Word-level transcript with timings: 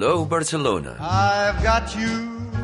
Hello 0.00 0.24
Barcelona. 0.24 0.96
I've 0.98 1.62
got 1.62 1.94
you 1.94 2.08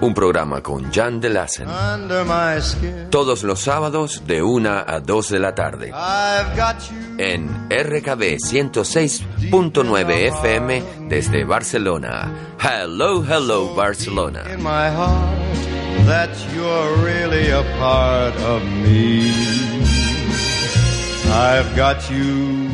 Un 0.00 0.14
programa 0.14 0.62
con 0.62 0.90
Jan 0.90 1.20
de 1.20 1.28
Lassen. 1.28 1.68
under 1.68 2.24
my 2.24 2.58
skin. 2.62 3.10
Todos 3.10 3.42
los 3.42 3.60
sábados 3.60 4.22
de 4.26 4.42
1 4.42 4.70
a 4.86 5.00
2 5.00 5.28
de 5.28 5.38
la 5.38 5.54
tarde. 5.54 5.88
I've 5.92 6.56
got 6.56 6.76
you 6.90 6.96
En 7.18 7.68
RKB 7.68 8.38
106.9 8.38 10.32
FM 10.40 10.82
desde 11.10 11.44
Barcelona. 11.44 12.32
Hello, 12.58 13.22
hello 13.22 13.74
Barcelona. 13.76 14.42
in 14.50 14.62
my 14.62 14.88
heart 14.88 15.36
that 16.06 16.30
you're 16.54 16.96
really 17.04 17.50
a 17.50 17.62
part 17.78 18.34
of 18.46 18.62
me. 18.64 19.30
I've 21.30 21.76
got 21.76 21.98
you. 22.10 22.70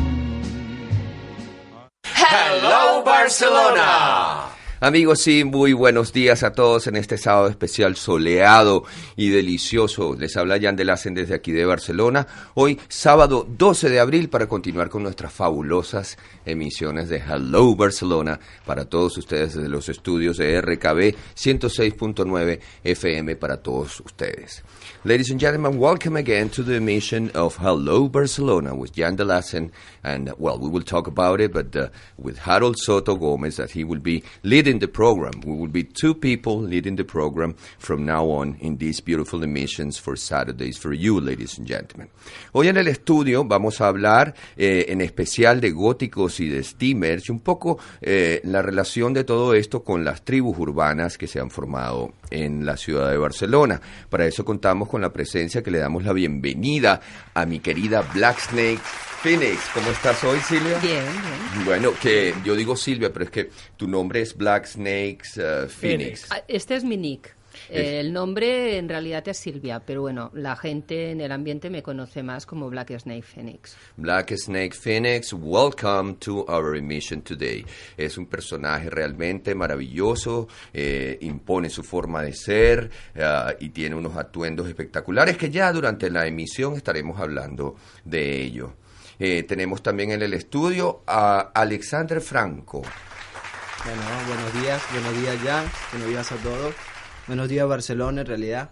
Hello 2.15 3.03
Barcelona. 3.03 4.52
Amigos, 4.83 5.21
sí, 5.21 5.45
muy 5.45 5.71
buenos 5.71 6.11
días 6.11 6.43
a 6.43 6.51
todos 6.51 6.87
en 6.87 6.97
este 6.97 7.17
sábado 7.17 7.47
especial 7.47 7.95
soleado 7.95 8.83
y 9.15 9.29
delicioso. 9.29 10.13
Les 10.19 10.35
habla 10.35 10.59
Jan 10.59 10.75
de 10.75 10.83
Lassen 10.83 11.13
desde 11.13 11.35
aquí 11.35 11.53
de 11.53 11.63
Barcelona. 11.63 12.27
Hoy, 12.55 12.77
sábado 12.89 13.47
12 13.49 13.89
de 13.89 14.01
abril, 14.01 14.27
para 14.27 14.47
continuar 14.47 14.89
con 14.89 15.03
nuestras 15.03 15.31
fabulosas 15.31 16.17
emisiones 16.45 17.07
de 17.07 17.19
Hello 17.19 17.73
Barcelona 17.77 18.37
para 18.65 18.83
todos 18.83 19.17
ustedes 19.17 19.53
desde 19.53 19.69
los 19.69 19.87
estudios 19.87 20.35
de 20.35 20.59
RKB 20.59 21.15
106.9 21.33 22.59
FM 22.83 23.37
para 23.37 23.55
todos 23.55 24.01
ustedes. 24.01 24.65
Ladies 25.05 25.31
and 25.31 25.37
gentlemen, 25.37 25.79
welcome 25.79 26.15
again 26.15 26.47
to 26.51 26.63
the 26.63 26.75
emission 26.75 27.29
of 27.31 27.57
Hello 27.57 28.07
Barcelona 28.07 28.73
with 28.73 28.93
Jan 28.93 29.17
de 29.17 29.25
Lassen. 29.25 29.69
And, 30.01 30.31
well, 30.37 30.57
we 30.57 30.69
will 30.69 30.81
talk 30.81 31.07
about 31.07 31.41
it, 31.41 31.51
but 31.51 31.75
uh, 31.75 31.89
with 32.17 32.37
Harold 32.37 32.77
Soto 32.77 33.17
Gomez, 33.17 33.57
that 33.57 33.71
he 33.71 33.83
will 33.83 33.99
be 33.99 34.23
leading 34.43 34.79
the 34.79 34.87
program. 34.87 35.41
We 35.45 35.57
will 35.57 35.67
be 35.67 35.83
two 35.83 36.13
people 36.13 36.57
leading 36.57 36.95
the 36.95 37.03
program 37.03 37.55
from 37.79 38.05
now 38.05 38.27
on 38.29 38.55
in 38.61 38.77
these 38.77 39.01
beautiful 39.01 39.43
emissions 39.43 39.97
for 39.97 40.15
Saturdays 40.15 40.77
for 40.77 40.93
you, 40.93 41.19
ladies 41.19 41.57
and 41.57 41.67
gentlemen. 41.67 42.07
Hoy 42.53 42.69
en 42.69 42.77
el 42.77 42.87
estudio 42.87 43.43
vamos 43.43 43.81
a 43.81 43.87
hablar 43.87 44.33
eh, 44.55 44.85
en 44.87 45.01
especial 45.01 45.59
de 45.59 45.71
góticos 45.71 46.39
y 46.39 46.47
de 46.47 46.63
steamers 46.63 47.27
y 47.27 47.33
un 47.33 47.41
poco 47.41 47.77
eh, 48.01 48.39
la 48.45 48.61
relación 48.61 49.13
de 49.13 49.25
todo 49.25 49.53
esto 49.53 49.83
con 49.83 50.05
las 50.05 50.23
tribus 50.23 50.57
urbanas 50.57 51.17
que 51.17 51.27
se 51.27 51.41
han 51.41 51.49
formado 51.49 52.13
en 52.31 52.65
la 52.65 52.77
ciudad 52.77 53.11
de 53.11 53.17
Barcelona. 53.17 53.81
Para 54.09 54.25
eso 54.25 54.45
contamos 54.45 54.92
con 54.93 55.01
la 55.01 55.11
presencia 55.11 55.63
que 55.63 55.71
le 55.71 55.79
damos 55.79 56.03
la 56.03 56.13
bienvenida 56.13 57.01
a 57.33 57.47
mi 57.47 57.57
querida 57.57 58.03
Black 58.13 58.37
Snake 58.37 58.77
Phoenix. 59.23 59.57
¿Cómo 59.73 59.89
estás 59.89 60.23
hoy, 60.23 60.37
Silvia? 60.41 60.77
Bien, 60.77 61.03
bien. 61.03 61.65
Bueno, 61.65 61.93
que 61.99 62.35
yo 62.45 62.55
digo 62.55 62.75
Silvia, 62.75 63.11
pero 63.11 63.25
es 63.25 63.31
que 63.31 63.49
tu 63.75 63.87
nombre 63.87 64.21
es 64.21 64.37
Black 64.37 64.67
Snakes 64.67 65.29
uh, 65.41 65.67
Phoenix. 65.67 66.27
Ah, 66.29 66.43
Este 66.47 66.75
es 66.75 66.83
mi 66.83 66.95
nick. 66.95 67.33
Eh, 67.69 67.99
El 67.99 68.13
nombre 68.13 68.77
en 68.77 68.89
realidad 68.89 69.27
es 69.27 69.37
Silvia, 69.37 69.79
pero 69.79 70.01
bueno, 70.01 70.31
la 70.33 70.55
gente 70.55 71.11
en 71.11 71.21
el 71.21 71.31
ambiente 71.31 71.69
me 71.69 71.83
conoce 71.83 72.23
más 72.23 72.45
como 72.45 72.69
Black 72.69 72.97
Snake 72.97 73.23
Phoenix. 73.23 73.75
Black 73.97 74.33
Snake 74.35 74.73
Phoenix, 74.73 75.33
welcome 75.33 76.15
to 76.15 76.45
our 76.47 76.75
emission 76.75 77.21
today. 77.21 77.65
Es 77.97 78.17
un 78.17 78.25
personaje 78.27 78.89
realmente 78.89 79.55
maravilloso, 79.55 80.47
eh, 80.73 81.17
impone 81.21 81.69
su 81.69 81.83
forma 81.83 82.21
de 82.23 82.33
ser 82.33 82.89
ah, 83.19 83.53
y 83.59 83.69
tiene 83.69 83.95
unos 83.95 84.15
atuendos 84.17 84.67
espectaculares 84.67 85.37
que 85.37 85.49
ya 85.49 85.71
durante 85.71 86.09
la 86.09 86.25
emisión 86.25 86.75
estaremos 86.75 87.19
hablando 87.19 87.75
de 88.03 88.41
ello. 88.41 88.73
Eh, 89.19 89.43
tenemos 89.43 89.83
también 89.83 90.11
en 90.11 90.21
el 90.21 90.33
estudio 90.33 91.03
a 91.05 91.51
Alexander 91.53 92.19
Franco. 92.19 92.81
Bueno, 93.85 94.01
buenos 94.27 94.53
días, 94.61 94.81
buenos 94.91 95.21
días 95.21 95.43
ya, 95.43 95.63
buenos 95.91 96.09
días 96.09 96.31
a 96.31 96.35
todos. 96.37 96.73
Buenos 97.27 97.49
días 97.49 97.67
Barcelona 97.67 98.21
en 98.21 98.27
realidad. 98.27 98.71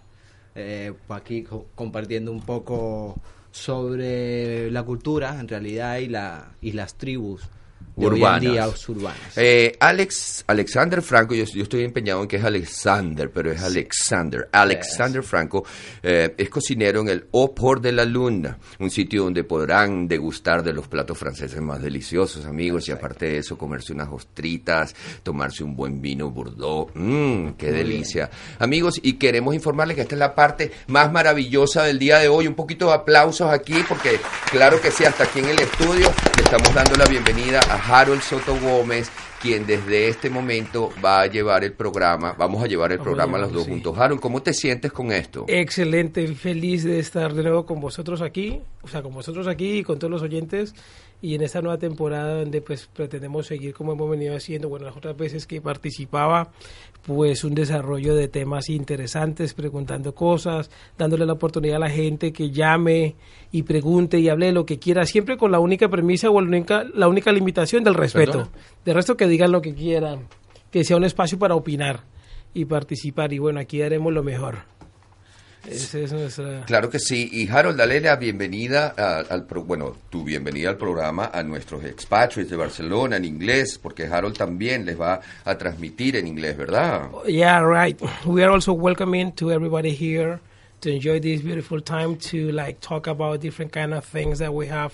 Eh, 0.56 0.94
pues 1.08 1.22
aquí 1.22 1.44
co- 1.44 1.68
compartiendo 1.76 2.32
un 2.32 2.42
poco 2.42 3.16
sobre 3.52 4.70
la 4.72 4.84
cultura 4.84 5.40
en 5.40 5.48
realidad 5.48 5.98
y, 5.98 6.08
la, 6.08 6.52
y 6.62 6.74
las 6.74 6.96
tribus 6.96 7.44
de 8.10 8.16
hoy 8.16 8.18
en 8.18 8.24
Urbanas. 8.24 8.42
día 8.42 8.68
urbanas. 8.88 9.38
Eh, 9.38 9.78
Alex, 9.80 10.44
Alexander 10.48 11.02
Franco, 11.02 11.36
yo, 11.36 11.46
yo 11.46 11.64
estoy 11.64 11.84
empeñado 11.84 12.22
en 12.22 12.28
que 12.28 12.38
es 12.38 12.44
Alexander, 12.44 13.30
pero 13.32 13.52
es 13.52 13.62
Alexander. 13.62 14.50
Alexander 14.52 15.24
Franco 15.24 15.66
eh, 16.04 16.34
es 16.38 16.50
cocinero 16.50 17.02
en 17.02 17.10
el 17.10 17.26
Au 17.34 17.54
Port 17.54 17.82
de 17.82 17.92
la 17.92 18.06
Luna, 18.06 18.58
un 18.80 18.90
sitio 18.90 19.24
donde 19.24 19.44
podrán 19.44 20.08
degustar 20.08 20.64
de 20.64 20.74
los 20.74 20.88
platos 20.88 21.18
franceses 21.18 21.62
más 21.62 21.82
deliciosos, 21.82 22.46
amigos, 22.46 22.88
y 22.88 22.92
aparte 22.92 23.26
de 23.26 23.38
eso, 23.38 23.58
comerse 23.58 23.94
unas 23.94 24.10
ostritas, 24.12 24.96
tomarse 25.24 25.64
un 25.64 25.76
buen 25.76 26.02
vino 26.02 26.30
Bordeaux. 26.32 26.92
Mmm, 26.94 27.52
qué 27.58 27.72
delicia. 27.72 28.30
Amigos, 28.60 29.00
y 29.02 29.14
queremos 29.14 29.56
informarles 29.56 29.96
que 29.96 30.02
esta 30.02 30.16
es 30.16 30.20
la 30.20 30.36
parte 30.36 30.72
más 30.88 31.12
maravillosa 31.12 31.84
del 31.84 32.00
día 32.00 32.20
de 32.20 32.28
hoy. 32.28 32.48
Un 32.48 32.56
poquito 32.56 32.88
de 32.88 32.94
aplausos 32.94 33.50
aquí, 33.52 33.84
porque 33.88 34.20
claro 34.52 34.82
que 34.82 34.92
sí, 34.92 35.06
hasta 35.06 35.24
aquí 35.26 35.40
en 35.40 35.50
el 35.50 35.60
estudio 35.60 36.12
le 36.38 36.44
estamos 36.44 36.74
dando 36.74 36.96
la 36.96 37.06
bienvenida 37.06 37.60
a 37.60 37.78
Harold 37.92 38.22
Soto 38.22 38.58
Gómez, 38.58 39.12
quien 39.42 39.66
desde 39.68 40.08
este 40.08 40.30
momento 40.30 40.92
va 41.04 41.24
a 41.24 41.28
llevar 41.28 41.66
el 41.66 41.74
programa, 41.74 42.34
vamos 42.38 42.64
a 42.64 42.68
llevar 42.68 42.94
el 42.94 43.00
Vamos 43.00 43.02
a 43.02 43.16
programa 43.16 43.38
los 43.38 43.52
dos 43.52 43.66
sí. 43.66 43.72
juntos. 43.72 43.98
Harold, 43.98 44.22
¿cómo 44.22 44.42
te 44.42 44.54
sientes 44.54 44.94
con 44.94 45.12
esto? 45.12 45.44
Excelente, 45.50 46.26
feliz 46.36 46.86
de 46.86 47.00
estar 47.00 47.34
de 47.34 47.44
nuevo 47.44 47.66
con 47.66 47.82
vosotros 47.82 48.22
aquí, 48.22 48.62
o 48.82 48.88
sea, 48.88 49.02
con 49.02 49.14
vosotros 49.14 49.46
aquí 49.46 49.80
y 49.80 49.84
con 49.84 50.00
todos 50.00 50.10
los 50.10 50.22
oyentes 50.22 50.74
y 51.22 51.36
en 51.36 51.44
esta 51.44 51.62
nueva 51.62 51.78
temporada 51.78 52.40
donde 52.40 52.62
pues 52.62 52.88
pretendemos 52.88 53.46
seguir 53.46 53.74
como 53.74 53.94
hemos 53.94 54.10
venido 54.10 54.36
haciendo, 54.36 54.70
bueno, 54.70 54.86
las 54.88 54.98
otras 54.98 55.16
veces 55.16 55.46
que 55.46 55.62
participaba, 55.62 56.52
pues 57.06 57.44
un 57.44 57.54
desarrollo 57.54 58.16
de 58.16 58.28
temas 58.28 58.70
interesantes, 58.70 59.54
preguntando 59.54 60.16
cosas, 60.16 60.72
dándole 60.98 61.26
la 61.26 61.34
oportunidad 61.34 61.78
a 61.78 61.80
la 61.80 61.90
gente 61.90 62.34
que 62.34 62.50
llame 62.50 63.16
y 63.52 63.64
pregunte 63.64 64.20
y 64.20 64.30
hable 64.30 64.48
de 64.48 64.52
lo 64.54 64.66
que 64.66 64.80
quiera, 64.80 65.06
siempre 65.06 65.38
con 65.38 65.52
la 65.52 65.60
única 65.60 65.90
premisa 65.90 66.30
o 66.30 66.42
la 66.42 66.48
única, 66.48 66.84
la 66.96 67.08
única 67.08 67.32
limitación 67.32 67.84
del 67.84 67.94
respeto. 67.94 68.32
Perdón. 68.32 68.50
De 68.84 68.94
resto 68.94 69.16
que 69.16 69.28
digan 69.28 69.52
lo 69.52 69.62
que 69.62 69.76
quieran, 69.76 70.28
que 70.72 70.84
sea 70.84 70.98
un 70.98 71.04
espacio 71.04 71.38
para 71.38 71.56
opinar 71.56 72.02
y 72.54 72.66
participar 72.66 73.32
y 73.32 73.40
bueno, 73.40 73.60
aquí 73.60 73.80
daremos 73.80 74.12
lo 74.12 74.24
mejor. 74.24 74.60
Esa 75.70 76.00
es 76.00 76.12
nuestra... 76.12 76.64
Claro 76.66 76.90
que 76.90 76.98
sí. 77.00 77.30
Y 77.32 77.48
Harold, 77.48 77.78
dale 77.78 78.02
la 78.02 78.16
bienvenida 78.16 78.94
a- 78.98 79.20
al 79.20 79.46
pro- 79.46 79.64
bueno, 79.64 79.96
tu 80.10 80.24
bienvenida 80.24 80.70
al 80.70 80.78
programa 80.78 81.30
a 81.34 81.44
nuestros 81.44 81.84
expatriates 81.86 82.50
de 82.50 82.58
Barcelona 82.58 83.18
en 83.18 83.26
inglés, 83.26 83.78
porque 83.82 84.06
Harold 84.08 84.36
también 84.38 84.86
les 84.86 85.00
va 85.00 85.22
a 85.46 85.58
transmitir 85.58 86.16
en 86.16 86.26
inglés, 86.28 86.58
¿verdad? 86.58 87.10
Yeah, 87.28 87.62
right. 87.64 88.02
We 88.26 88.44
are 88.44 88.52
also 88.52 88.74
welcoming 88.74 89.32
to 89.34 89.52
everybody 89.52 89.92
here 89.96 90.40
to 90.82 90.90
enjoy 90.90 91.20
this 91.20 91.44
beautiful 91.44 91.82
time 91.84 92.16
to 92.32 92.52
like 92.52 92.80
talk 92.80 93.08
about 93.08 93.40
different 93.42 93.72
kind 93.72 93.94
of 93.94 94.04
things 94.04 94.40
that 94.40 94.52
we 94.52 94.68
have 94.68 94.94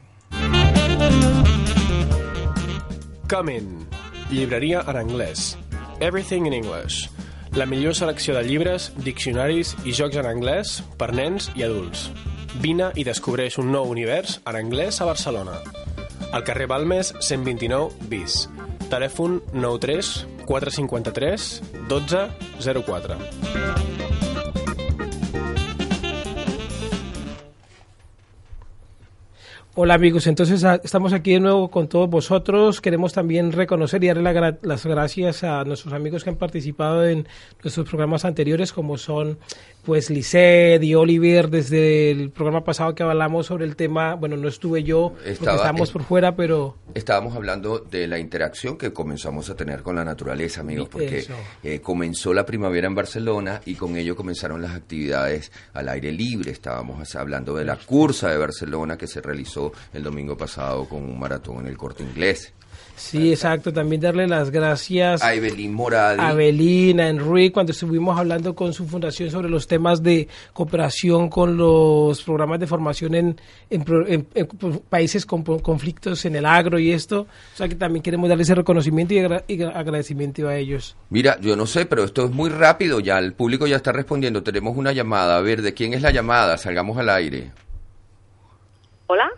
Come 3.31 3.57
in. 3.57 3.87
Librería 4.29 4.83
en 4.87 5.09
inglés. 5.09 5.57
Everything 5.99 6.45
in 6.45 6.53
English. 6.53 7.09
La 7.55 7.65
millor 7.65 7.95
selecció 7.95 8.35
de 8.35 8.43
llibres, 8.43 8.91
diccionaris 9.03 9.75
i 9.83 9.91
jocs 9.91 10.15
en 10.19 10.27
anglès 10.27 10.81
per 10.99 11.11
nens 11.15 11.49
i 11.55 11.63
adults. 11.63 12.09
Vine 12.63 12.91
i 12.95 13.03
descobreix 13.07 13.57
un 13.59 13.71
nou 13.71 13.91
univers 13.91 14.39
en 14.43 14.59
anglès 14.59 15.01
a 15.01 15.07
Barcelona. 15.07 15.59
Al 16.31 16.43
carrer 16.47 16.67
Balmes 16.67 17.13
129 17.19 18.07
bis. 18.11 18.45
Telèfon 18.91 19.39
93 19.53 20.27
453 20.47 21.61
12 21.87 23.90
Hola 29.73 29.93
amigos, 29.93 30.27
entonces 30.27 30.65
a- 30.65 30.81
estamos 30.83 31.13
aquí 31.13 31.31
de 31.31 31.39
nuevo 31.39 31.71
con 31.71 31.87
todos 31.87 32.09
vosotros. 32.09 32.81
Queremos 32.81 33.13
también 33.13 33.53
reconocer 33.53 34.03
y 34.03 34.07
darle 34.07 34.23
la 34.23 34.57
las 34.63 34.85
gracias 34.85 35.45
a 35.45 35.63
nuestros 35.63 35.93
amigos 35.93 36.25
que 36.25 36.29
han 36.29 36.35
participado 36.35 37.05
en 37.07 37.25
nuestros 37.63 37.87
programas 37.87 38.25
anteriores, 38.25 38.73
como 38.73 38.97
son 38.97 39.37
pues 39.83 40.09
Lisset 40.09 40.81
y 40.83 40.95
Oliver, 40.95 41.49
desde 41.49 42.11
el 42.11 42.29
programa 42.29 42.63
pasado 42.63 42.93
que 42.95 43.03
hablamos 43.03 43.47
sobre 43.47 43.65
el 43.65 43.75
tema, 43.75 44.15
bueno, 44.15 44.37
no 44.37 44.47
estuve 44.47 44.83
yo, 44.83 45.11
porque 45.15 45.31
Estaba- 45.31 45.55
estábamos 45.57 45.91
por 45.91 46.03
fuera, 46.03 46.35
pero 46.35 46.75
Estábamos 46.93 47.35
hablando 47.35 47.79
de 47.79 48.05
la 48.07 48.19
interacción 48.19 48.77
que 48.77 48.91
comenzamos 48.91 49.49
a 49.49 49.55
tener 49.55 49.81
con 49.81 49.95
la 49.95 50.03
naturaleza, 50.03 50.59
amigos, 50.61 50.89
porque 50.89 51.25
eh, 51.63 51.79
comenzó 51.79 52.33
la 52.33 52.45
primavera 52.45 52.87
en 52.87 52.95
Barcelona 52.95 53.61
y 53.65 53.75
con 53.75 53.95
ello 53.95 54.15
comenzaron 54.15 54.61
las 54.61 54.75
actividades 54.75 55.51
al 55.73 55.87
aire 55.89 56.11
libre. 56.11 56.51
Estábamos 56.51 57.15
hablando 57.15 57.55
de 57.55 57.63
la 57.65 57.77
cursa 57.77 58.29
de 58.29 58.37
Barcelona 58.37 58.97
que 58.97 59.07
se 59.07 59.21
realizó 59.21 59.71
el 59.93 60.03
domingo 60.03 60.35
pasado 60.37 60.87
con 60.89 61.01
un 61.03 61.17
maratón 61.17 61.59
en 61.61 61.67
el 61.67 61.77
corte 61.77 62.03
inglés. 62.03 62.53
Sí, 62.95 63.31
exacto, 63.31 63.71
también 63.73 64.01
darle 64.01 64.27
las 64.27 64.49
gracias 64.51 65.21
A 65.23 65.33
Evelyn 65.33 65.73
Moradi. 65.73 66.19
a 66.21 66.33
Belina, 66.33 67.07
Enrique, 67.09 67.51
cuando 67.51 67.71
estuvimos 67.71 68.17
hablando 68.19 68.53
con 68.55 68.73
su 68.73 68.87
fundación 68.87 69.29
sobre 69.31 69.49
los 69.49 69.67
temas 69.67 70.01
de 70.03 70.27
cooperación 70.53 71.29
con 71.29 71.57
los 71.57 72.21
programas 72.23 72.59
de 72.59 72.67
formación 72.67 73.15
en, 73.15 73.41
en 73.69 73.83
pro- 73.83 74.07
en- 74.07 74.27
en 74.35 74.47
países 74.89 75.25
con 75.25 75.43
conflictos 75.43 76.25
en 76.25 76.35
el 76.35 76.45
agro 76.45 76.79
y 76.79 76.91
esto. 76.91 77.21
O 77.53 77.57
sea 77.57 77.67
que 77.67 77.75
también 77.75 78.03
queremos 78.03 78.29
darle 78.29 78.43
ese 78.43 78.55
reconocimiento 78.55 79.13
y, 79.13 79.19
agra- 79.19 79.43
y 79.47 79.57
gra- 79.57 79.75
agradecimiento 79.75 80.47
a 80.47 80.55
ellos. 80.55 80.95
Mira, 81.09 81.37
yo 81.41 81.55
no 81.55 81.65
sé, 81.65 81.85
pero 81.85 82.03
esto 82.03 82.25
es 82.25 82.31
muy 82.31 82.49
rápido 82.49 82.99
ya. 82.99 83.17
El 83.19 83.33
público 83.33 83.67
ya 83.67 83.75
está 83.77 83.91
respondiendo. 83.91 84.43
Tenemos 84.43 84.77
una 84.77 84.91
llamada. 84.91 85.37
A 85.37 85.41
ver, 85.41 85.61
¿de 85.61 85.73
quién 85.73 85.93
es 85.93 86.01
la 86.01 86.11
llamada? 86.11 86.57
Salgamos 86.57 86.97
al 86.97 87.09
aire. 87.09 87.51
Hola. 89.07 89.29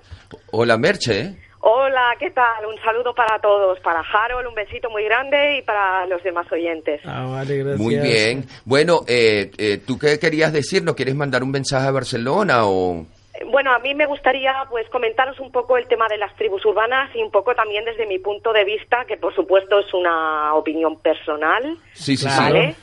Hola, 0.51 0.77
Merche. 0.77 1.35
Hola, 1.65 2.13
¿qué 2.19 2.30
tal? 2.31 2.65
Un 2.65 2.75
saludo 2.83 3.15
para 3.15 3.39
todos, 3.39 3.80
para 3.80 4.01
Harold, 4.01 4.48
un 4.48 4.54
besito 4.54 4.89
muy 4.89 5.06
grande 5.06 5.60
y 5.60 5.62
para 5.62 6.06
los 6.07 6.21
demás 6.21 6.45
oyentes. 6.51 7.00
Ah, 7.06 7.25
vale, 7.25 7.60
gracias. 7.60 7.80
Muy 7.80 7.95
bien. 7.95 8.45
Bueno, 8.65 9.00
eh, 9.07 9.50
eh, 9.57 9.77
¿tú 9.77 9.98
qué 9.98 10.19
querías 10.19 10.51
decir? 10.51 10.83
¿No 10.83 10.94
quieres 10.94 11.15
mandar 11.15 11.42
un 11.42 11.51
mensaje 11.51 11.88
a 11.88 11.92
Barcelona 11.92 12.65
o...? 12.65 13.06
Eh, 13.33 13.45
Bueno, 13.50 13.71
a 13.74 13.80
mí 13.80 13.95
me 13.95 14.06
gustaría 14.07 14.54
pues 14.69 14.89
comentaros 14.89 15.39
un 15.39 15.54
poco 15.54 15.77
el 15.77 15.88
tema 15.88 16.10
de 16.10 16.18
las 16.18 16.36
tribus 16.36 16.65
urbanas 16.65 17.10
y 17.15 17.21
un 17.21 17.31
poco 17.31 17.56
también 17.56 17.86
desde 17.86 18.07
mi 18.07 18.19
punto 18.19 18.51
de 18.51 18.65
vista, 18.65 19.06
que 19.07 19.15
por 19.15 19.33
supuesto 19.33 19.80
es 19.80 19.94
una 19.94 20.54
opinión 20.56 21.00
personal, 21.00 21.77
Sí, 21.94 22.18
sí, 22.18 22.25
Claro. 22.25 22.75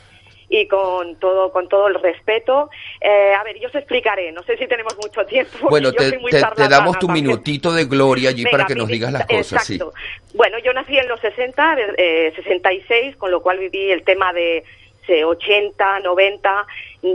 Y 0.53 0.67
con 0.67 1.15
todo 1.21 1.53
con 1.53 1.69
todo 1.69 1.87
el 1.87 1.95
respeto. 1.95 2.69
Eh, 3.01 3.33
a 3.39 3.45
ver, 3.45 3.59
yo 3.61 3.69
os 3.69 3.75
explicaré, 3.77 4.33
no 4.33 4.43
sé 4.43 4.57
si 4.57 4.67
tenemos 4.67 4.97
mucho 4.97 5.25
tiempo. 5.25 5.53
sí. 5.57 5.65
Bueno, 5.71 5.91
yo 5.91 5.97
te, 5.97 6.09
soy 6.11 6.19
muy 6.19 6.33
te- 6.33 6.43
te 6.57 6.69
damos 6.69 6.99
tu 6.99 7.07
también. 7.07 7.27
minutito 7.27 7.73
de 7.73 7.85
gloria 7.85 8.31
allí 8.31 8.43
Venga, 8.43 8.59
para 8.59 8.67
que 8.67 8.75
nos 8.75 8.89
digas 8.89 9.13
las 9.13 9.27
cosas, 9.27 9.65
sí. 9.65 9.75
exacto. 9.77 9.95
Bueno, 10.35 10.59
yo 10.59 10.73
nací 10.73 10.99
en 10.99 11.07
los 11.09 11.21
60, 11.21 11.77
eh, 11.97 12.33
66, 12.35 13.15
con 13.17 13.31
lo 13.31 13.41
cual 13.43 13.59
viví 13.61 13.93
el 13.93 14.03
tema 14.03 14.33
de 14.33 14.65
eh, 15.07 15.25
80, 15.25 16.01
90. 16.01 16.67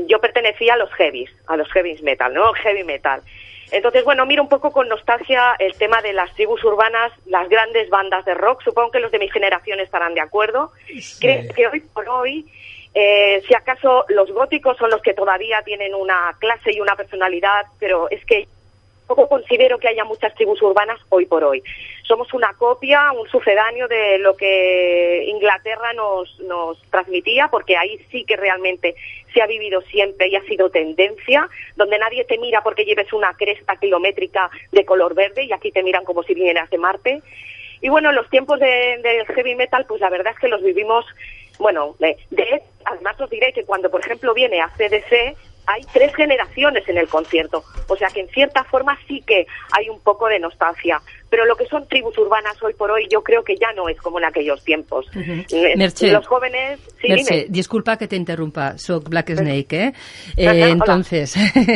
Yo 0.07 0.19
pertenecía 0.19 0.73
a 0.73 0.77
los 0.77 0.89
heavies, 0.93 1.29
a 1.47 1.55
los 1.57 1.69
heavies 1.71 2.01
metal, 2.03 2.33
¿no? 2.33 2.51
Heavy 2.53 2.83
metal. 2.83 3.21
Entonces, 3.71 4.03
bueno, 4.03 4.25
miro 4.25 4.43
un 4.43 4.49
poco 4.49 4.71
con 4.71 4.87
nostalgia 4.89 5.55
el 5.59 5.73
tema 5.75 6.01
de 6.01 6.13
las 6.13 6.33
tribus 6.35 6.63
urbanas, 6.63 7.11
las 7.25 7.47
grandes 7.49 7.89
bandas 7.89 8.23
de 8.25 8.33
rock. 8.33 8.61
Supongo 8.63 8.91
que 8.91 8.99
los 8.99 9.11
de 9.11 9.19
mi 9.19 9.29
generación 9.29 9.79
estarán 9.79 10.13
de 10.13 10.21
acuerdo. 10.21 10.71
Que, 11.19 11.47
que 11.55 11.67
hoy 11.67 11.79
por 11.81 12.07
hoy, 12.09 12.45
eh, 12.95 13.43
si 13.47 13.53
acaso 13.53 14.05
los 14.09 14.31
góticos 14.31 14.77
son 14.77 14.89
los 14.89 15.01
que 15.01 15.13
todavía 15.13 15.61
tienen 15.63 15.93
una 15.93 16.35
clase 16.39 16.71
y 16.73 16.79
una 16.79 16.95
personalidad, 16.95 17.65
pero 17.79 18.09
es 18.09 18.25
que 18.25 18.47
poco 19.05 19.29
considero 19.29 19.77
que 19.77 19.87
haya 19.87 20.03
muchas 20.03 20.33
tribus 20.33 20.59
urbanas 20.63 20.99
hoy 21.09 21.27
por 21.27 21.43
hoy. 21.43 21.61
Somos 22.07 22.33
una 22.33 22.53
copia, 22.53 23.11
un 23.11 23.27
sucedáneo 23.29 23.87
de 23.87 24.17
lo 24.17 24.35
que 24.35 25.25
Inglaterra 25.27 25.93
nos, 25.93 26.39
nos 26.39 26.81
transmitía, 26.89 27.47
porque 27.49 27.77
ahí 27.77 27.99
sí 28.09 28.23
que 28.25 28.35
realmente 28.35 28.95
se 29.31 29.41
ha 29.43 29.45
vivido 29.45 29.81
siempre 29.81 30.29
y 30.29 30.35
ha 30.35 30.41
sido 30.45 30.71
tendencia, 30.71 31.47
donde 31.75 31.99
nadie 31.99 32.23
te 32.25 32.39
mira 32.39 32.63
porque 32.63 32.85
lleves 32.85 33.11
una 33.13 33.33
cresta 33.35 33.75
kilométrica 33.75 34.49
de 34.71 34.85
color 34.85 35.13
verde 35.13 35.43
y 35.43 35.51
aquí 35.53 35.71
te 35.71 35.83
miran 35.83 36.03
como 36.05 36.23
si 36.23 36.33
vinieras 36.33 36.69
de 36.71 36.77
Marte. 36.79 37.21
Y 37.81 37.89
bueno, 37.89 38.11
los 38.11 38.27
tiempos 38.31 38.59
de- 38.59 38.97
del 39.03 39.25
heavy 39.27 39.53
metal, 39.55 39.85
pues 39.87 40.01
la 40.01 40.09
verdad 40.09 40.33
es 40.33 40.39
que 40.39 40.47
los 40.47 40.63
vivimos, 40.63 41.05
bueno, 41.59 41.95
de, 41.99 42.17
de- 42.31 42.63
además 42.85 43.19
os 43.19 43.29
diré 43.29 43.53
que 43.53 43.63
cuando, 43.65 43.89
por 43.89 44.01
ejemplo, 44.01 44.33
viene 44.33 44.61
a 44.61 44.69
CDC, 44.77 45.35
hay 45.67 45.87
tres 45.93 46.13
generaciones 46.15 46.87
en 46.87 46.97
el 46.97 47.07
concierto. 47.09 47.63
O 47.87 47.95
sea 47.95 48.11
que 48.11 48.19
en 48.19 48.29
cierta 48.29 48.63
forma 48.65 48.97
sí 49.07 49.23
que 49.25 49.47
hay 49.71 49.89
un 49.89 49.99
poco 49.99 50.27
de 50.27 50.39
nostalgia. 50.39 51.01
Pero 51.29 51.45
lo 51.45 51.55
que 51.55 51.65
son 51.65 51.87
tribus 51.87 52.17
urbanas 52.17 52.61
hoy 52.61 52.73
por 52.73 52.91
hoy, 52.91 53.07
yo 53.11 53.21
creo 53.21 53.43
que 53.43 53.55
ya 53.55 53.71
no 53.75 53.89
es 53.89 53.97
como 53.97 54.19
en 54.19 54.25
aquellos 54.25 54.63
tiempos. 54.63 55.05
Eh, 55.15 55.73
Merche. 55.75 56.11
Los 56.11 56.27
jóvenes, 56.27 56.79
sí, 57.01 57.09
Merche, 57.09 57.35
dime. 57.35 57.45
disculpa 57.49 57.97
que 57.97 58.07
te 58.07 58.15
interrumpa, 58.15 58.77
soy 58.77 59.01
Black 59.07 59.31
Snake, 59.31 59.83
¿eh? 59.83 59.93
Eh, 60.37 60.69
entonces, 60.69 61.35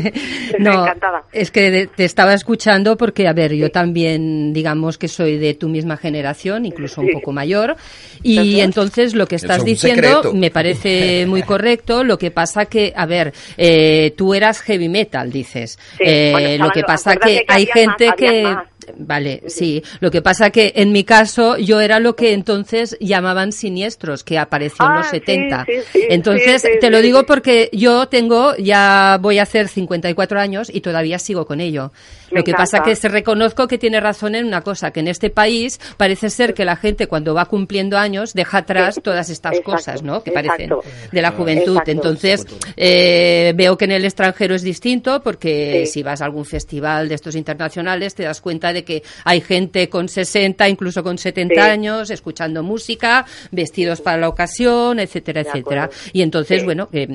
no, 0.59 0.85
es 1.31 1.51
que 1.51 1.89
te 1.95 2.05
estaba 2.05 2.33
escuchando 2.33 2.95
porque, 2.97 3.27
a 3.27 3.33
ver, 3.33 3.53
yo 3.53 3.69
también, 3.71 4.53
digamos 4.53 4.97
que 4.97 5.07
soy 5.07 5.37
de 5.37 5.53
tu 5.53 5.67
misma 5.67 5.97
generación, 5.97 6.65
incluso 6.65 7.01
un 7.01 7.11
poco 7.11 7.31
mayor, 7.31 7.75
y 8.23 8.59
entonces 8.59 9.15
lo 9.15 9.27
que 9.27 9.35
estás 9.35 9.59
es 9.59 9.65
diciendo 9.65 10.07
secreto. 10.07 10.33
me 10.33 10.51
parece 10.51 11.25
muy 11.27 11.43
correcto, 11.43 12.03
lo 12.03 12.17
que 12.17 12.31
pasa 12.31 12.65
que, 12.65 12.93
a 12.95 13.05
ver, 13.05 13.33
eh, 13.57 14.13
tú 14.15 14.33
eras 14.33 14.61
heavy 14.61 14.89
metal, 14.89 15.31
dices, 15.31 15.79
Sí, 15.97 16.03
Eh, 16.05 16.29
bueno, 16.31 16.65
lo 16.65 16.71
que 16.71 16.83
pasa 16.83 17.15
que 17.15 17.29
que 17.39 17.45
hay 17.47 17.65
gente 17.65 18.07
más, 18.07 18.15
que... 18.15 18.43
más. 18.43 18.67
Vale, 18.97 19.43
sí. 19.47 19.83
Lo 19.99 20.11
que 20.11 20.21
pasa 20.21 20.49
que 20.49 20.73
en 20.75 20.91
mi 20.91 21.03
caso 21.03 21.57
yo 21.57 21.81
era 21.81 21.99
lo 21.99 22.15
que 22.15 22.33
entonces 22.33 22.97
llamaban 22.99 23.51
siniestros, 23.51 24.23
que 24.23 24.37
apareció 24.37 24.85
en 24.85 24.91
Ah, 24.91 24.97
los 24.97 25.05
sí, 25.07 25.17
70. 25.19 25.65
sí, 25.65 25.71
sí, 25.93 26.01
entonces, 26.09 26.61
sí, 26.61 26.67
sí, 26.73 26.79
te 26.79 26.89
lo 26.89 27.01
digo 27.01 27.25
porque 27.25 27.69
yo 27.73 28.07
tengo, 28.07 28.55
ya 28.57 29.17
voy 29.21 29.39
a 29.39 29.43
hacer 29.43 29.67
54 29.67 30.39
años 30.39 30.69
y 30.73 30.81
todavía 30.81 31.19
sigo 31.19 31.45
con 31.45 31.59
ello. 31.61 31.91
Me 32.31 32.39
lo 32.39 32.43
que 32.43 32.53
pasa 32.53 32.83
que 32.83 32.95
se 32.95 33.09
reconozco 33.09 33.67
que 33.67 33.77
tiene 33.79 33.99
razón 33.99 34.35
en 34.35 34.45
una 34.45 34.61
cosa, 34.61 34.91
que 34.91 34.99
en 34.99 35.07
este 35.07 35.29
país 35.31 35.79
parece 35.97 36.29
ser 36.29 36.53
que 36.53 36.63
la 36.65 36.75
gente 36.75 37.07
cuando 37.07 37.33
va 37.33 37.45
cumpliendo 37.45 37.97
años 37.97 38.33
deja 38.33 38.59
atrás 38.59 38.99
todas 39.03 39.29
estas 39.29 39.53
exacto, 39.53 39.71
cosas, 39.71 40.03
¿no? 40.03 40.23
Que 40.23 40.31
parecen 40.31 40.71
exacto. 40.71 40.83
de 41.11 41.21
la 41.21 41.31
juventud. 41.31 41.71
Exacto. 41.77 41.91
Entonces, 41.91 42.45
eh, 42.77 43.53
veo 43.55 43.77
que 43.77 43.85
en 43.85 43.91
el 43.91 44.05
extranjero 44.05 44.55
es 44.55 44.61
distinto 44.61 45.21
porque 45.23 45.83
Sí. 45.85 45.93
si 45.93 46.03
vas 46.03 46.21
a 46.21 46.25
algún 46.25 46.45
festival 46.45 47.09
de 47.09 47.15
estos 47.15 47.35
internacionales 47.35 48.13
te 48.15 48.23
das 48.23 48.41
cuenta 48.41 48.73
de 48.73 48.78
que 48.83 49.03
hay 49.25 49.41
gente 49.41 49.89
con 49.89 50.09
60, 50.09 50.67
incluso 50.69 51.03
con 51.03 51.17
70 51.17 51.53
Sí. 51.55 51.59
años, 51.59 52.09
escuchando 52.09 52.63
música, 52.63 53.25
vestidos 53.51 54.01
para 54.01 54.17
la 54.17 54.29
ocasión, 54.29 54.99
etcétera, 54.99 55.43
De 55.43 55.49
etcétera. 55.49 55.83
acuerdo. 55.85 56.03
Y 56.13 56.21
entonces, 56.21 56.59
Sí. 56.59 56.65
bueno, 56.65 56.89
que, 56.89 57.07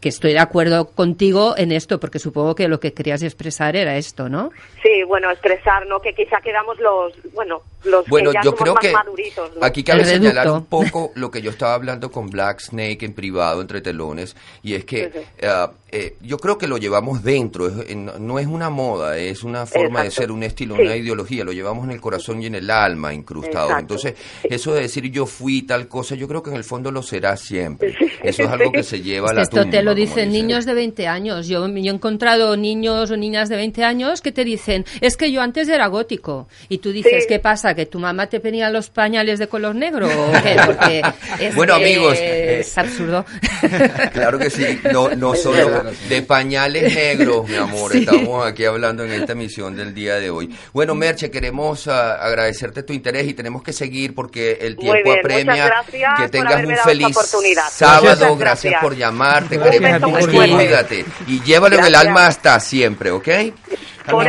que 0.00 0.08
estoy 0.08 0.32
de 0.32 0.38
acuerdo 0.38 0.90
contigo 0.90 1.54
en 1.56 1.72
esto, 1.72 1.98
porque 2.00 2.18
supongo 2.18 2.54
que 2.54 2.68
lo 2.68 2.80
que 2.80 2.92
querías 2.92 3.22
expresar 3.22 3.76
era 3.76 3.96
esto, 3.96 4.28
¿no? 4.28 4.50
Sí, 4.82 5.02
bueno, 5.06 5.30
expresar, 5.30 5.86
¿no? 5.86 6.00
Que 6.00 6.14
quizá 6.14 6.40
quedamos 6.40 6.78
los, 6.80 7.12
bueno, 7.32 7.62
los 7.84 8.06
Bueno, 8.06 8.30
que 8.30 8.34
ya 8.34 8.42
yo 8.42 8.50
somos 8.50 8.60
creo 8.62 8.74
más 8.74 8.80
que 8.82 8.92
maduritos, 8.92 9.50
¿no? 9.56 9.64
aquí 9.66 9.82
cabe 9.82 10.04
señalar 10.04 10.50
un 10.50 10.64
poco 10.66 11.12
lo 11.14 11.30
que 11.30 11.42
yo 11.42 11.50
estaba 11.50 11.74
hablando 11.74 12.10
con 12.10 12.28
Black 12.28 12.60
Snake 12.60 12.98
en 13.04 13.12
privado 13.14 13.60
entre 13.60 13.80
telones 13.80 14.36
y 14.62 14.74
es 14.74 14.84
que 14.84 15.10
eh, 15.90 16.16
yo 16.22 16.38
creo 16.38 16.56
que 16.56 16.66
lo 16.66 16.78
llevamos 16.78 17.22
dentro, 17.22 17.66
es- 17.66 17.90
eh, 17.90 17.94
no 17.94 18.38
es 18.38 18.46
una 18.46 18.70
moda, 18.70 19.18
es 19.18 19.42
una 19.42 19.66
forma 19.66 20.02
de 20.04 20.10
ser, 20.10 20.30
un 20.32 20.42
estilo, 20.42 20.76
Sí. 20.76 20.82
una 20.82 20.96
ideología, 20.96 21.44
lo 21.44 21.52
llevamos 21.52 21.84
en 21.84 21.90
el 21.90 22.00
corazón 22.00 22.42
y 22.42 22.46
en 22.46 22.54
el 22.54 22.70
alma 22.70 23.12
incrustado. 23.12 23.66
Exacto. 23.70 23.80
Entonces, 23.94 24.14
eso 24.44 24.72
de 24.74 24.82
decir 24.82 25.10
yo 25.10 25.26
fui 25.26 25.62
tal 25.62 25.88
cosa, 25.88 26.14
yo 26.14 26.26
creo 26.28 26.42
que 26.42 26.50
en 26.50 26.56
el 26.56 26.64
fondo 26.64 26.90
lo 26.90 27.02
será 27.02 27.36
siempre. 27.36 27.94
Eso 28.22 28.42
es 28.44 28.48
algo 28.48 28.70
que 28.72 28.82
se 28.84 29.02
lleva 29.02 29.30
a 29.30 29.34
la 29.34 29.42
Esto 29.42 29.68
te 29.68 29.82
lo 29.82 29.94
dicen 29.94 30.30
niños 30.32 30.64
de 30.66 30.74
20 30.74 31.08
años. 31.08 31.46
Yo, 31.48 31.66
yo 31.68 31.90
he 31.90 31.94
encontrado 31.94 32.56
niños 32.56 33.10
o 33.10 33.16
niñas 33.16 33.48
de 33.48 33.56
20 33.56 33.84
años 33.84 34.20
que 34.22 34.30
te 34.32 34.44
dicen, 34.44 34.52
dicen, 34.52 34.84
es 35.00 35.16
que 35.16 35.32
yo 35.32 35.40
antes 35.40 35.66
era 35.66 35.86
gótico. 35.86 36.46
Y 36.68 36.76
tú 36.78 36.92
dices, 36.92 37.22
Sí. 37.22 37.26
¿qué 37.26 37.38
pasa? 37.38 37.71
¿Que 37.74 37.86
tu 37.86 37.98
mamá 37.98 38.26
te 38.28 38.40
ponía 38.40 38.68
los 38.70 38.90
pañales 38.90 39.38
de 39.38 39.46
color 39.48 39.74
negro 39.74 40.06
o 40.06 40.32
qué? 40.42 40.56
Porque 40.66 41.02
es, 41.40 41.54
Bueno, 41.54 41.76
que 41.78 41.82
amigos, 41.82 42.18
eh, 42.20 42.60
es 42.60 42.78
absurdo. 42.78 43.24
Claro 44.12 44.38
que 44.38 44.50
sí, 44.50 44.80
no, 44.92 45.10
no 45.10 45.34
solo 45.34 45.84
de 46.08 46.22
pañales 46.22 46.94
negros, 46.94 47.48
mi 47.48 47.56
amor, 47.56 47.94
estamos 47.96 48.46
aquí 48.46 48.64
hablando 48.64 49.04
en 49.04 49.12
esta 49.12 49.32
emisión 49.32 49.74
del 49.76 49.94
día 49.94 50.16
de 50.16 50.30
hoy. 50.30 50.54
Bueno, 50.72 50.94
Merche, 50.94 51.30
queremos 51.30 51.86
ah, 51.88 52.14
agradecerte 52.16 52.82
tu 52.82 52.92
interés 52.92 53.26
y 53.26 53.34
tenemos 53.34 53.62
que 53.62 53.72
seguir 53.72 54.14
porque 54.14 54.58
el 54.60 54.76
Muy 54.76 54.84
tiempo 54.84 55.10
bien, 55.10 55.18
apremia. 55.18 55.72
que 56.18 56.28
tengas 56.28 56.64
un 56.64 56.76
feliz 56.76 57.16
oportunidad. 57.16 57.62
sábado, 57.70 58.36
gracias, 58.36 58.38
gracias. 58.38 58.82
por 58.82 58.96
llamarte, 58.96 59.56
Gracias 59.56 59.80
queremos 59.80 60.10
mucho, 60.10 60.26
cuídate 60.32 61.04
y 61.26 61.40
llévalo 61.42 61.76
en 61.78 61.84
el 61.84 61.94
alma 61.94 62.26
hasta 62.26 62.58
siempre, 62.60 63.10
¿ok? 63.10 63.28
Por. 64.10 64.26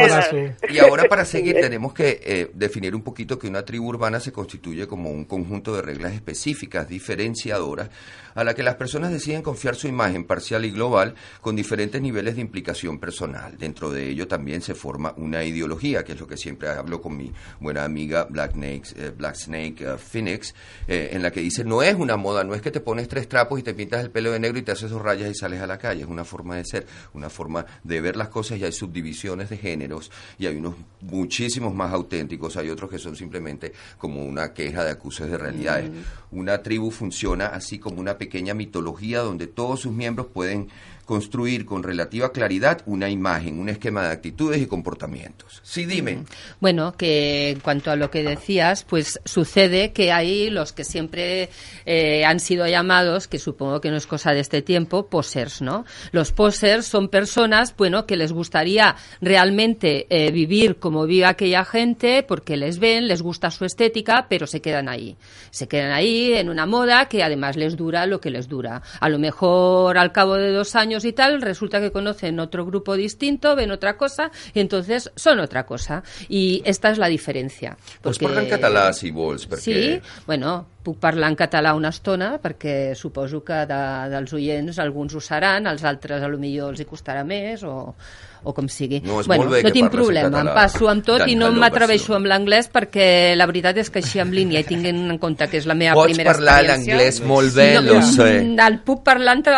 Y 0.70 0.80
ahora 0.80 1.06
para 1.10 1.26
seguir 1.26 1.56
tenemos 1.56 1.94
que 1.94 2.20
eh, 2.24 2.52
definir 2.54 2.96
un 2.96 3.02
poquito 3.02 3.38
que 3.40 3.48
una 3.48 3.64
tribu 3.64 3.88
urbana 3.88 4.20
se 4.20 4.32
constituye 4.32 4.88
como 4.88 5.10
un 5.10 5.26
conjunto 5.26 5.76
de 5.76 5.82
reglas 5.82 6.14
específicas, 6.14 6.88
diferenciadoras, 6.88 7.90
a 8.36 8.44
la 8.44 8.54
que 8.54 8.64
las 8.64 8.76
personas 8.76 9.12
deciden 9.12 9.42
confiar 9.42 9.76
su 9.76 9.88
imagen 9.88 10.26
parcial 10.26 10.66
y 10.66 10.72
global 10.72 11.16
con 11.42 11.56
diferentes 11.56 12.02
niveles 12.02 12.36
de 12.36 12.42
implicación 12.42 13.00
personal. 13.00 13.58
Dentro 13.58 13.92
de 13.92 14.10
ello 14.10 14.28
también 14.28 14.62
se 14.62 14.76
forma 14.76 15.14
una 15.18 15.44
ideología, 15.44 16.04
que 16.04 16.14
es 16.14 16.20
lo 16.20 16.28
que 16.28 16.38
siempre 16.38 16.70
hablo 16.70 17.02
con 17.02 17.16
mi 17.16 17.32
buena 17.60 17.84
amiga 17.84 18.26
Black 18.30 18.54
Snake, 18.54 18.84
eh, 18.98 19.12
Black 19.16 19.36
Snake 19.36 19.76
eh, 19.80 19.98
Phoenix, 19.98 20.54
eh, 20.88 21.10
en 21.12 21.22
la 21.22 21.32
que 21.32 21.42
dice, 21.42 21.64
no 21.64 21.84
es 21.84 21.96
una 21.96 22.18
moda, 22.18 22.44
no 22.44 22.56
es 22.56 22.62
que 22.62 22.72
te 22.72 22.80
pones 22.80 23.08
tres 23.08 23.28
trapos 23.28 23.60
y 23.60 23.64
te 23.64 23.74
pintas 23.74 24.04
el 24.04 24.12
pelo 24.12 24.32
de 24.32 24.40
negro 24.40 24.58
y 24.58 24.64
te 24.64 24.72
haces 24.72 24.90
dos 24.90 25.02
rayas 25.02 25.30
y 25.30 25.36
sales 25.36 25.62
a 25.62 25.68
la 25.68 25.78
calle, 25.78 26.04
es 26.04 26.08
una 26.08 26.26
forma 26.26 26.56
de 26.56 26.66
ser, 26.66 26.86
una 27.14 27.30
forma 27.30 27.66
de 27.84 28.02
ver 28.02 28.16
las 28.16 28.30
cosas 28.30 28.58
y 28.58 28.66
hay 28.66 28.72
subdivisiones 28.72 29.50
de 29.50 29.58
géneros 29.64 30.12
y 30.38 30.46
hay 30.46 30.58
unos 30.58 30.76
muchísimos 31.02 31.74
más 31.74 31.92
auténticos, 31.92 32.56
hay 32.58 32.70
otros 32.70 32.90
que 32.90 33.00
son 33.00 33.16
simplemente 33.16 33.74
como 33.98 34.24
una 34.24 34.54
queja 34.54 34.84
de 34.84 34.92
acusos 34.92 35.30
de 35.30 35.38
realidades. 35.38 35.90
Una 36.32 36.62
tribu 36.62 36.92
funciona 36.92 37.48
así 37.48 37.80
como 37.80 38.00
una 38.00 38.18
pequeña 38.18 38.54
mitología 38.54 39.22
donde 39.22 39.48
todos 39.48 39.80
sus 39.82 39.92
miembros 39.92 40.28
pueden 40.28 40.70
construir 41.06 41.66
con 41.66 41.84
relativa 41.84 42.32
claridad 42.32 42.82
una 42.86 43.10
imagen, 43.10 43.60
un 43.60 43.70
esquema 43.70 44.04
de 44.04 44.10
actitudes 44.10 44.62
y 44.62 44.68
comportamientos. 44.68 45.60
Sí, 45.64 45.86
dime. 45.86 46.24
Bueno, 46.60 46.94
que 46.94 47.50
en 47.50 47.60
cuanto 47.60 47.92
a 47.92 47.96
lo 47.96 48.10
que 48.10 48.24
decías, 48.24 48.84
pues 48.84 49.20
sucede 49.26 49.92
que 49.92 50.12
hay 50.12 50.50
los 50.50 50.72
que 50.72 50.84
siempre 50.84 51.50
eh, 51.86 52.26
han 52.26 52.40
sido 52.40 52.68
llamados, 52.68 53.28
que 53.28 53.40
supongo 53.40 53.82
que 53.82 53.92
no 53.92 53.98
es 53.98 54.08
cosa 54.08 54.32
de 54.32 54.40
este 54.40 54.62
tiempo, 54.62 55.08
posers, 55.08 55.62
¿no? 55.62 55.86
Los 56.12 56.32
posers 56.32 56.86
son 56.86 57.10
personas, 57.10 57.76
bueno, 57.76 58.06
que 58.06 58.16
les 58.16 58.32
gustaría 58.32 58.96
realmente 59.22 60.08
eh, 60.10 60.32
vivir 60.32 60.78
como 60.78 61.06
vive 61.06 61.26
aquella 61.26 61.66
gente, 61.66 62.24
porque 62.24 62.58
les 62.58 62.80
ven, 62.80 63.08
les 63.08 63.22
gusta 63.22 63.52
su 63.52 63.66
estética, 63.66 64.28
pero 64.30 64.48
se 64.48 64.62
quedan 64.62 64.88
ahí. 64.88 65.18
Se 65.52 65.68
quedan 65.68 65.92
ahí 65.92 66.34
en 66.34 66.50
una 66.50 66.66
moda 66.66 67.08
que 67.08 67.24
además 67.24 67.58
les 67.58 67.76
dura 67.76 68.06
lo 68.06 68.20
que 68.20 68.30
les 68.30 68.48
dura. 68.48 68.82
A 69.00 69.10
lo 69.10 69.20
mejor 69.20 69.98
al 69.98 70.12
cabo 70.12 70.36
de 70.36 70.52
dos 70.52 70.76
años 70.76 70.93
y 71.06 71.14
tal, 71.14 71.42
resulta 71.42 71.80
que 71.82 71.92
conocen 71.92 72.40
otro 72.40 72.66
grupo 72.66 72.96
distinto, 72.96 73.56
ven 73.56 73.72
otra 73.72 73.98
cosa 73.98 74.32
y 74.54 74.60
entonces 74.60 75.12
son 75.16 75.40
otra 75.40 75.66
cosa. 75.66 76.04
Y 76.30 76.62
esta 76.66 76.90
es 76.92 76.98
la 76.98 77.08
diferencia. 77.08 77.76
Pues 78.02 78.20
Porque- 78.20 78.36
parlen 78.36 78.50
català, 78.50 78.94
si 78.94 79.10
vols, 79.12 79.48
perquè... 79.50 79.62
Sí, 79.62 80.02
bueno, 80.28 80.68
puc 80.84 81.00
parlar 81.00 81.30
en 81.32 81.38
català 81.40 81.74
una 81.74 81.90
estona 81.90 82.36
perquè 82.44 82.94
suposo 82.96 83.40
que 83.44 83.62
de, 83.70 83.80
dels 84.12 84.34
oients 84.36 84.80
alguns 84.84 85.16
ho 85.16 85.22
seran, 85.24 85.66
els 85.72 85.84
altres 85.88 86.22
a 86.22 86.28
lo 86.28 86.38
millor 86.38 86.74
els 86.74 86.84
hi 86.84 86.88
costarà 86.90 87.24
més 87.24 87.64
o, 87.64 87.96
o 88.44 88.54
com 88.54 88.68
sigui. 88.68 89.02
No, 89.06 89.20
és 89.22 89.28
bueno, 89.28 89.44
molt 89.44 89.56
bé 89.56 89.62
no 89.62 89.68
que 89.68 89.74
tinc 89.76 89.92
problema, 89.92 90.28
em 90.28 90.34
català. 90.36 90.54
passo 90.58 90.90
amb 90.92 91.06
tot 91.06 91.24
Tant, 91.24 91.32
i 91.32 91.36
no 91.40 91.52
m'atreveixo 91.56 92.16
amb 92.18 92.30
l'anglès 92.30 92.70
perquè 92.74 93.08
la 93.38 93.48
veritat 93.50 93.78
és 93.82 93.90
que 93.90 94.02
així 94.04 94.20
en 94.24 94.34
línia 94.36 94.62
i 94.64 94.68
tinguent 94.68 95.04
en 95.14 95.20
compte 95.22 95.48
que 95.52 95.60
és 95.62 95.68
la 95.70 95.76
meva 95.78 95.96
Pots 95.96 96.12
primera 96.12 96.34
parlar 96.34 96.60
experiència... 96.62 96.94
l'anglès 96.94 97.22
molt 97.28 97.56
bé, 97.56 97.68
lo 97.82 98.02
sé. 98.02 98.30
mm, 98.44 98.60
El 98.68 98.80
puc 98.88 99.04
parlar 99.04 99.38
entre, 99.40 99.56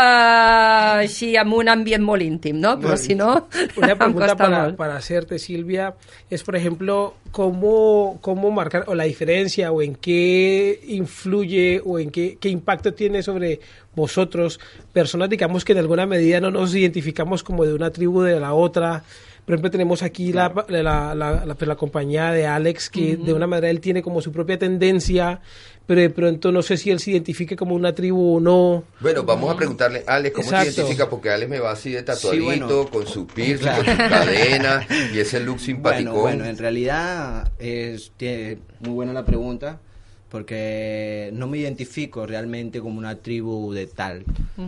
així 1.06 1.36
amb 1.38 1.58
un 1.58 1.70
ambient 1.74 2.04
molt 2.06 2.26
íntim, 2.26 2.60
no? 2.62 2.76
Però 2.82 2.98
si 3.00 3.16
no, 3.18 3.48
Una 3.78 3.92
em 3.96 3.98
pregunta 3.98 4.36
para, 4.36 4.76
para 4.76 4.96
hacerte, 4.98 5.40
Silvia, 5.40 5.94
es, 6.30 6.44
por 6.44 6.56
ejemplo, 6.56 7.16
¿cómo, 7.36 8.18
cómo 8.22 8.50
marcar 8.50 8.86
o 8.88 8.96
la 8.96 9.04
diferencia 9.04 9.70
o 9.70 9.82
en 9.82 9.96
qué 9.96 10.80
influye 10.88 11.82
o 11.84 12.00
en 12.00 12.10
qué, 12.10 12.38
qué 12.40 12.48
impacto 12.48 12.94
tiene 12.94 13.24
sobre 13.24 13.60
vosotros, 13.94 14.58
personas, 14.94 15.30
digamos, 15.30 15.66
que 15.66 15.74
en 15.74 15.80
alguna 15.80 16.06
medida 16.06 16.40
no 16.40 16.50
nos 16.50 16.74
identificamos 16.74 17.44
como 17.44 17.66
de 17.66 17.74
una 17.74 17.92
tribu 17.92 18.22
de 18.22 18.40
la 18.40 18.54
otra? 18.54 19.04
Por 19.44 19.54
ejemplo, 19.54 19.70
tenemos 19.70 20.02
aquí 20.02 20.32
la, 20.32 20.54
la, 20.70 21.14
la, 21.14 21.56
pues, 21.56 21.68
la 21.68 21.76
compañía 21.76 22.32
de 22.32 22.48
Alex, 22.48 22.90
que 22.90 23.18
de 23.18 23.34
una 23.34 23.48
manera 23.48 23.70
él 23.70 23.82
tiene 23.82 24.02
como 24.02 24.22
su 24.22 24.32
propia 24.32 24.58
tendencia, 24.58 25.42
pero 25.86 26.02
de 26.02 26.10
pronto 26.10 26.52
no 26.52 26.62
sé 26.62 26.78
si 26.78 26.90
él 26.92 27.00
se 27.00 27.12
identifique 27.12 27.56
como 27.56 27.76
una 27.76 27.94
tribu 27.94 28.38
o 28.38 28.40
no. 28.40 28.84
Bueno, 29.02 29.24
vamos 29.24 29.54
a 29.54 29.56
preguntarle, 29.58 30.04
Alex, 30.08 30.36
¿cómo 30.36 30.46
Exacto. 30.48 30.72
se 30.72 30.78
identifica? 30.82 31.10
Porque 31.10 31.30
Alex 31.30 31.50
me 31.50 31.60
va 31.60 31.72
así 31.72 31.92
de 31.92 32.04
tatuadito, 32.04 32.44
bueno. 32.46 32.90
con 32.90 33.06
su 33.08 33.28
piercing, 33.28 33.58
Claro. 33.68 33.84
con 33.86 33.94
su 33.94 33.98
cadena 34.10 34.88
y 35.14 35.20
ese 35.20 35.40
look 35.40 35.60
simpático. 35.60 36.12
Bueno, 36.12 36.22
bueno, 36.40 36.46
en 36.46 36.58
realidad 36.58 37.52
es 37.60 38.12
tiene- 38.18 38.58
muy 38.80 38.94
buena 38.94 39.14
la 39.14 39.26
pregunta 39.26 39.80
porque 40.30 41.30
no 41.34 41.48
me 41.48 41.58
identifico 41.58 42.26
realmente 42.26 42.80
como 42.82 42.98
una 43.00 43.16
tribu 43.16 43.72
de 43.74 43.88
tal. 43.88 44.24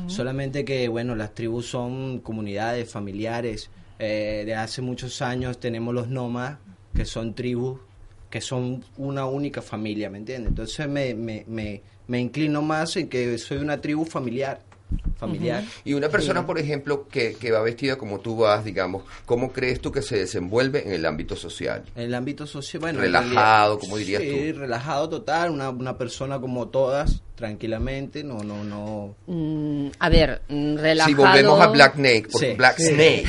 Solamente 0.08 0.64
que, 0.64 0.88
bueno, 0.88 1.16
las 1.16 1.34
tribus 1.34 1.66
son 1.68 2.20
comunidades 2.20 2.90
familiares. 2.90 3.70
Eh, 4.00 4.44
de 4.46 4.54
hace 4.56 4.82
muchos 4.82 5.22
años 5.22 5.60
tenemos 5.60 5.94
los 5.94 6.08
nómadas, 6.08 6.60
que 6.96 7.04
son 7.06 7.34
tribus 7.34 7.80
que 8.30 8.42
son 8.42 8.84
una 8.98 9.26
única 9.26 9.62
familia, 9.62 10.10
¿me 10.10 10.18
entiendes? 10.18 10.50
Entonces 10.50 10.88
me, 10.88 11.14
me, 11.14 11.44
me, 11.48 11.82
me 12.08 12.20
inclino 12.20 12.62
más 12.62 12.96
en 12.98 13.08
que 13.08 13.38
soy 13.38 13.58
una 13.58 13.80
tribu 13.80 14.06
familiar. 14.06 14.62
familiar. 15.18 15.64
Y 15.84 15.94
una 15.94 16.10
persona, 16.10 16.46
por 16.46 16.60
ejemplo, 16.60 17.08
que, 17.08 17.36
que 17.36 17.52
va 17.52 17.62
vestida 17.62 17.98
como 17.98 18.20
tú 18.20 18.38
vas, 18.38 18.64
digamos, 18.66 19.04
¿cómo 19.26 19.52
crees 19.52 19.82
tú 19.82 19.92
que 19.92 20.02
se 20.02 20.18
desenvuelve 20.18 20.86
en 20.86 20.94
el 20.94 21.06
ámbito 21.06 21.36
social? 21.36 21.84
En 21.96 22.04
el 22.04 22.14
ámbito 22.16 22.46
social, 22.46 22.82
bueno. 22.82 23.00
Relajado, 23.00 23.80
¿cómo 23.80 23.98
dirías 23.98 24.22
sí, 24.22 24.52
tú? 24.54 24.60
relajado 24.60 25.10
total, 25.10 25.52
una, 25.52 25.70
una 25.70 25.98
persona 25.98 26.40
como 26.40 26.68
todas, 26.68 27.24
tranquilamente, 27.38 28.24
no, 28.24 28.40
no, 28.40 28.64
no. 28.64 29.16
Mm, 29.28 29.90
a 30.00 30.10
ver, 30.10 30.42
mm, 30.50 30.76
relajado... 30.78 31.08
Si 31.10 31.14
volvemos 31.14 31.62
a 31.62 31.68
Black 31.68 31.94
Snake, 31.96 32.28
porque 32.32 32.50
Sí. 32.50 32.54
Black 32.58 32.78
Sí. 32.80 32.88
Snake. 32.88 33.26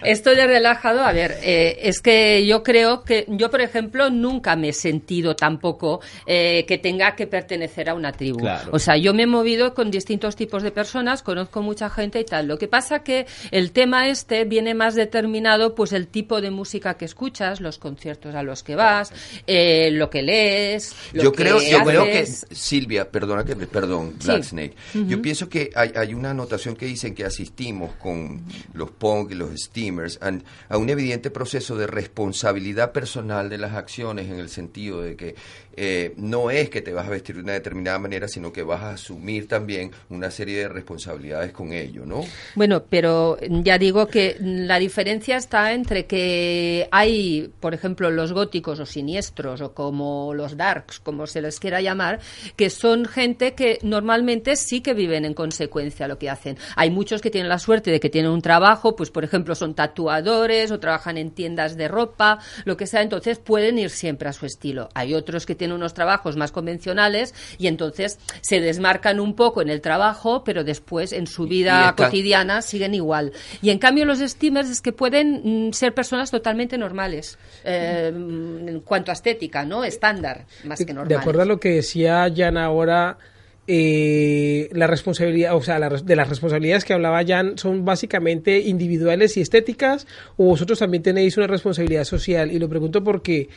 Esto 0.02 0.30
de 0.34 0.46
relajado, 0.46 1.02
a 1.02 1.12
ver, 1.12 1.36
eh, 1.42 1.76
es 1.82 2.00
que 2.00 2.46
yo 2.46 2.62
creo 2.62 3.04
que 3.04 3.26
yo, 3.28 3.50
por 3.50 3.60
ejemplo, 3.60 4.08
nunca 4.08 4.56
me 4.56 4.70
he 4.70 4.72
sentido 4.72 5.36
tampoco 5.36 6.00
eh, 6.26 6.64
que 6.66 6.78
tenga 6.78 7.14
que 7.14 7.26
pertenecer 7.26 7.90
a 7.90 7.94
una 7.94 8.12
tribu. 8.12 8.38
Claro. 8.38 8.70
O 8.72 8.78
sea, 8.78 8.96
yo 8.96 9.12
me 9.12 9.24
he 9.24 9.26
movido 9.26 9.74
con 9.74 9.90
distintos 9.90 10.34
tipos 10.34 10.62
de 10.62 10.70
personas, 10.70 11.22
conozco 11.22 11.60
mucha 11.60 11.90
gente 11.90 12.18
y 12.20 12.24
tal. 12.24 12.46
Lo 12.48 12.56
que 12.56 12.66
pasa 12.66 13.00
que 13.00 13.26
el 13.50 13.72
tema 13.72 14.08
este 14.08 14.44
viene 14.44 14.72
más 14.74 14.94
determinado, 14.94 15.74
pues 15.74 15.92
el 15.92 16.08
tipo 16.08 16.40
de 16.40 16.50
música 16.50 16.94
que 16.94 17.04
escuchas, 17.04 17.60
los 17.60 17.78
conciertos 17.78 18.34
a 18.34 18.42
los 18.42 18.62
que 18.62 18.74
vas, 18.74 19.12
eh, 19.46 19.90
lo 19.92 20.08
que 20.08 20.22
lees. 20.22 20.94
Lo 21.12 21.24
Yo 21.24 21.32
que 21.32 21.42
creo, 21.42 21.60
yo 21.60 21.84
creo 21.84 22.04
que 22.04 22.20
haces. 22.20 22.46
Silvia, 22.86 23.10
perdona 23.10 23.44
que 23.44 23.56
perdón, 23.56 24.14
Black 24.24 24.42
Sí. 24.44 24.50
Snake. 24.50 24.74
Yo 24.94 25.20
pienso 25.20 25.48
que 25.48 25.70
hay, 25.74 25.92
hay 25.96 26.14
una 26.14 26.30
anotación 26.30 26.76
que 26.76 26.86
dicen 26.86 27.14
que 27.14 27.24
asistimos 27.24 27.94
con 27.96 28.42
los 28.74 28.90
punk 28.92 29.32
y 29.32 29.34
los 29.34 29.50
steamers 29.60 30.18
a, 30.22 30.32
a 30.68 30.78
un 30.78 30.88
evidente 30.88 31.30
proceso 31.30 31.76
de 31.76 31.86
responsabilidad 31.86 32.92
personal 32.92 33.48
de 33.50 33.58
las 33.58 33.74
acciones 33.74 34.26
en 34.30 34.38
el 34.38 34.48
sentido 34.48 35.02
de 35.02 35.16
que 35.16 35.34
eh, 35.78 36.14
no 36.16 36.50
es 36.50 36.70
que 36.70 36.80
te 36.80 36.92
vas 36.94 37.06
a 37.06 37.10
vestir 37.10 37.36
de 37.36 37.42
una 37.42 37.52
determinada 37.52 37.98
manera, 37.98 38.28
sino 38.28 38.50
que 38.50 38.62
vas 38.62 38.82
a 38.82 38.90
asumir 38.92 39.46
también 39.46 39.90
una 40.08 40.30
serie 40.30 40.58
de 40.60 40.68
responsabilidades 40.68 41.52
con 41.52 41.72
ello, 41.72 42.06
¿no? 42.06 42.24
Bueno, 42.54 42.84
pero 42.88 43.36
ya 43.40 43.76
digo 43.76 44.06
que 44.06 44.36
la 44.40 44.78
diferencia 44.78 45.36
está 45.36 45.72
entre 45.74 46.06
que 46.06 46.88
hay, 46.90 47.50
por 47.60 47.74
ejemplo, 47.74 48.10
los 48.10 48.32
góticos 48.32 48.80
o 48.80 48.86
siniestros 48.86 49.60
o 49.60 49.74
como 49.74 50.32
los 50.32 50.56
darks, 50.56 50.98
como 51.00 51.26
se 51.26 51.42
les 51.42 51.60
quiera 51.60 51.82
llamar, 51.82 52.20
que 52.56 52.70
son 52.76 53.06
gente 53.06 53.54
que 53.54 53.78
normalmente 53.82 54.56
sí 54.56 54.80
que 54.80 54.94
viven 54.94 55.24
en 55.24 55.34
consecuencia 55.34 56.08
lo 56.08 56.18
que 56.18 56.30
hacen. 56.30 56.58
Hay 56.76 56.90
muchos 56.90 57.20
que 57.20 57.30
tienen 57.30 57.48
la 57.48 57.58
suerte 57.58 57.90
de 57.90 58.00
que 58.00 58.10
tienen 58.10 58.30
un 58.30 58.42
trabajo, 58.42 58.96
pues 58.96 59.10
por 59.10 59.24
ejemplo 59.24 59.54
son 59.54 59.74
tatuadores 59.74 60.70
o 60.70 60.80
trabajan 60.80 61.16
en 61.16 61.30
tiendas 61.30 61.76
de 61.76 61.88
ropa, 61.88 62.38
lo 62.64 62.76
que 62.76 62.86
sea, 62.86 63.02
entonces 63.02 63.38
pueden 63.38 63.78
ir 63.78 63.90
siempre 63.90 64.28
a 64.28 64.32
su 64.32 64.46
estilo. 64.46 64.88
Hay 64.94 65.14
otros 65.14 65.46
que 65.46 65.54
tienen 65.54 65.76
unos 65.76 65.94
trabajos 65.94 66.36
más 66.36 66.52
convencionales 66.52 67.34
y 67.58 67.66
entonces 67.66 68.18
se 68.40 68.60
desmarcan 68.60 69.20
un 69.20 69.34
poco 69.34 69.62
en 69.62 69.70
el 69.70 69.80
trabajo, 69.80 70.44
pero 70.44 70.64
después 70.64 71.12
en 71.12 71.26
su 71.26 71.46
vida 71.46 71.94
cotidiana 71.96 72.62
siguen 72.62 72.94
igual. 72.94 73.32
Y 73.62 73.70
en 73.70 73.78
cambio 73.78 74.04
los 74.04 74.18
steamers 74.18 74.70
es 74.70 74.80
que 74.80 74.92
pueden 74.92 75.68
mm, 75.68 75.72
ser 75.72 75.94
personas 75.94 76.30
totalmente 76.30 76.78
normales 76.78 77.38
eh, 77.64 78.12
en 78.14 78.80
cuanto 78.80 79.10
a 79.10 79.14
estética, 79.14 79.64
¿no? 79.64 79.84
Estándar, 79.84 80.46
más 80.64 80.78
que 80.78 80.86
De 80.86 80.94
normales. 80.94 81.20
acuerdo 81.20 81.42
a 81.42 81.46
lo 81.46 81.58
que 81.60 81.70
decía 81.70 82.28
Jan 82.34 82.56
ahora, 82.66 83.18
eh, 83.66 84.68
la 84.72 84.86
responsabilidad, 84.86 85.56
o 85.56 85.62
sea, 85.62 85.78
la 85.78 85.88
de 85.88 86.16
las 86.16 86.28
responsabilidades 86.28 86.84
que 86.84 86.92
hablaba 86.92 87.24
Jan 87.26 87.58
son 87.58 87.84
básicamente 87.84 88.60
individuales 88.60 89.36
y 89.36 89.40
estéticas, 89.40 90.06
o 90.36 90.44
vosotros 90.44 90.78
también 90.78 91.02
tenéis 91.02 91.36
una 91.36 91.48
responsabilidad 91.48 92.04
social. 92.04 92.52
Y 92.52 92.58
lo 92.58 92.68
pregunto 92.68 93.02
porque 93.02 93.48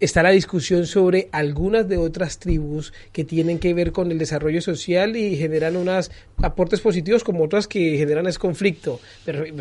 está 0.00 0.22
la 0.22 0.30
discusión 0.30 0.86
sobre 0.86 1.28
algunas 1.30 1.86
de 1.86 1.98
otras 1.98 2.38
tribus 2.38 2.92
que 3.12 3.24
tienen 3.24 3.58
que 3.58 3.74
ver 3.74 3.92
con 3.92 4.10
el 4.10 4.18
desarrollo 4.18 4.62
social 4.62 5.14
y 5.14 5.36
generan 5.36 5.76
unos 5.76 6.10
aportes 6.38 6.80
positivos 6.80 7.22
como 7.22 7.44
otras 7.44 7.68
que 7.68 7.98
generan 7.98 8.26
es 8.26 8.38
conflicto. 8.38 8.98
Pero 9.26 9.44
eh, 9.44 9.52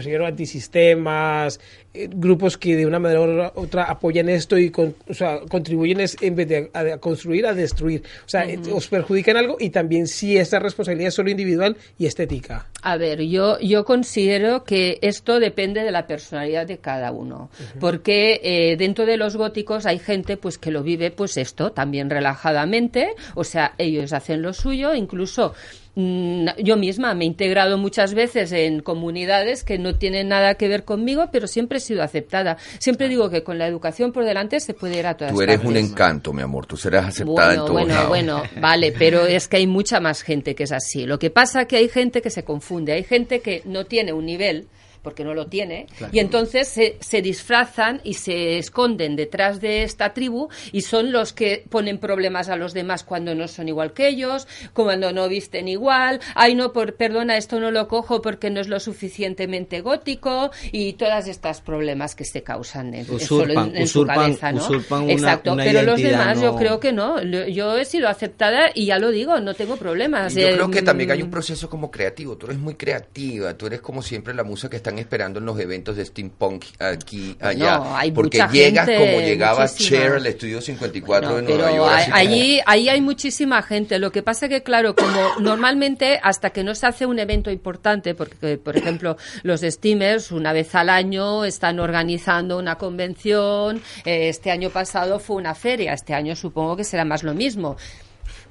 grupos 1.93 2.57
que 2.57 2.75
de 2.75 2.85
una 2.85 2.99
manera 2.99 3.21
u 3.21 3.51
otra 3.61 3.83
apoyan 3.85 4.29
esto 4.29 4.57
y 4.57 4.69
con- 4.69 4.95
o 5.09 5.13
sea, 5.13 5.39
contribuyen 5.49 5.99
es, 5.99 6.15
en 6.21 6.35
vez 6.35 6.47
de 6.47 6.69
a, 6.73 6.79
a 6.79 6.97
construir 6.99 7.45
a 7.47 7.53
destruir. 7.53 8.03
O 8.25 8.29
sea, 8.29 8.45
eh, 8.45 8.59
os 8.71 8.87
perjudican 8.87 9.37
algo 9.37 9.57
y 9.59 9.71
también 9.71 10.07
si 10.07 10.37
esta 10.37 10.59
responsabilidad 10.59 11.07
es 11.09 11.15
solo 11.15 11.29
individual 11.31 11.75
y 11.97 12.05
estética. 12.05 12.67
A 12.81 12.95
ver, 12.97 13.21
yo, 13.23 13.59
yo 13.59 13.85
considero 13.85 14.63
que 14.63 14.99
esto 15.01 15.39
depende 15.39 15.81
de 15.83 15.91
la 15.91 16.05
personalidad 16.07 16.67
de 16.67 16.77
cada 16.77 17.11
uno, 17.11 17.49
porque 17.79 18.39
eh, 18.43 18.77
dentro 18.77 19.05
de 19.05 19.17
los 19.17 19.35
góticos 19.35 19.85
hay 19.85 19.99
gente 19.99 20.37
pues 20.37 20.57
que 20.57 20.71
lo 20.71 20.83
vive 20.83 21.11
pues 21.11 21.37
esto 21.37 21.71
también 21.71 22.09
relajadamente, 22.09 23.09
o 23.35 23.43
sea, 23.43 23.73
ellos 23.77 24.13
hacen 24.13 24.41
lo 24.41 24.53
suyo, 24.53 24.93
incluso 24.93 25.53
yo 25.95 26.77
misma 26.77 27.13
me 27.13 27.25
he 27.25 27.27
integrado 27.27 27.77
muchas 27.77 28.13
veces 28.13 28.51
en 28.53 28.79
comunidades 28.81 29.63
que 29.63 29.77
no 29.77 29.95
tienen 29.95 30.29
nada 30.29 30.55
que 30.55 30.67
ver 30.69 30.85
conmigo, 30.85 31.29
pero 31.31 31.47
siempre 31.47 31.79
he 31.79 31.81
sido 31.81 32.03
aceptada. 32.03 32.57
Siempre 32.79 33.09
digo 33.09 33.29
que 33.29 33.43
con 33.43 33.57
la 33.57 33.67
educación 33.67 34.13
por 34.13 34.23
delante 34.23 34.59
se 34.61 34.73
puede 34.73 34.99
ir 34.99 35.07
a 35.07 35.17
todas 35.17 35.33
Tú 35.33 35.41
eres 35.41 35.57
partes. 35.57 35.69
un 35.69 35.77
encanto, 35.77 36.31
mi 36.31 36.41
amor. 36.41 36.65
Tú 36.65 36.77
serás 36.77 37.05
aceptada 37.07 37.53
en 37.55 37.59
Bueno, 37.59 37.65
todos 37.65 37.71
bueno, 37.73 37.93
lados. 37.93 38.09
bueno, 38.09 38.43
vale, 38.61 38.93
pero 38.97 39.25
es 39.25 39.47
que 39.47 39.57
hay 39.57 39.67
mucha 39.67 39.99
más 39.99 40.21
gente 40.21 40.55
que 40.55 40.63
es 40.63 40.71
así. 40.71 41.05
Lo 41.05 41.19
que 41.19 41.29
pasa 41.31 41.65
que 41.65 41.75
hay 41.77 41.89
gente 41.89 42.21
que 42.21 42.29
se 42.29 42.43
confunde, 42.43 42.93
hay 42.93 43.03
gente 43.03 43.41
que 43.41 43.61
no 43.65 43.85
tiene 43.85 44.13
un 44.13 44.25
nivel 44.25 44.67
porque 45.01 45.23
no 45.23 45.33
lo 45.33 45.47
tiene, 45.47 45.87
y 46.11 46.19
entonces 46.19 46.67
se, 46.67 46.97
se 46.99 47.21
disfrazan 47.21 48.01
y 48.03 48.15
se 48.15 48.57
esconden 48.57 49.15
detrás 49.15 49.61
de 49.61 49.83
esta 49.83 50.13
tribu 50.13 50.49
y 50.71 50.81
son 50.81 51.11
los 51.11 51.33
que 51.33 51.63
ponen 51.69 51.97
problemas 51.99 52.49
a 52.49 52.55
los 52.55 52.73
demás 52.73 53.03
cuando 53.03 53.33
no 53.35 53.47
son 53.47 53.67
igual 53.69 53.93
que 53.93 54.07
ellos, 54.07 54.47
cuando 54.73 55.11
no 55.11 55.27
visten 55.29 55.67
igual, 55.67 56.19
ay 56.35 56.55
no, 56.55 56.73
por, 56.73 56.95
perdona, 56.95 57.37
esto 57.37 57.59
no 57.59 57.71
lo 57.71 57.87
cojo 57.87 58.21
porque 58.21 58.49
no 58.49 58.59
es 58.59 58.67
lo 58.67 58.79
suficientemente 58.79 59.81
gótico 59.81 60.51
y 60.71 60.93
todas 60.93 61.27
estas 61.27 61.61
problemas 61.61 62.15
que 62.15 62.25
se 62.25 62.43
causan 62.43 62.93
en, 62.93 63.05
Usurpan- 63.07 63.19
solo 63.27 63.53
en, 63.53 63.77
en 63.77 63.87
su 63.87 64.05
cabeza, 64.05 64.51
¿no? 64.51 64.59
usurpan 64.61 65.03
una- 65.03 65.13
Exacto, 65.13 65.53
una 65.53 65.63
pero 65.63 65.81
los 65.83 66.01
demás 66.01 66.41
yo 66.41 66.55
creo 66.55 66.79
que 66.79 66.91
no, 66.91 67.21
yo 67.23 67.77
he 67.77 67.85
sido 67.85 68.07
aceptada 68.09 68.69
y 68.73 68.85
ya 68.87 68.99
lo 68.99 69.11
digo, 69.11 69.39
no 69.39 69.53
tengo 69.53 69.75
problemas. 69.77 70.35
Y 70.35 70.41
yo 70.41 70.47
Eh, 70.49 70.53
creo 70.55 70.69
que 70.71 70.81
también 70.81 71.11
hay 71.11 71.21
un 71.21 71.27
mm, 71.29 71.31
proceso 71.31 71.69
como 71.69 71.89
creativo. 71.91 72.37
Tú 72.37 72.47
eres 72.47 72.59
muy 72.59 72.75
creativa. 72.75 73.53
Tú 73.55 73.67
eres 73.67 73.81
como 73.81 74.01
siempre 74.01 74.33
la 74.33 74.43
musa 74.43 74.69
que 74.69 74.77
están 74.89 74.99
esperando 74.99 75.39
en 75.39 75.45
los 75.45 75.59
eventos 75.59 75.95
de 75.95 76.05
steampunk 76.05 76.65
aquí, 76.79 77.35
allá. 77.39 77.77
No, 77.77 77.95
hay 77.95 78.11
porque 78.11 78.39
mucha 78.39 78.51
llegas 78.51 78.85
gente, 78.87 79.05
como 79.05 79.19
llegaba 79.21 79.61
muchísima. 79.67 79.89
Cher 80.01 80.11
al 80.13 80.25
estudio 80.25 80.61
54 80.61 81.29
No, 81.29 81.35
de 81.35 81.41
Nueva 81.43 81.63
pero 81.65 81.75
York. 81.75 82.09
hay- 82.11 82.59
allí 82.65 82.89
hay 82.89 83.01
muchísima 83.01 83.61
gente. 83.61 83.99
Lo 83.99 84.11
que 84.11 84.23
pasa 84.23 84.49
que, 84.49 84.63
claro, 84.63 84.95
como 84.95 85.19
normalmente 85.39 86.19
hasta 86.23 86.49
que 86.49 86.63
no 86.63 86.73
se 86.75 86.87
hace 86.87 87.05
un 87.05 87.19
evento 87.19 87.51
importante, 87.51 88.15
porque, 88.15 88.57
por 88.57 88.75
ejemplo, 88.77 89.17
los 89.43 89.61
steamers 89.61 90.31
una 90.31 90.53
vez 90.53 90.73
al 90.75 90.89
año 90.89 91.45
están 91.45 91.79
organizando 91.79 92.57
una 92.57 92.75
convención. 92.77 93.81
eh, 94.05 94.29
este 94.29 94.51
año 94.51 94.69
pasado 94.69 95.19
fue 95.19 95.35
una 95.35 95.53
feria. 95.55 95.93
Este 95.93 96.13
año 96.13 96.35
supongo 96.35 96.75
que 96.75 96.83
será 96.83 97.05
más 97.05 97.23
lo 97.23 97.33
mismo. 97.33 97.77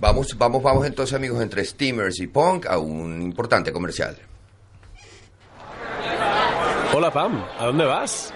Vamos, 0.00 0.36
vamos, 0.38 0.62
vamos 0.62 0.86
entonces, 0.86 1.14
amigos, 1.14 1.42
entre 1.42 1.64
steamers 1.64 2.20
y 2.20 2.26
punk 2.28 2.66
a 2.66 2.78
un 2.78 3.20
importante 3.22 3.72
comercial. 3.72 4.16
Hola 6.92 7.10
Pam, 7.10 7.44
¿a 7.58 7.66
dónde 7.66 7.84
vas? 7.84 8.32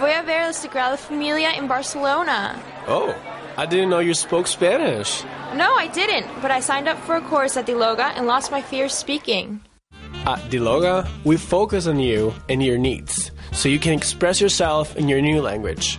Voy 0.00 0.12
a 0.12 0.22
ver 0.22 0.46
la 0.46 0.52
Sagrada 0.52 0.96
Familia 0.96 1.52
en 1.56 1.68
Barcelona. 1.68 2.54
Oh, 2.86 3.14
I 3.56 3.66
didn't 3.66 3.90
know 3.90 4.00
you 4.00 4.14
spoke 4.14 4.46
Spanish. 4.46 5.24
No, 5.54 5.74
I 5.76 5.88
didn't, 5.88 6.26
but 6.40 6.50
I 6.50 6.60
signed 6.60 6.88
up 6.88 6.98
for 7.06 7.16
a 7.16 7.20
course 7.20 7.56
at 7.56 7.66
Diloga 7.66 8.12
and 8.16 8.26
lost 8.26 8.50
my 8.50 8.62
fear 8.62 8.86
of 8.86 8.92
speaking. 8.92 9.60
At 10.26 10.38
Diloga, 10.50 11.08
we 11.24 11.36
focus 11.36 11.86
on 11.86 11.98
you 11.98 12.32
and 12.48 12.62
your 12.62 12.78
needs, 12.78 13.30
so 13.52 13.68
you 13.68 13.78
can 13.78 13.92
express 13.92 14.40
yourself 14.40 14.96
in 14.96 15.08
your 15.08 15.20
new 15.20 15.40
language. 15.40 15.98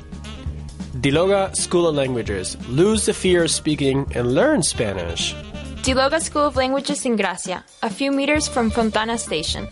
Diloga 1.02 1.56
School 1.56 1.88
of 1.88 1.96
Languages. 1.96 2.58
Lose 2.68 3.06
the 3.06 3.14
fear 3.14 3.44
of 3.44 3.52
speaking 3.52 4.06
and 4.16 4.34
learn 4.34 4.62
Spanish. 4.64 5.34
Diloga 5.82 6.22
School 6.22 6.46
of 6.46 6.56
Languages 6.56 7.06
in 7.06 7.16
Gracia, 7.16 7.64
a 7.82 7.90
few 7.90 8.12
meters 8.12 8.48
from 8.48 8.70
Fontana 8.70 9.18
Station. 9.18 9.68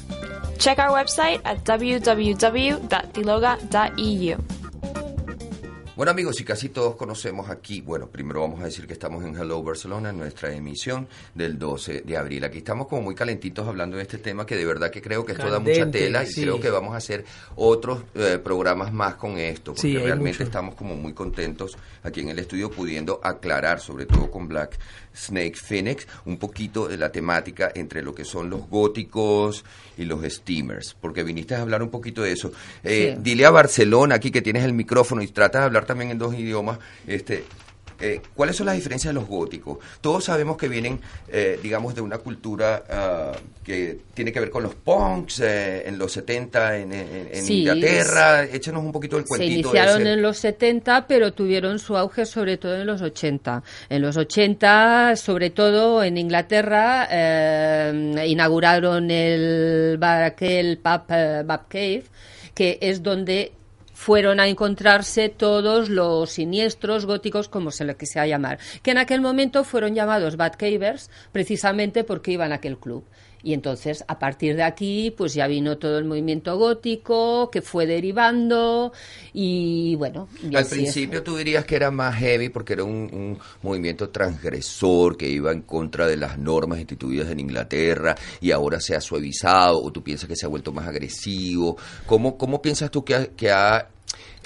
Check 0.58 0.80
our 0.80 0.90
website 0.90 1.42
at 1.46 1.64
www.diloga.eu. 1.64 4.57
Bueno 5.98 6.12
amigos, 6.12 6.40
y 6.40 6.44
casi 6.44 6.70
todos 6.70 6.96
conocemos 6.96 7.50
aquí, 7.50 7.82
bueno, 7.82 8.06
primero 8.08 8.42
vamos 8.42 8.62
a 8.62 8.66
decir 8.66 8.86
que 8.86 8.94
estamos 8.94 9.26
en 9.26 9.36
Hello 9.36 9.64
Barcelona, 9.64 10.12
en 10.12 10.18
nuestra 10.20 10.54
emisión 10.54 11.08
del 11.34 11.58
12 11.58 12.02
de 12.02 12.16
abril. 12.16 12.44
Aquí 12.44 12.60
estamos 12.60 12.86
como 12.86 13.02
muy 13.02 13.16
calentitos 13.16 13.68
hablando 13.68 13.98
de 13.98 14.04
este 14.04 14.20
tema 14.20 14.46
que 14.46 14.56
de 14.56 14.64
verdad 14.64 14.92
que 14.92 15.02
creo 15.02 15.26
que 15.26 15.32
esto 15.32 15.50
da 15.50 15.58
mucha 15.60 15.90
tela 15.90 16.24
y 16.24 16.28
sí. 16.28 16.42
creo 16.44 16.60
que 16.60 16.70
vamos 16.70 16.94
a 16.94 16.98
hacer 16.98 17.26
otros 17.56 18.04
eh, 18.14 18.38
programas 18.44 18.94
más 18.94 19.16
con 19.16 19.40
esto, 19.40 19.72
porque 19.74 19.82
Sí, 19.82 19.98
realmente 19.98 20.34
mucho. 20.38 20.44
estamos 20.44 20.76
como 20.76 20.96
muy 20.96 21.14
contentos 21.14 21.76
aquí 22.04 22.20
en 22.20 22.30
el 22.30 22.38
estudio 22.38 22.70
pudiendo 22.70 23.20
aclarar, 23.24 23.80
sobre 23.80 24.06
todo 24.06 24.30
con 24.30 24.48
Black 24.48 24.78
Snake 25.16 25.56
Phoenix, 25.56 26.08
un 26.26 26.38
poquito 26.38 26.88
de 26.88 26.98
la 26.98 27.12
temática 27.12 27.72
entre 27.74 28.04
lo 28.04 28.14
que 28.14 28.24
son 28.24 28.52
los 28.52 28.70
góticos 28.70 29.66
y 29.98 30.06
los 30.06 30.24
steamers, 30.32 30.96
porque 31.02 31.24
viniste 31.24 31.56
a 31.56 31.62
hablar 31.64 31.82
un 31.82 31.90
poquito 31.90 32.22
de 32.22 32.34
eso. 32.34 32.52
Eh, 32.84 33.16
Sí. 33.16 33.22
Dile 33.24 33.46
a 33.46 33.50
Barcelona 33.52 34.16
aquí 34.16 34.30
que 34.30 34.44
tienes 34.44 34.64
el 34.64 34.74
micrófono 34.74 35.24
y 35.24 35.28
trata 35.30 35.60
de 35.60 35.66
hablar 35.66 35.87
también 35.88 36.12
en 36.12 36.20
dos 36.20 36.36
idiomas, 36.36 36.78
este, 37.08 37.44
eh, 38.00 38.22
¿cuáles 38.36 38.56
son 38.56 38.68
las 38.68 38.76
diferencias 38.76 39.12
de 39.12 39.20
los 39.20 39.28
góticos? 39.28 39.80
Todos 40.02 40.26
sabemos 40.26 40.56
que 40.56 40.68
vienen, 40.68 41.02
eh, 41.30 41.60
digamos, 41.64 41.96
de 41.96 42.02
una 42.02 42.20
cultura 42.20 42.84
ah, 42.88 43.32
que 43.64 43.98
tiene 44.14 44.32
que 44.32 44.40
ver 44.40 44.52
con 44.52 44.62
los 44.62 44.76
punks 44.76 45.40
eh, 45.40 45.88
en 45.88 45.98
los 45.98 46.12
70 46.12 46.78
en, 46.78 46.94
en- 46.94 47.30
en 47.34 47.44
Sí, 47.44 47.62
Inglaterra. 47.62 48.44
Échenos 48.44 48.84
un 48.84 48.92
poquito 48.92 49.18
el 49.18 49.24
Se 49.24 49.30
cuentito 49.30 49.70
iniciaron 49.70 50.02
ese. 50.04 50.14
en 50.14 50.22
los 50.22 50.38
70, 50.38 51.08
pero 51.08 51.34
tuvieron 51.34 51.80
su 51.80 51.98
auge 51.98 52.28
sobre 52.28 52.58
todo 52.58 52.76
en 52.80 52.86
los 52.86 53.02
80. 53.02 53.64
En 53.90 54.02
los 54.04 54.16
80, 54.16 55.16
sobre 55.16 55.50
todo 55.50 56.04
en 56.04 56.18
Inglaterra, 56.18 57.08
eh, 57.10 58.26
inauguraron 58.28 59.10
el 59.10 59.98
bar 59.98 60.22
aquel 60.22 60.78
pub, 60.78 61.02
eh, 61.10 61.42
Bab 61.44 61.68
Cave, 61.68 62.04
que 62.54 62.78
es 62.82 63.02
donde 63.02 63.54
fueron 63.98 64.40
a 64.40 64.48
encontrarse 64.48 65.28
todos 65.28 65.90
los 65.90 66.30
siniestros 66.30 67.08
góticos, 67.08 67.50
como 67.50 67.72
se 67.72 67.84
les 67.84 67.96
quisiera 67.96 68.28
llamar, 68.28 68.60
que 68.84 68.92
en 68.92 69.00
aquel 69.00 69.22
momento 69.22 69.64
fueron 69.64 69.96
llamados 69.96 70.38
Batcavers 70.38 71.10
precisamente 71.32 72.04
porque 72.04 72.32
iban 72.32 72.52
a 72.52 72.56
aquel 72.56 72.78
club. 72.78 73.04
Y 73.44 73.54
entonces, 73.54 74.04
a 74.08 74.20
partir 74.20 74.56
de 74.56 74.64
aquí, 74.64 75.12
pues 75.16 75.34
ya 75.34 75.48
vino 75.48 75.78
todo 75.78 75.98
el 76.00 76.06
movimiento 76.06 76.58
gótico, 76.58 77.50
que 77.52 77.62
fue 77.62 77.86
derivando, 77.86 78.92
y 79.34 79.96
bueno. 79.96 80.28
y 80.42 80.56
Al 80.56 80.64
así 80.64 80.86
es. 80.86 80.94
principio 80.94 81.24
tú 81.24 81.38
dirías 81.38 81.66
que 81.66 81.76
era 81.76 81.92
más 81.92 82.16
heavy 82.16 82.50
porque 82.50 82.74
era 82.74 82.84
un, 82.84 83.10
un 83.14 83.40
movimiento 83.62 84.10
transgresor 84.10 85.18
que 85.18 85.30
iba 85.30 85.52
en 85.52 85.62
contra 85.62 86.08
de 86.08 86.18
las 86.18 86.38
normas 86.38 86.80
instituidas 86.80 87.30
en 87.30 87.40
Inglaterra 87.40 88.16
y 88.42 88.52
ahora 88.52 88.80
se 88.80 88.96
ha 88.96 89.02
suavizado 89.02 89.82
o 89.82 89.92
tú 89.92 90.04
piensas 90.04 90.28
que 90.28 90.36
se 90.36 90.46
ha 90.46 90.50
vuelto 90.50 90.72
más 90.72 90.88
agresivo. 90.88 91.78
¿Cómo, 92.06 92.38
cómo 92.38 92.62
piensas 92.62 92.92
tú 92.92 93.04
que 93.06 93.16
ha, 93.16 93.28
que 93.28 93.52
ha 93.52 93.88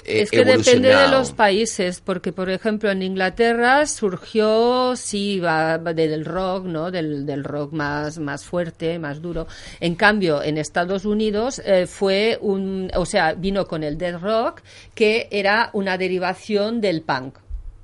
Es 0.04 0.30
que 0.30 0.44
depende 0.58 0.88
de 0.88 1.08
los 1.08 1.32
países, 1.32 2.00
porque 2.04 2.32
por 2.32 2.50
ejemplo 2.50 2.90
en 2.90 3.02
Inglaterra 3.02 3.86
surgió, 3.86 4.94
sí, 4.96 5.40
va, 5.40 5.76
va 5.78 5.92
de- 5.94 6.08
del 6.08 6.24
rock, 6.24 6.64
¿no? 6.64 6.90
Del, 6.90 7.24
del 7.26 7.44
rock 7.44 7.72
más, 7.72 8.18
más 8.18 8.44
fuerte, 8.44 8.98
más 8.98 9.20
duro. 9.22 9.46
En 9.80 9.94
cambio, 9.94 10.42
en 10.42 10.58
Estados 10.58 11.04
Unidos 11.04 11.60
eh, 11.64 11.86
fue 11.86 12.38
un, 12.40 12.90
o 12.94 13.06
sea, 13.06 13.34
vino 13.34 13.66
con 13.66 13.82
el 13.84 13.98
death 13.98 14.20
rock, 14.20 14.62
que 14.94 15.28
era 15.30 15.70
una 15.72 15.96
derivación 15.98 16.80
del 16.80 17.02
punk. 17.02 17.36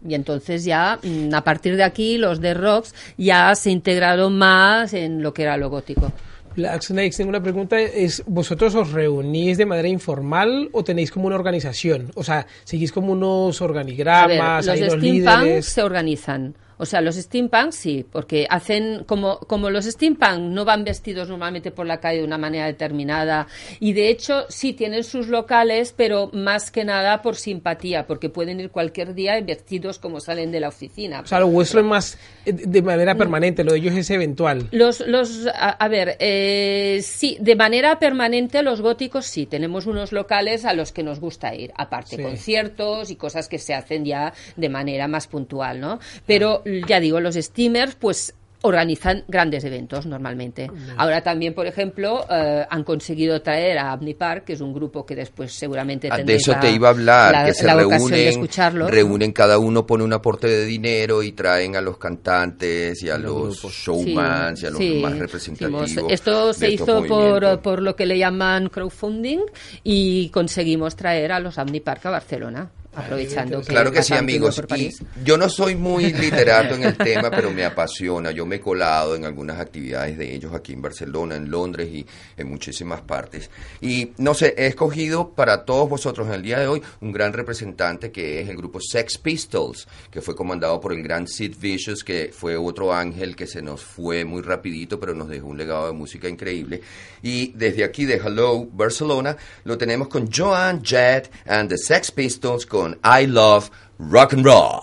Y 0.07 0.15
entonces 0.15 0.65
ya, 0.65 0.99
mm, 1.03 1.35
a 1.35 1.43
partir 1.43 1.77
de 1.77 1.83
aquí, 1.83 2.19
los 2.19 2.41
death 2.41 2.57
rocks 2.59 2.95
ya 3.17 3.55
se 3.57 3.71
integraron 3.71 4.39
más 4.39 4.95
en 4.95 5.23
lo 5.23 5.35
que 5.35 5.43
era 5.43 5.57
lo 5.57 5.71
gótico. 5.71 6.13
Black 6.59 6.83
Snakes, 6.83 7.17
tengo 7.17 7.29
una 7.29 7.43
pregunta, 7.43 7.79
es 7.81 8.25
¿vosotros 8.27 8.75
os 8.75 8.91
reunís 8.91 9.59
de 9.59 9.65
manera 9.65 9.87
informal 9.87 10.69
o 10.73 10.83
tenéis 10.83 11.13
como 11.13 11.29
una 11.29 11.37
organización? 11.37 12.11
O 12.17 12.25
sea, 12.25 12.47
¿seguís 12.65 12.91
como 12.91 13.13
unos 13.13 13.61
ver, 13.61 13.71
organigramas, 13.71 14.67
los 14.67 14.73
hay 14.75 14.81
de 14.81 14.87
unos 14.89 14.99
steampunk 14.99 15.43
líderes? 15.43 15.67
se 15.67 15.83
organizan. 15.85 16.55
O 16.79 16.87
sea, 16.87 17.01
los 17.01 17.17
steampunk 17.17 17.73
sí, 17.73 18.07
porque 18.11 18.47
hacen 18.49 19.05
como, 19.05 19.39
como 19.41 19.71
los 19.71 19.85
steampunk 19.85 20.39
no 20.39 20.65
van 20.65 20.85
vestidos 20.85 21.29
normalmente 21.29 21.71
por 21.71 21.87
la 21.87 22.01
calle 22.01 22.19
de 22.21 22.25
una 22.25 22.39
manera 22.39 22.67
determinada 22.67 23.47
y 23.81 23.93
de 23.93 24.09
hecho 24.09 24.47
sí 24.49 24.73
tienen 24.73 25.05
sus 25.05 25.29
locales, 25.29 25.93
pero 25.97 26.31
más 26.33 26.71
que 26.71 26.85
nada 26.85 27.21
por 27.23 27.37
simpatía, 27.37 28.07
porque 28.07 28.29
pueden 28.29 28.61
ir 28.61 28.71
cualquier 28.71 29.15
día 29.15 29.41
vestidos 29.41 29.99
como 29.99 30.21
salen 30.21 30.53
de 30.53 30.61
la 30.61 30.69
oficina. 30.69 31.21
O 31.21 31.27
sea, 31.27 31.41
lo 31.41 31.49
vuestro 31.49 31.81
es 31.81 31.87
más 31.87 32.19
eh, 32.47 32.53
de 32.53 32.83
manera 32.83 33.15
permanente, 33.17 33.65
lo 33.65 33.73
de 33.73 33.79
ellos 33.79 33.95
es 33.95 34.11
eventual. 34.11 34.69
Los, 34.71 35.01
los, 35.01 35.47
a, 35.49 35.71
a 35.71 35.89
ver, 35.89 36.17
eh, 36.21 37.01
sí, 37.03 37.37
de 37.41 37.57
manera 37.57 37.99
permanente 37.99 38.63
los 38.63 38.81
góticos 38.81 39.27
sí, 39.27 39.47
tenemos 39.47 39.87
unos 39.87 40.13
locales 40.13 40.65
a 40.65 40.73
los 40.75 40.93
que 40.93 41.03
nos 41.03 41.21
gusta 41.21 41.55
ir, 41.55 41.73
aparte 41.77 42.17
Sí. 42.17 42.23
conciertos 42.23 43.11
y 43.11 43.17
cosas 43.17 43.49
que 43.49 43.59
se 43.59 43.75
hacen 43.75 44.05
ya 44.05 44.33
de 44.57 44.69
manera 44.69 45.09
más 45.09 45.27
puntual, 45.27 45.81
¿no? 45.81 45.99
Pero 46.27 46.63
ya 46.87 47.01
digo, 47.01 47.21
los 47.21 47.35
steamers, 47.37 47.95
pues 47.95 48.35
organizan 48.63 49.23
grandes 49.29 49.63
eventos 49.63 50.05
normalmente. 50.05 50.69
Ahora 50.97 51.23
también, 51.23 51.55
por 51.55 51.69
ejemplo, 51.69 52.27
eh, 52.29 52.67
han 52.69 52.83
conseguido 52.83 53.41
traer 53.41 53.79
a 53.79 53.93
Abney 53.93 54.15
Park, 54.15 54.47
que 54.47 54.55
es 54.55 54.61
un 54.61 54.75
grupo 54.75 55.07
que 55.07 55.15
después 55.15 55.53
seguramente 55.53 56.09
Ah, 56.11 56.17
De 56.19 56.35
eso 56.35 56.51
la- 56.51 56.59
te 56.61 56.73
iba 56.73 56.89
a 56.89 56.91
hablar, 56.91 57.33
la- 57.33 57.45
que 57.45 57.55
se 57.55 57.73
reúnen, 57.73 58.29
escucharlo. 58.29 58.89
reúnen, 58.89 59.31
cada 59.31 59.59
uno 59.61 59.87
pone 59.87 60.03
un 60.03 60.13
aporte 60.13 60.49
de 60.49 60.65
dinero 60.65 61.23
y 61.23 61.31
traen 61.31 61.77
a 61.77 61.81
los 61.81 61.99
cantantes 61.99 63.01
y 63.05 63.09
a 63.11 63.17
Los 63.17 63.63
los 63.63 63.73
showmans 63.73 64.61
y 64.61 64.67
a 64.67 64.71
los 64.71 64.79
Sí, 64.79 64.89
más 65.03 65.13
hicimos- 65.13 65.19
representativos. 65.21 65.97
Esto 66.11 66.53
se 66.53 66.69
hizo 66.73 67.05
por, 67.05 67.61
por 67.63 67.81
lo 67.81 67.95
que 67.95 68.07
le 68.07 68.19
llaman 68.19 68.71
crowdfunding 68.71 69.39
y 69.85 70.31
conseguimos 70.31 70.97
traer 70.97 71.31
a 71.31 71.39
los 71.39 71.59
Omni 71.59 71.79
Park 71.79 72.07
a 72.07 72.11
Barcelona, 72.11 72.73
aprovechando 72.95 73.61
que 73.61 73.67
Claro 73.67 73.93
que 73.93 74.03
sí, 74.03 74.15
amigos. 74.15 74.63
Y 74.77 74.95
yo 75.25 75.37
no 75.37 75.49
soy 75.49 75.77
muy 75.77 76.13
literato 76.13 76.75
en 76.75 76.85
el 76.85 76.97
tema, 76.97 77.31
pero 77.31 77.51
me 77.51 77.65
apasiona. 77.65 78.31
Yo 78.31 78.47
me 78.47 78.57
he 78.57 78.61
colado 78.61 79.15
en 79.15 79.25
algunas 79.25 79.61
actividades 79.61 80.19
de 80.19 80.35
ellos 80.35 80.55
aquí 80.55 80.73
en 80.73 80.83
Barcelona, 80.83 81.37
en 81.37 81.51
Londres 81.51 81.89
y 81.93 82.07
en 82.37 82.49
muchísimas 82.49 83.01
partes. 83.03 83.51
Y 83.81 84.13
no 84.19 84.35
sé, 84.35 84.55
he 84.57 84.67
escogido 84.67 85.31
para 85.31 85.65
todos 85.65 85.89
vosotros 85.89 86.27
en 86.29 86.35
el 86.35 86.43
día 86.43 86.59
de 86.59 86.67
hoy 86.67 86.83
un 87.01 87.13
gran 87.13 87.33
representante 87.33 88.11
que 88.11 88.41
es 88.41 88.49
el 88.49 88.57
grupo 88.57 88.81
Sex 88.81 89.19
Pistols, 89.19 89.87
que 90.11 90.21
fue 90.21 90.35
comandado 90.35 90.81
por 90.81 90.93
el 90.93 91.03
gran 91.03 91.29
Sid 91.29 91.57
Vicious, 91.59 92.03
que 92.03 92.31
fue 92.33 92.57
otro 92.57 92.93
ángel 92.93 93.37
que 93.37 93.47
se 93.47 93.63
nos 93.63 93.83
fue 93.83 94.25
muy 94.25 94.43
rapidito, 94.43 94.99
pero 94.99 95.15
nos 95.15 95.29
dejó 95.29 95.49
un 95.49 95.59
legado 95.59 95.87
de 95.87 95.93
música 95.93 96.29
increíble. 96.29 96.81
Y 97.23 97.53
desde 97.53 97.85
aquí 97.85 98.05
de 98.05 98.17
Hello 98.17 98.67
Barcelona 98.73 99.37
lo 99.65 99.77
tenemos 99.77 100.09
con 100.09 100.31
Joan 100.31 100.83
Jett 100.83 101.31
and 101.47 101.69
the 101.69 101.79
Sex 101.79 102.11
Pistols 102.11 102.67
con 102.67 102.78
I 103.05 103.25
Love 103.25 103.71
Rock 103.99 104.33
and 104.33 104.45
Roll. 104.45 104.83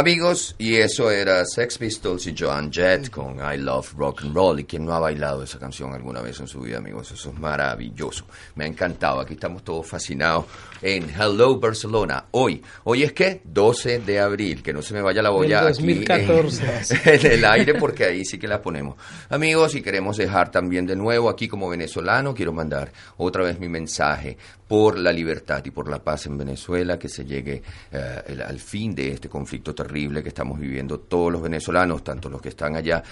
Amigos, 0.00 0.54
y 0.56 0.76
eso 0.76 1.10
era 1.10 1.44
Sex 1.44 1.76
Pistols 1.76 2.26
y 2.26 2.34
Joan 2.34 2.72
Jett 2.72 3.10
con 3.10 3.36
I 3.36 3.58
Love 3.58 3.92
Rock 3.98 4.22
and 4.22 4.34
Roll. 4.34 4.60
¿Y 4.60 4.64
quién 4.64 4.86
no 4.86 4.94
ha 4.94 4.98
bailado 4.98 5.42
esa 5.42 5.58
canción 5.58 5.92
alguna 5.92 6.22
vez 6.22 6.40
en 6.40 6.46
su 6.48 6.60
vida, 6.62 6.78
amigos? 6.78 7.10
Eso 7.12 7.28
es 7.28 7.38
maravilloso. 7.38 8.24
Me 8.54 8.64
ha 8.64 8.66
encantado. 8.66 9.20
Aquí 9.20 9.34
estamos 9.34 9.62
todos 9.62 9.86
fascinados 9.86 10.46
en 10.80 11.10
Hello 11.10 11.60
Barcelona. 11.60 12.24
Hoy, 12.30 12.62
hoy 12.84 13.02
es 13.02 13.12
que 13.12 13.42
12 13.44 13.98
de 13.98 14.20
abril, 14.20 14.62
que 14.62 14.72
no 14.72 14.80
se 14.80 14.94
me 14.94 15.02
vaya 15.02 15.20
la 15.20 15.28
boya 15.28 15.62
Del 15.64 15.74
aquí 15.74 15.82
en- 15.82 16.06
2014. 16.06 17.00
en 17.26 17.32
el 17.32 17.44
aire 17.44 17.74
porque 17.74 18.04
ahí 18.06 18.24
sí 18.24 18.38
que 18.38 18.48
la 18.48 18.62
ponemos. 18.62 18.96
Amigos, 19.28 19.74
y 19.74 19.82
queremos 19.82 20.16
dejar 20.16 20.50
también 20.50 20.86
de 20.86 20.96
nuevo 20.96 21.28
aquí 21.28 21.46
como 21.46 21.68
venezolano, 21.68 22.34
quiero 22.34 22.54
mandar 22.54 22.90
otra 23.18 23.42
vez 23.44 23.60
mi 23.60 23.68
mensaje 23.68 24.38
por 24.66 24.96
la 24.98 25.12
libertad 25.12 25.62
y 25.66 25.72
por 25.72 25.90
la 25.90 25.98
paz 25.98 26.24
en 26.26 26.38
Venezuela, 26.38 26.96
que 26.98 27.08
se 27.10 27.26
llegue 27.26 27.60
eh, 27.92 28.22
el- 28.28 28.40
al 28.40 28.58
fin 28.60 28.94
de 28.94 29.10
este 29.12 29.28
conflicto 29.28 29.74
terrible 29.74 29.89
que 29.92 30.28
estamos 30.28 30.58
viviendo 30.58 31.00
todos 31.00 31.32
los 31.32 31.42
venezolanos, 31.42 32.04
tanto 32.04 32.28
los 32.28 32.40
que 32.40 32.48
están 32.50 32.76
allá 32.76 33.02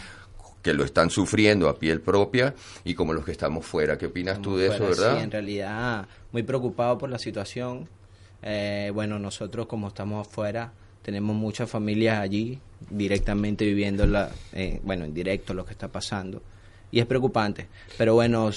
que 0.62 0.72
lo 0.74 0.84
están 0.84 1.10
sufriendo 1.10 1.68
a 1.68 1.78
piel 1.78 2.00
propia 2.00 2.54
y 2.84 2.94
como 2.94 3.12
los 3.12 3.24
que 3.24 3.32
estamos 3.32 3.64
fuera. 3.64 3.96
¿Qué 3.96 4.06
opinas 4.06 4.42
tú 4.42 4.56
de 4.56 4.68
eso, 4.68 4.84
verdad? 4.84 5.16
Sí, 5.16 5.22
en 5.24 5.30
realidad 5.30 6.06
muy 6.32 6.42
preocupado 6.42 6.98
por 6.98 7.10
la 7.10 7.18
situación. 7.18 7.88
Eh, 8.42 8.90
bueno, 8.92 9.18
nosotros 9.18 9.66
como 9.66 9.88
estamos 9.88 10.26
afuera, 10.26 10.72
tenemos 11.02 11.36
muchas 11.36 11.70
familias 11.70 12.18
allí 12.18 12.58
directamente 12.90 13.64
viviendo, 13.64 14.06
la, 14.06 14.30
eh, 14.52 14.80
bueno, 14.82 15.04
en 15.04 15.14
directo 15.14 15.54
lo 15.54 15.64
que 15.64 15.72
está 15.72 15.88
pasando. 15.88 16.42
Y 16.90 17.00
es 17.00 17.06
preocupante. 17.06 17.68
Pero 17.96 18.14
bueno, 18.14 18.50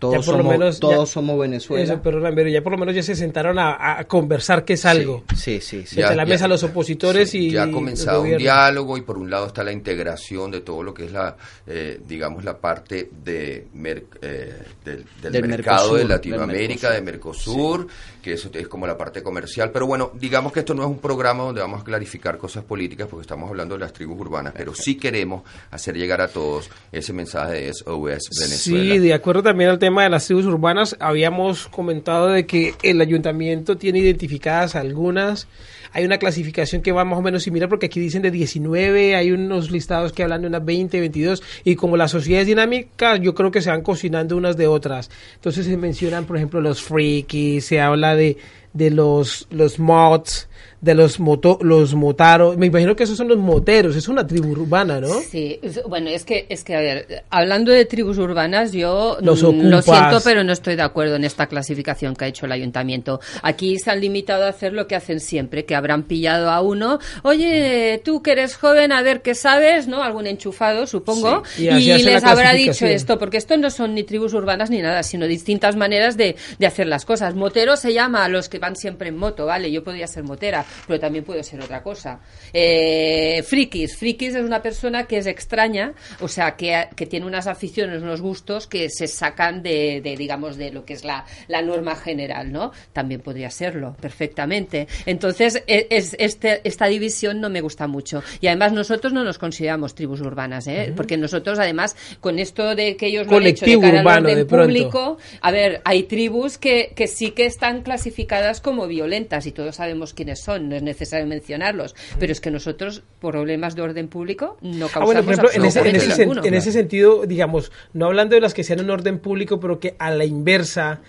todos, 0.00 0.14
Ya 0.14 0.22
somos, 0.22 0.46
menos 0.46 0.80
todos 0.80 1.08
ya- 1.08 1.12
somos 1.12 1.38
Venezuela. 1.38 1.84
Eso, 1.84 2.00
pero 2.02 2.18
Rambero, 2.18 2.48
ya 2.48 2.62
por 2.62 2.72
lo 2.72 2.78
menos 2.78 2.94
ya 2.94 3.02
se 3.04 3.14
sentaron 3.14 3.58
a, 3.60 3.98
a 4.00 4.04
conversar 4.08 4.64
que 4.64 4.72
es 4.72 4.84
algo. 4.84 5.22
Sí, 5.36 5.60
sí, 5.60 5.86
sí. 5.86 5.96
Ya- 5.96 6.02
Entre 6.06 6.16
la 6.16 6.24
ya- 6.24 6.28
mesa 6.30 6.48
los 6.48 6.62
opositores 6.64 7.32
y 7.34 7.50
ya 7.52 7.64
ha 7.64 7.70
comenzado 7.70 8.22
un 8.22 8.36
diálogo 8.36 8.96
y 8.96 9.02
por 9.02 9.16
un 9.18 9.30
lado 9.30 9.46
está 9.46 9.62
la 9.62 9.70
integración 9.72 10.50
de 10.50 10.62
todo 10.62 10.82
lo 10.82 10.92
que 10.94 11.04
es 11.04 11.12
la, 11.12 11.36
eh, 11.66 12.00
digamos, 12.08 12.42
la 12.44 12.56
parte 12.58 13.10
de 13.24 13.68
mer- 13.74 14.06
eh, 14.22 14.54
del, 14.84 15.04
del 15.22 15.32
Del 15.32 15.46
mercado 15.46 15.76
Mercosur, 15.76 15.92
de 15.92 15.98
del 16.00 16.08
Latinoamérica, 16.08 16.90
de 16.90 17.02
Mercosur, 17.02 17.86
que 18.22 18.32
eso 18.32 18.50
es 18.54 18.68
como 18.68 18.86
la 18.86 18.96
parte 18.96 19.22
comercial. 19.22 19.70
Pero 19.70 19.86
bueno, 19.86 20.10
digamos 20.14 20.52
que 20.52 20.60
esto 20.60 20.72
no 20.74 20.82
es 20.82 20.88
un 20.88 20.98
programa 20.98 21.44
donde 21.44 21.60
vamos 21.60 21.82
a 21.82 21.84
clarificar 21.84 22.38
cosas 22.38 22.64
políticas 22.64 23.06
porque 23.08 23.22
estamos 23.22 23.48
hablando 23.50 23.74
de 23.74 23.80
las 23.80 23.92
tribus 23.92 24.18
urbanas, 24.18 24.54
pero 24.56 24.74
sí 24.74 24.96
queremos 24.96 25.42
hacer 25.70 25.94
llegar 25.96 26.20
a 26.22 26.28
todos 26.28 26.70
ese 26.90 27.12
mensaje 27.12 27.52
de 27.52 27.74
SOS 27.74 28.28
Venezuela. 28.40 28.94
Sí, 28.94 28.98
de 28.98 29.12
acuerdo 29.14 29.42
también 29.42 29.68
al 29.70 29.78
tema 29.78 29.89
de 29.98 30.10
las 30.10 30.26
tribus 30.26 30.46
urbanas, 30.46 30.96
habíamos 31.00 31.68
comentado 31.68 32.28
de 32.28 32.46
que 32.46 32.74
el 32.82 33.00
ayuntamiento 33.00 33.76
tiene 33.76 33.98
identificadas 34.00 34.76
algunas. 34.76 35.48
Hay 35.92 36.04
una 36.04 36.18
clasificación 36.18 36.82
que 36.82 36.92
va 36.92 37.04
más 37.04 37.18
o 37.18 37.22
menos 37.22 37.42
similar 37.42 37.68
porque 37.68 37.86
aquí 37.86 37.98
dicen 37.98 38.22
de 38.22 38.30
19, 38.30 39.16
hay 39.16 39.32
unos 39.32 39.70
listados 39.70 40.12
que 40.12 40.22
hablan 40.22 40.42
de 40.42 40.48
unas 40.48 40.64
20, 40.64 41.00
22 41.00 41.42
y 41.64 41.74
como 41.74 41.96
la 41.96 42.08
sociedad 42.08 42.42
es 42.42 42.46
dinámica, 42.46 43.16
yo 43.16 43.34
creo 43.34 43.50
que 43.50 43.60
se 43.60 43.70
van 43.70 43.82
cocinando 43.82 44.36
unas 44.36 44.56
de 44.56 44.66
otras. 44.66 45.10
Entonces 45.34 45.66
se 45.66 45.76
mencionan, 45.76 46.26
por 46.26 46.36
ejemplo, 46.36 46.60
los 46.60 46.82
freakies, 46.82 47.64
se 47.64 47.80
habla 47.80 48.14
de, 48.14 48.36
de 48.72 48.90
los, 48.90 49.48
los 49.50 49.78
mods, 49.78 50.48
de 50.80 50.94
los 50.94 51.20
moto, 51.20 51.58
los 51.62 51.94
motaros. 51.94 52.56
Me 52.56 52.66
imagino 52.66 52.96
que 52.96 53.04
esos 53.04 53.16
son 53.16 53.28
los 53.28 53.38
moteros, 53.38 53.96
es 53.96 54.08
una 54.08 54.26
tribu 54.26 54.50
urbana, 54.50 55.00
¿no? 55.00 55.20
Sí, 55.20 55.60
bueno, 55.88 56.08
es 56.08 56.24
que, 56.24 56.46
es 56.48 56.64
que, 56.64 56.74
a 56.74 56.80
ver, 56.80 57.24
hablando 57.30 57.70
de 57.70 57.84
tribus 57.84 58.18
urbanas, 58.18 58.72
yo 58.72 59.18
Los 59.20 59.42
mm, 59.42 59.60
lo 59.62 59.82
siento, 59.82 60.20
pero 60.24 60.42
no 60.44 60.52
estoy 60.52 60.76
de 60.76 60.82
acuerdo 60.82 61.16
en 61.16 61.24
esta 61.24 61.46
clasificación 61.46 62.16
que 62.16 62.24
ha 62.24 62.28
hecho 62.28 62.46
el 62.46 62.52
ayuntamiento. 62.52 63.20
Aquí 63.42 63.78
se 63.78 63.90
han 63.90 64.00
limitado 64.00 64.44
a 64.44 64.48
hacer 64.48 64.72
lo 64.72 64.86
que 64.86 64.96
hacen 64.96 65.20
siempre, 65.20 65.64
que 65.64 65.74
habrán 65.74 66.04
pillado 66.04 66.50
a 66.50 66.60
uno, 66.60 66.98
oye, 67.22 68.00
tú 68.04 68.22
que 68.22 68.32
eres 68.32 68.56
joven, 68.56 68.92
a 68.92 69.02
ver 69.02 69.22
qué 69.22 69.34
sabes, 69.34 69.86
¿no? 69.86 70.02
Algún 70.02 70.26
enchufado, 70.26 70.86
supongo, 70.86 71.42
Sí, 71.56 71.68
y 71.68 72.02
les 72.02 72.24
habrá 72.24 72.52
dicho 72.54 72.86
esto, 72.86 73.18
porque 73.18 73.36
esto 73.36 73.56
no 73.56 73.70
son 73.70 73.94
ni 73.94 74.04
tribus 74.04 74.32
urbanas 74.32 74.70
ni 74.70 74.80
nada, 74.80 75.02
sino 75.02 75.26
distintas 75.26 75.76
maneras 75.76 76.16
de, 76.16 76.36
de 76.58 76.66
hacer 76.66 76.86
las 76.86 77.04
cosas. 77.04 77.34
Motero 77.34 77.76
se 77.76 77.92
llama 77.92 78.24
a 78.24 78.28
los 78.28 78.48
que 78.48 78.58
van 78.58 78.76
siempre 78.76 79.08
en 79.08 79.16
moto, 79.16 79.46
¿vale? 79.46 79.70
Yo 79.70 79.84
podría 79.84 80.06
ser 80.06 80.24
motera, 80.24 80.64
pero 80.86 80.98
también 81.00 81.24
puedo 81.24 81.42
ser 81.42 81.60
otra 81.60 81.82
cosa. 81.82 82.20
Eh, 82.52 83.42
frikis. 83.46 83.96
Frikis 83.96 84.34
es 84.34 84.44
una 84.44 84.62
persona 84.62 85.04
que 85.06 85.18
es 85.18 85.26
extraña, 85.26 85.92
o 86.20 86.28
sea, 86.28 86.56
que, 86.56 86.88
que 86.96 87.06
tiene 87.06 87.26
unas 87.26 87.46
aficiones, 87.46 88.02
unos 88.02 88.20
gustos 88.20 88.66
que 88.66 88.88
se 88.90 89.06
sacan 89.06 89.62
de, 89.62 90.00
de, 90.02 90.16
digamos, 90.16 90.56
de 90.56 90.70
lo 90.72 90.84
que 90.84 90.94
es 90.94 91.04
la, 91.04 91.24
la 91.48 91.62
norma 91.62 91.96
general, 91.96 92.52
¿no? 92.52 92.72
También 92.92 93.20
podría 93.20 93.50
serlo, 93.50 93.96
perfectamente. 94.00 94.86
Entonces, 95.06 95.62
e- 95.66 95.86
es, 95.90 96.16
este, 96.18 96.60
esta 96.64 96.86
división 96.86 97.40
no 97.40 97.50
me 97.50 97.60
gusta 97.60 97.86
mucho. 97.86 98.22
Y 98.40 98.46
además 98.48 98.72
nosotros 98.72 99.12
no 99.12 99.24
nos 99.24 99.38
consideramos 99.38 99.94
tribus 99.94 100.20
urbanas, 100.20 100.66
¿eh? 100.66 100.92
Porque 100.94 101.16
nosotros, 101.16 101.58
además, 101.58 101.96
con 102.20 102.38
esto 102.38 102.74
de 102.74 102.96
que 102.96 103.06
ellos 103.06 103.26
lo 103.26 103.36
han 103.36 103.46
hecho 103.46 103.64
de 103.64 103.72
Colectivo 103.72 103.80
cara 103.82 104.00
al 104.00 104.06
urbano, 104.06 104.28
orden 104.28 104.36
de 104.36 104.44
público, 104.44 105.18
a 105.40 105.50
ver, 105.50 105.80
hay 105.84 106.04
tribus 106.04 106.58
que, 106.58 106.92
que 106.94 107.06
sí 107.06 107.30
que 107.30 107.46
están 107.46 107.82
clasificadas 107.82 108.60
como 108.60 108.86
violentas 108.86 109.46
y 109.46 109.52
todos 109.52 109.76
sabemos 109.76 110.14
quiénes 110.14 110.40
son, 110.40 110.59
no 110.60 110.76
es 110.76 110.82
necesario 110.82 111.26
mencionarlos, 111.26 111.94
pero 112.18 112.32
es 112.32 112.40
que 112.40 112.50
nosotros, 112.50 113.02
problemas 113.20 113.74
de 113.74 113.82
orden 113.82 114.08
público, 114.08 114.56
no 114.60 114.86
Ah, 114.86 114.90
causamos 114.92 115.06
bueno, 115.06 115.22
por 115.22 115.32
ejemplo, 115.34 115.50
en 115.54 115.96
ese, 115.96 116.22
en 116.22 116.54
ese 116.54 116.72
sentido, 116.72 117.26
digamos, 117.26 117.72
no 117.92 118.06
hablando 118.06 118.34
de 118.34 118.40
las 118.40 118.54
que 118.54 118.64
sean 118.64 118.80
en 118.80 118.90
orden 118.90 119.18
público, 119.18 119.60
pero 119.60 119.78
que 119.78 119.94
a 119.98 120.10
la 120.10 120.24
inversa 120.24 121.00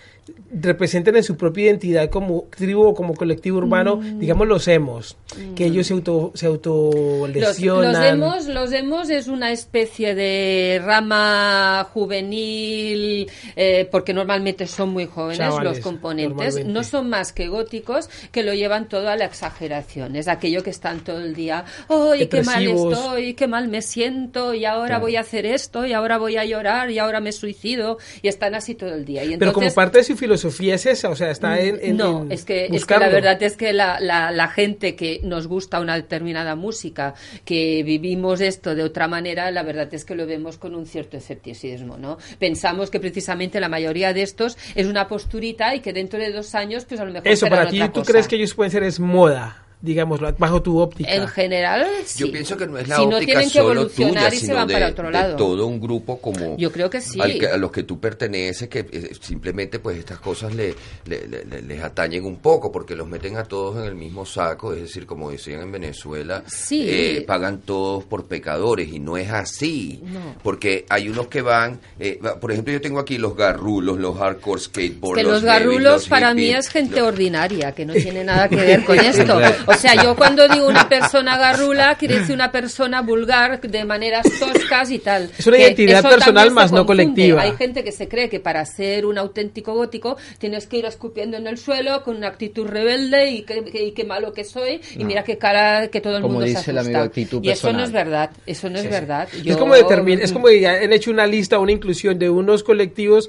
representen 0.54 1.16
en 1.16 1.24
su 1.24 1.36
propia 1.36 1.64
identidad 1.66 2.08
como 2.10 2.44
tribu 2.56 2.82
o 2.86 2.94
como 2.94 3.14
colectivo 3.14 3.58
urbano, 3.58 3.96
Mm. 3.96 4.18
digamos 4.20 4.46
los 4.46 4.68
hemos, 4.68 5.16
que 5.56 5.64
ellos 5.66 5.86
se 5.88 5.94
auto 5.94 6.30
se 6.34 6.46
autolesionan. 6.46 7.92
los 7.92 8.00
demos, 8.02 8.46
los 8.46 8.70
demos 8.70 9.10
es 9.10 9.26
una 9.28 9.50
especie 9.50 10.14
de 10.14 10.80
rama 10.84 11.88
juvenil, 11.92 13.28
eh, 13.56 13.88
porque 13.90 14.12
normalmente 14.14 14.66
son 14.66 14.90
muy 14.90 15.06
jóvenes 15.06 15.38
Chavales, 15.38 15.64
los 15.76 15.80
componentes, 15.80 16.64
no 16.66 16.84
son 16.84 17.08
más 17.08 17.32
que 17.32 17.48
góticos 17.48 18.08
que 18.30 18.42
lo 18.42 18.54
llevan 18.54 18.88
todo 18.88 19.08
a 19.08 19.16
la 19.16 19.24
exageración. 19.24 20.16
Es 20.16 20.28
aquello 20.28 20.62
que 20.62 20.70
están 20.70 21.00
todo 21.02 21.18
el 21.20 21.34
día, 21.34 21.64
¡ay, 21.88 22.26
qué 22.28 22.42
mal 22.42 22.64
estoy! 22.66 23.34
¡Qué 23.34 23.46
mal 23.48 23.68
me 23.68 23.82
siento! 23.82 24.54
Y 24.54 24.64
ahora 24.64 24.86
Claro. 24.86 25.02
voy 25.02 25.16
a 25.16 25.20
hacer 25.20 25.46
esto, 25.46 25.84
y 25.86 25.92
ahora 25.92 26.18
voy 26.18 26.36
a 26.36 26.44
llorar, 26.44 26.90
y 26.90 26.98
ahora 26.98 27.20
me 27.20 27.32
suicido, 27.32 27.98
y 28.22 28.28
están 28.28 28.54
así 28.54 28.74
todo 28.74 28.94
el 28.94 29.04
día. 29.04 29.24
Y 29.24 29.36
pero 29.36 29.52
como 29.52 29.64
entonces- 29.64 29.74
parte 29.74 29.98
de 29.98 30.04
su 30.12 30.16
filosofía 30.18 30.74
es 30.74 30.86
esa, 30.86 31.08
o 31.08 31.16
sea, 31.16 31.30
está 31.30 31.58
en, 31.60 31.78
en- 31.82 31.96
no, 31.96 32.22
en 32.22 32.32
es 32.32 32.44
que, 32.44 32.66
es 32.66 32.84
que 32.84 32.98
la 32.98 33.08
verdad 33.08 33.42
es 33.42 33.56
que 33.56 33.72
la, 33.72 33.98
la, 34.00 34.30
la 34.30 34.48
gente 34.48 34.94
que 34.94 35.20
nos 35.24 35.46
gusta 35.46 35.80
una 35.80 35.94
determinada 35.96 36.54
música, 36.54 37.14
que 37.44 37.82
vivimos 37.82 38.40
esto 38.40 38.74
de 38.74 38.82
otra 38.82 39.08
manera, 39.08 39.50
la 39.50 39.62
verdad 39.62 39.92
es 39.92 40.04
que 40.04 40.14
lo 40.14 40.26
vemos 40.26 40.58
con 40.58 40.74
un 40.74 40.86
cierto 40.86 41.16
escepticismo, 41.16 41.96
¿no? 41.98 42.18
Pensamos 42.38 42.90
que 42.90 43.00
precisamente 43.00 43.58
la 43.60 43.68
mayoría 43.68 44.12
de 44.12 44.22
estos 44.22 44.56
es 44.74 44.86
una 44.86 45.08
posturita 45.08 45.74
y 45.74 45.80
que 45.80 45.92
dentro 45.92 46.18
de 46.18 46.30
dos 46.32 46.54
años, 46.54 46.84
pues 46.84 47.00
a 47.00 47.04
lo 47.04 47.12
mejor 47.12 47.28
Eso, 47.28 47.46
para 47.48 47.68
ti, 47.68 47.80
¿tú 47.80 48.00
cosa. 48.00 48.12
crees 48.12 48.28
que 48.28 48.36
ellos 48.36 48.54
pueden 48.54 48.70
ser 48.70 48.82
es 48.84 49.00
moda, 49.00 49.64
digámoslo, 49.82 50.32
bajo 50.38 50.62
tu 50.62 50.78
óptica? 50.78 51.12
En 51.12 51.26
general, 51.28 51.86
sí. 52.04 52.20
Yo 52.20 52.32
pienso 52.32 52.56
que 52.56 52.66
no 52.66 52.78
es 52.78 52.88
la 52.88 52.96
si 52.96 53.02
no 53.06 53.16
óptica 53.16 53.32
tienen 53.32 53.48
que 53.48 53.58
solo 53.58 53.72
evolucionar 53.72 54.14
tuya, 54.14 54.28
y 54.28 54.38
se 54.38 54.46
sino 54.46 54.54
van 54.56 54.68
de, 54.68 54.74
para 54.74 54.88
otro 54.88 55.06
de 55.06 55.12
lado. 55.12 55.36
todo 55.36 55.66
un 55.66 55.80
grupo 55.80 56.18
como 56.20 56.56
Yo 56.56 56.70
creo 56.72 56.88
que 56.88 57.00
sí. 57.00 57.20
al 57.20 57.38
que- 57.38 57.48
a 57.48 57.56
los 57.56 57.70
que 57.72 57.82
tú 57.82 57.98
perteneces, 58.00 58.68
que 58.68 58.80
eh, 58.90 59.10
simplemente 59.20 59.78
pues 59.80 59.98
estas 59.98 60.18
cosas 60.20 60.54
le, 60.54 60.74
le- 61.06 61.26
le- 61.26 61.44
le- 61.44 61.62
les 61.62 61.82
atañen 61.82 62.24
un 62.24 62.36
poco, 62.36 62.70
porque 62.72 62.94
los 62.96 63.06
meten 63.08 63.36
a 63.36 63.44
todos 63.44 63.76
en 63.76 63.84
el 63.84 63.94
mismo 63.94 64.24
saco, 64.24 64.72
es 64.72 64.82
decir, 64.82 65.04
como 65.06 65.30
decían 65.30 65.60
en 65.62 65.72
Venezuela, 65.72 66.42
Sí. 66.46 66.86
eh, 66.88 67.24
pagan 67.26 67.60
todos 67.62 68.04
por 68.04 68.26
pecadores, 68.26 68.88
y 68.92 68.98
no 69.00 69.16
es 69.16 69.30
así, 69.30 70.00
No. 70.04 70.36
porque 70.42 70.86
hay 70.88 71.08
unos 71.08 71.26
que 71.26 71.42
van, 71.42 71.80
eh, 71.98 72.20
por 72.40 72.52
ejemplo, 72.52 72.72
yo 72.72 72.80
tengo 72.80 72.98
aquí 73.00 73.18
los 73.18 73.36
garrulos, 73.36 73.98
los 73.98 74.16
hardcore 74.16 74.60
skateboard, 74.60 75.16
que 75.18 75.24
los 75.24 75.42
garrulos 75.42 75.82
los 75.92 76.08
para 76.08 76.34
mí 76.34 76.42
hippies, 76.46 76.66
es 76.66 76.72
gente 76.72 77.00
los- 77.00 77.08
ordinaria, 77.08 77.72
que 77.72 77.84
no 77.84 77.94
tiene 77.94 78.22
nada 78.24 78.48
que 78.48 78.56
ver 78.78 78.84
con 78.84 78.98
esto. 78.98 79.38
O 79.72 79.78
sea, 79.78 80.02
yo 80.02 80.14
cuando 80.16 80.46
digo 80.48 80.66
una 80.66 80.88
persona 80.88 81.36
garrula, 81.36 81.96
quiere 81.96 82.20
decir 82.20 82.34
una 82.34 82.52
persona 82.52 83.00
vulgar 83.02 83.60
de 83.60 83.84
maneras 83.84 84.26
toscas 84.38 84.90
y 84.90 84.98
tal. 84.98 85.30
Es 85.38 85.46
una 85.46 85.56
Que 85.56 85.62
identidad 85.64 86.02
personal 86.02 86.48
se 86.48 86.54
más 86.54 86.72
no 86.72 86.86
colectiva. 86.86 87.42
Hay 87.42 87.52
gente 87.56 87.82
que 87.84 87.92
se 87.92 88.08
cree 88.08 88.28
que 88.28 88.40
para 88.40 88.64
ser 88.66 89.06
un 89.06 89.18
auténtico 89.18 89.74
gótico 89.74 90.16
tienes 90.38 90.66
que 90.66 90.78
ir 90.78 90.84
escupiendo 90.86 91.36
en 91.36 91.46
el 91.46 91.58
suelo 91.58 92.02
con 92.02 92.16
una 92.16 92.28
actitud 92.28 92.66
rebelde 92.66 93.30
y 93.30 93.42
que, 93.42 93.64
que- 93.64 93.84
y 93.86 93.92
qué 93.92 94.04
malo 94.04 94.32
que 94.32 94.44
soy 94.44 94.80
y 94.94 94.98
No. 95.00 95.06
mira 95.06 95.24
qué 95.24 95.38
cara 95.38 95.88
que 95.88 96.00
todo 96.00 96.16
el 96.16 96.22
Como 96.22 96.34
mundo 96.34 96.46
se 96.48 96.58
dice 96.58 96.70
el 96.70 96.78
asusta. 96.78 96.98
amigo, 96.98 97.04
actitud 97.10 97.40
y 97.44 97.50
eso 97.50 97.72
no 97.72 97.82
es 97.84 97.92
verdad, 97.92 98.30
eso 98.46 98.68
no 98.70 98.78
es 98.78 98.88
verdad. 98.90 99.28
Es 99.44 99.56
como 99.56 99.74
determin- 99.74 100.20
es 100.20 100.32
como 100.32 100.48
han 100.48 100.92
hecho 100.92 101.10
una 101.10 101.26
lista, 101.26 101.58
una 101.58 101.72
inclusión 101.72 102.18
de 102.18 102.30
unos 102.30 102.62
colectivos 102.62 103.28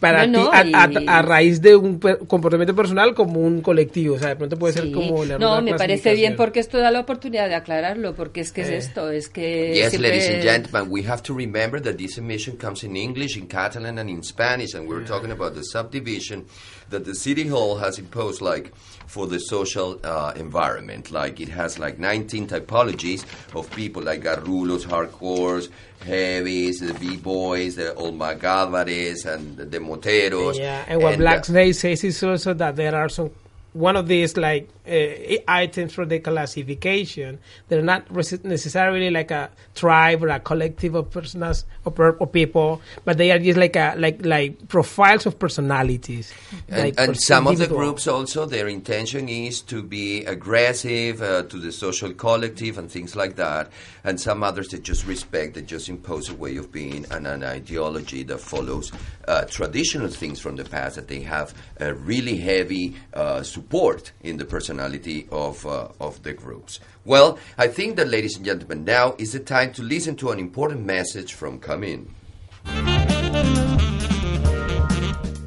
para 0.00 0.26
No, 0.26 0.44
no, 0.44 0.50
ti, 0.62 0.72
a, 0.74 0.82
a- 0.84 0.90
y- 0.92 1.04
a 1.06 1.22
raíz 1.22 1.60
de 1.62 1.76
un 1.76 1.98
per- 2.00 2.18
comportamiento 2.26 2.74
personal 2.74 3.14
como 3.14 3.40
un 3.40 3.60
colectivo, 3.60 4.16
o 4.16 4.18
sea, 4.18 4.28
de 4.28 4.36
pronto 4.36 4.56
puede 4.58 4.74
ser 4.74 4.84
Sí. 4.84 4.92
como 4.92 5.24
la 5.24 5.38
no, 5.38 5.60
me 5.62 5.74
parece 5.74 6.14
bien 6.14 6.36
porque 6.36 6.60
esto 6.60 6.78
da 6.78 6.90
la 6.90 7.00
oportunidad 7.00 7.48
de 7.48 7.54
aclararlo, 7.54 8.14
porque 8.14 8.40
es 8.40 8.52
que 8.52 8.62
es 8.62 8.68
Eh. 8.68 8.76
esto, 8.76 9.10
es 9.10 9.28
que 9.28 9.74
Yes, 9.74 9.90
siempre- 9.90 10.10
ladies 10.10 10.28
and 10.28 10.42
gentlemen, 10.42 10.90
we 10.92 11.02
have 11.06 11.22
to 11.22 11.34
remember 11.34 11.80
that 11.82 11.96
this 11.96 12.18
emission 12.18 12.56
comes 12.56 12.84
in 12.84 12.96
English, 12.96 13.36
in 13.36 13.46
Catalan, 13.46 13.98
and 13.98 14.08
in 14.10 14.22
Spanish, 14.22 14.74
and 14.74 14.88
we're 14.88 15.04
talking 15.06 15.30
about 15.30 15.54
the 15.54 15.62
subdivision 15.62 16.44
that 16.90 17.04
the 17.04 17.14
city 17.14 17.48
hall 17.48 17.78
has 17.82 17.98
imposed, 17.98 18.40
like 18.42 18.70
for 19.14 19.28
the 19.28 19.38
social 19.38 20.00
uh, 20.02 20.32
environment. 20.34 21.12
Like 21.12 21.40
it 21.40 21.48
has 21.48 21.78
like 21.78 22.00
19 22.00 22.48
typologies 22.48 23.24
of 23.54 23.70
people, 23.70 24.02
like 24.02 24.22
garrulos, 24.22 24.84
hardcores, 24.84 25.68
heavies, 26.04 26.80
the 26.80 26.94
b-boys, 26.94 27.76
the 27.76 27.94
olmagálvares, 27.96 29.24
and 29.24 29.56
the 29.56 29.78
moteros. 29.78 30.58
Yeah, 30.58 30.84
and 30.88 31.00
what 31.00 31.12
and, 31.14 31.20
Black 31.20 31.38
uh, 31.38 31.42
Snake 31.44 31.74
says 31.76 32.02
is 32.02 32.22
also 32.24 32.54
that 32.54 32.74
there 32.74 32.96
are 32.96 33.08
some 33.08 33.30
one 33.74 33.96
of 33.96 34.06
these 34.06 34.36
like 34.36 34.68
uh, 34.86 35.36
items 35.48 35.92
for 35.92 36.06
the 36.06 36.20
classification. 36.20 37.38
They're 37.68 37.82
not 37.82 38.10
necessarily 38.10 39.10
like 39.10 39.32
a 39.32 39.50
tribe 39.74 40.22
or 40.22 40.28
a 40.28 40.38
collective 40.40 40.94
of 40.94 41.10
personas 41.10 41.64
or, 41.84 41.92
per- 41.92 42.16
or 42.16 42.26
people, 42.26 42.80
but 43.04 43.18
they 43.18 43.32
are 43.32 43.38
just 43.38 43.58
like 43.58 43.76
a 43.76 43.94
like 43.98 44.24
like 44.24 44.68
profiles 44.68 45.26
of 45.26 45.38
personalities. 45.38 46.32
And, 46.68 46.82
like 46.82 46.94
and 46.98 47.20
some 47.20 47.48
of 47.48 47.58
the 47.58 47.66
groups 47.66 48.06
also, 48.06 48.46
their 48.46 48.68
intention 48.68 49.28
is 49.28 49.60
to 49.62 49.82
be 49.82 50.24
aggressive 50.24 51.20
uh, 51.20 51.42
to 51.42 51.58
the 51.58 51.72
social 51.72 52.12
collective 52.12 52.78
and 52.78 52.90
things 52.90 53.16
like 53.16 53.36
that. 53.36 53.70
And 54.04 54.20
some 54.20 54.42
others 54.42 54.68
that 54.68 54.82
just 54.82 55.06
respect, 55.06 55.54
that 55.54 55.66
just 55.66 55.88
impose 55.88 56.28
a 56.28 56.34
way 56.34 56.56
of 56.58 56.70
being 56.70 57.06
and 57.10 57.26
an 57.26 57.42
ideology 57.42 58.22
that 58.24 58.38
follows 58.38 58.92
uh, 59.26 59.44
traditional 59.46 60.08
things 60.08 60.38
from 60.38 60.56
the 60.56 60.64
past, 60.64 60.96
that 60.96 61.08
they 61.08 61.22
have 61.22 61.54
a 61.80 61.94
really 61.94 62.36
heavy 62.36 62.94
uh, 63.14 63.42
support 63.64 64.12
in 64.22 64.36
the 64.36 64.44
personality 64.44 65.26
of, 65.32 65.64
uh, 65.64 65.88
of 65.98 66.22
the 66.22 66.34
groups. 66.34 66.80
Well, 67.06 67.38
I 67.56 67.68
think 67.68 67.96
that, 67.96 68.08
ladies 68.08 68.36
and 68.36 68.44
gentlemen, 68.44 68.84
now 68.84 69.14
is 69.16 69.32
the 69.32 69.40
time 69.40 69.72
to 69.72 69.82
listen 69.82 70.16
to 70.16 70.30
an 70.32 70.38
important 70.38 70.84
message 70.84 71.32
from 71.32 71.58
Come 71.58 71.82
In. 71.82 72.14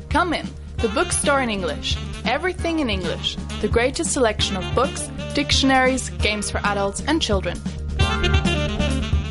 Come 0.10 0.34
in, 0.34 0.48
the 0.78 0.90
bookstore 0.96 1.42
in 1.42 1.52
English. 1.52 1.96
Everything 2.26 2.80
in 2.80 2.90
English. 2.90 3.38
The 3.62 3.68
greatest 3.68 4.12
selection 4.14 4.58
of 4.58 4.66
books, 4.74 5.12
dictionaries, 5.36 6.10
games 6.10 6.50
for 6.50 6.60
adults 6.64 7.04
and 7.08 7.22
children. 7.22 7.56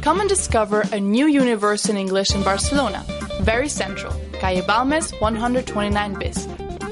Come 0.03 0.21
and 0.21 0.29
discover 0.29 0.85
a 0.93 1.01
new 1.01 1.27
universe 1.27 1.89
in 1.89 1.97
English 1.97 2.31
in 2.37 2.43
Barcelona. 2.45 3.05
Very 3.41 3.69
central. 3.69 4.15
Calle 4.41 4.63
Balmes 4.63 5.11
129 5.21 6.15
bis. 6.15 6.47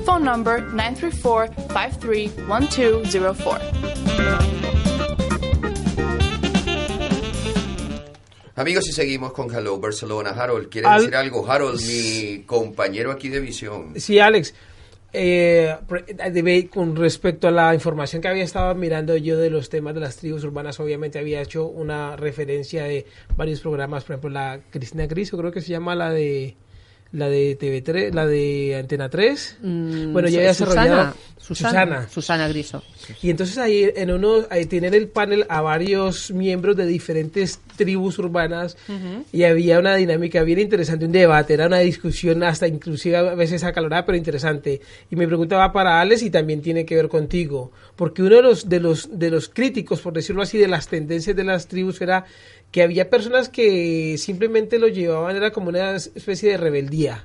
Phone 0.04 0.24
number 0.24 0.60
934 0.62 1.48
531204. 1.72 3.60
Amigos, 8.56 8.88
y 8.88 8.92
seguimos 8.92 9.32
con 9.32 9.52
Hello 9.52 9.78
Barcelona. 9.80 10.30
Harold, 10.30 10.68
¿quieres 10.68 10.88
Al- 10.90 11.00
decir 11.00 11.16
algo? 11.16 11.50
Harold, 11.50 11.80
mi 11.82 12.44
compañero 12.44 13.10
aquí 13.10 13.28
de 13.28 13.40
visión. 13.40 13.94
Sí, 13.96 14.18
Alex. 14.20 14.54
eh, 15.12 15.74
con 16.72 16.94
respecto 16.96 17.48
a 17.48 17.50
la 17.50 17.72
información 17.74 18.20
que 18.22 18.28
había 18.28 18.42
estado 18.44 18.74
mirando 18.74 19.16
yo 19.16 19.38
de 19.38 19.48
los 19.50 19.68
temas 19.70 19.94
de 19.94 20.00
las 20.00 20.16
tribus 20.16 20.44
urbanas, 20.44 20.78
obviamente 20.80 21.18
había 21.18 21.40
hecho 21.40 21.66
una 21.66 22.16
referencia 22.16 22.84
de 22.84 23.06
varios 23.36 23.60
programas, 23.60 24.04
por 24.04 24.14
ejemplo, 24.14 24.30
la 24.30 24.60
Cristina 24.70 25.06
Griso, 25.06 25.36
creo 25.38 25.50
que 25.52 25.60
se 25.60 25.68
llama 25.70 25.94
la 25.94 26.10
de 26.10 26.56
la 27.14 27.28
de 27.28 27.56
TV3, 27.56 28.12
la 28.12 28.26
de 28.26 28.76
Antena 28.76 29.08
3. 29.08 29.58
Mm, 29.62 30.12
bueno, 30.12 30.28
ya 30.28 30.38
había 30.38 30.48
desarrollado 30.48 31.14
Susana, 31.38 31.70
Susana, 31.70 32.08
Susana. 32.08 32.48
Griso. 32.48 32.82
Y 33.22 33.30
entonces 33.30 33.56
ahí 33.58 33.88
en 33.94 34.10
uno 34.10 34.46
ahí 34.50 34.66
tienen 34.66 34.94
el 34.94 35.08
panel 35.08 35.46
a 35.48 35.60
varios 35.60 36.32
miembros 36.32 36.76
de 36.76 36.86
diferentes 36.86 37.60
tribus 37.76 38.18
urbanas 38.18 38.76
y 39.32 39.44
había 39.44 39.78
una 39.78 39.94
dinámica 39.94 40.42
bien 40.42 40.58
interesante, 40.58 41.04
un 41.04 41.12
debate, 41.12 41.54
era 41.54 41.66
una 41.66 41.78
discusión 41.78 42.42
hasta 42.42 42.66
inclusive 42.66 43.16
a 43.16 43.34
veces 43.34 43.62
acalorada 43.62 44.04
pero 44.06 44.16
interesante. 44.16 44.80
Y 45.10 45.16
mi 45.16 45.26
pregunta 45.26 45.56
va 45.56 45.72
para 45.72 46.00
Alex 46.00 46.22
y 46.22 46.30
también 46.30 46.62
tiene 46.62 46.84
que 46.84 46.96
ver 46.96 47.08
contigo, 47.08 47.70
porque 47.94 48.22
uno 48.22 48.36
de 48.36 48.42
los 48.42 48.68
de 48.68 48.80
los 48.80 49.18
de 49.18 49.30
los 49.30 49.48
críticos, 49.48 50.00
por 50.00 50.14
decirlo 50.14 50.42
así, 50.42 50.58
de 50.58 50.68
las 50.68 50.88
tendencias 50.88 51.36
de 51.36 51.44
las 51.44 51.68
tribus 51.68 52.00
era 52.00 52.24
que 52.74 52.82
había 52.82 53.08
personas 53.08 53.48
que 53.48 54.16
simplemente 54.18 54.80
lo 54.80 54.88
llevaban 54.88 55.36
era 55.36 55.52
como 55.52 55.68
una 55.68 55.94
especie 55.94 56.50
de 56.50 56.56
rebeldía. 56.56 57.24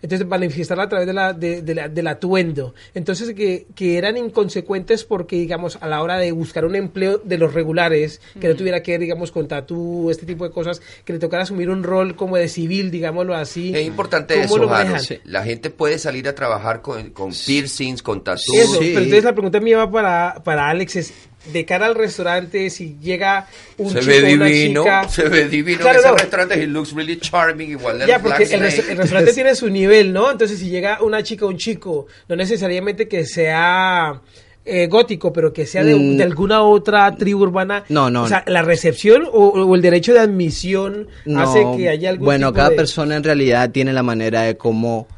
Entonces, 0.00 0.26
manifestarla 0.28 0.84
a 0.84 0.88
través 0.88 1.06
de 1.08 1.12
la, 1.12 1.32
de, 1.34 1.60
de 1.60 1.74
la- 1.74 1.88
del 1.88 2.06
atuendo. 2.06 2.72
Entonces, 2.94 3.34
que, 3.34 3.66
que 3.74 3.98
eran 3.98 4.16
inconsecuentes 4.16 5.04
porque, 5.04 5.36
digamos, 5.36 5.76
a 5.82 5.88
la 5.88 6.00
hora 6.02 6.16
de 6.18 6.30
buscar 6.32 6.64
un 6.64 6.74
empleo 6.76 7.18
de 7.18 7.36
los 7.36 7.52
regulares, 7.52 8.20
que 8.40 8.48
no 8.48 8.54
tuviera 8.54 8.80
que 8.82 8.92
ver, 8.92 9.00
digamos, 9.00 9.30
con 9.32 9.46
tatú, 9.48 10.08
este 10.08 10.24
tipo 10.24 10.44
de 10.44 10.52
cosas, 10.52 10.80
que 11.04 11.12
le 11.12 11.18
tocara 11.18 11.42
asumir 11.42 11.68
un 11.68 11.82
rol 11.82 12.14
como 12.16 12.36
de 12.38 12.48
civil, 12.48 12.90
digámoslo 12.92 13.34
así. 13.34 13.74
Es 13.76 13.84
importante 13.86 14.34
¿Cómo 14.34 14.44
eso, 14.46 14.54
Harold. 14.54 14.70
manejan? 14.70 15.18
La 15.24 15.42
gente 15.44 15.68
puede 15.68 15.98
salir 15.98 16.28
a 16.28 16.34
trabajar 16.34 16.80
con, 16.80 17.10
con 17.10 17.32
piercings, 17.32 18.00
con 18.02 18.24
tatuajes. 18.24 18.54
Eso, 18.70 18.78
pero 18.78 19.00
entonces 19.00 19.24
la 19.24 19.32
pregunta 19.34 19.60
mía 19.60 19.78
va 19.78 19.90
para, 19.90 20.40
para 20.44 20.68
Alex 20.70 20.94
es, 20.96 21.12
de 21.52 21.64
cara 21.64 21.86
al 21.86 21.94
restaurante, 21.94 22.68
si 22.70 22.96
llega 23.00 23.46
un 23.78 23.90
se 23.90 24.00
chico 24.00 24.10
ve 24.12 24.32
o 24.32 24.34
una 24.36 24.46
divino, 24.46 24.82
chica... 24.82 25.08
se 25.08 25.28
ve 25.28 25.48
divino 25.48 25.78
Claro, 25.80 25.98
en 25.98 26.00
ese 26.04 26.08
no. 26.10 26.16
restaurante. 26.16 26.54
He 26.62 26.66
looks 26.66 26.92
really 26.92 27.16
charming, 27.18 27.70
igual 27.70 27.98
de 28.00 28.06
Ya, 28.06 28.18
porque 28.20 28.42
el, 28.44 28.62
el 28.64 28.96
restaurante 28.98 29.32
tiene 29.34 29.54
su 29.54 29.70
nivel, 29.70 30.12
¿no? 30.12 30.30
Entonces, 30.30 30.58
si 30.58 30.68
llega 30.68 31.00
una 31.02 31.22
chica 31.22 31.46
o 31.46 31.48
un 31.48 31.56
chico, 31.56 32.06
no 32.28 32.36
necesariamente 32.36 33.08
que 33.08 33.24
sea 33.24 34.20
eh, 34.64 34.86
gótico, 34.88 35.32
pero 35.32 35.50
que 35.52 35.64
sea 35.64 35.82
de, 35.82 35.94
Mm. 35.94 36.16
de 36.18 36.24
alguna 36.24 36.62
otra 36.62 37.14
tribu 37.16 37.42
urbana. 37.44 37.84
No, 37.88 38.10
no. 38.10 38.24
O 38.24 38.28
sea, 38.28 38.44
la 38.46 38.60
recepción 38.60 39.24
o, 39.24 39.48
o 39.48 39.74
el 39.74 39.80
derecho 39.80 40.12
de 40.12 40.20
admisión 40.20 41.08
No, 41.24 41.40
hace 41.40 41.64
que 41.76 41.88
haya 41.88 42.10
algún 42.10 42.26
bueno, 42.26 42.48
tipo 42.48 42.56
cada 42.56 42.70
de- 42.70 42.76
persona 42.76 43.16
en 43.16 43.24
realidad 43.24 43.70
tiene 43.70 43.94
la 43.94 44.02
manera 44.02 44.42
de 44.42 44.58
cómo 44.58 45.08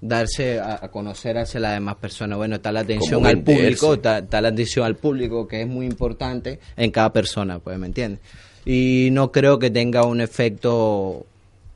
darse 0.00 0.60
a, 0.60 0.78
a 0.82 0.90
conocer 0.90 1.38
hacia 1.38 1.60
las 1.60 1.74
demás 1.74 1.96
personas. 1.96 2.38
Bueno, 2.38 2.56
está 2.56 2.72
la 2.72 2.80
atención 2.80 3.26
al 3.26 3.42
público, 3.42 3.94
está, 3.94 4.18
está 4.18 4.40
la 4.40 4.48
atención 4.48 4.86
al 4.86 4.96
público, 4.96 5.46
que 5.46 5.62
es 5.62 5.68
muy 5.68 5.86
importante 5.86 6.58
en 6.76 6.90
cada 6.90 7.12
persona, 7.12 7.58
pues, 7.58 7.78
¿me 7.78 7.86
entiendes? 7.86 8.20
Y 8.64 9.08
no 9.12 9.32
creo 9.32 9.58
que 9.58 9.70
tenga 9.70 10.04
un 10.04 10.20
efecto 10.20 11.26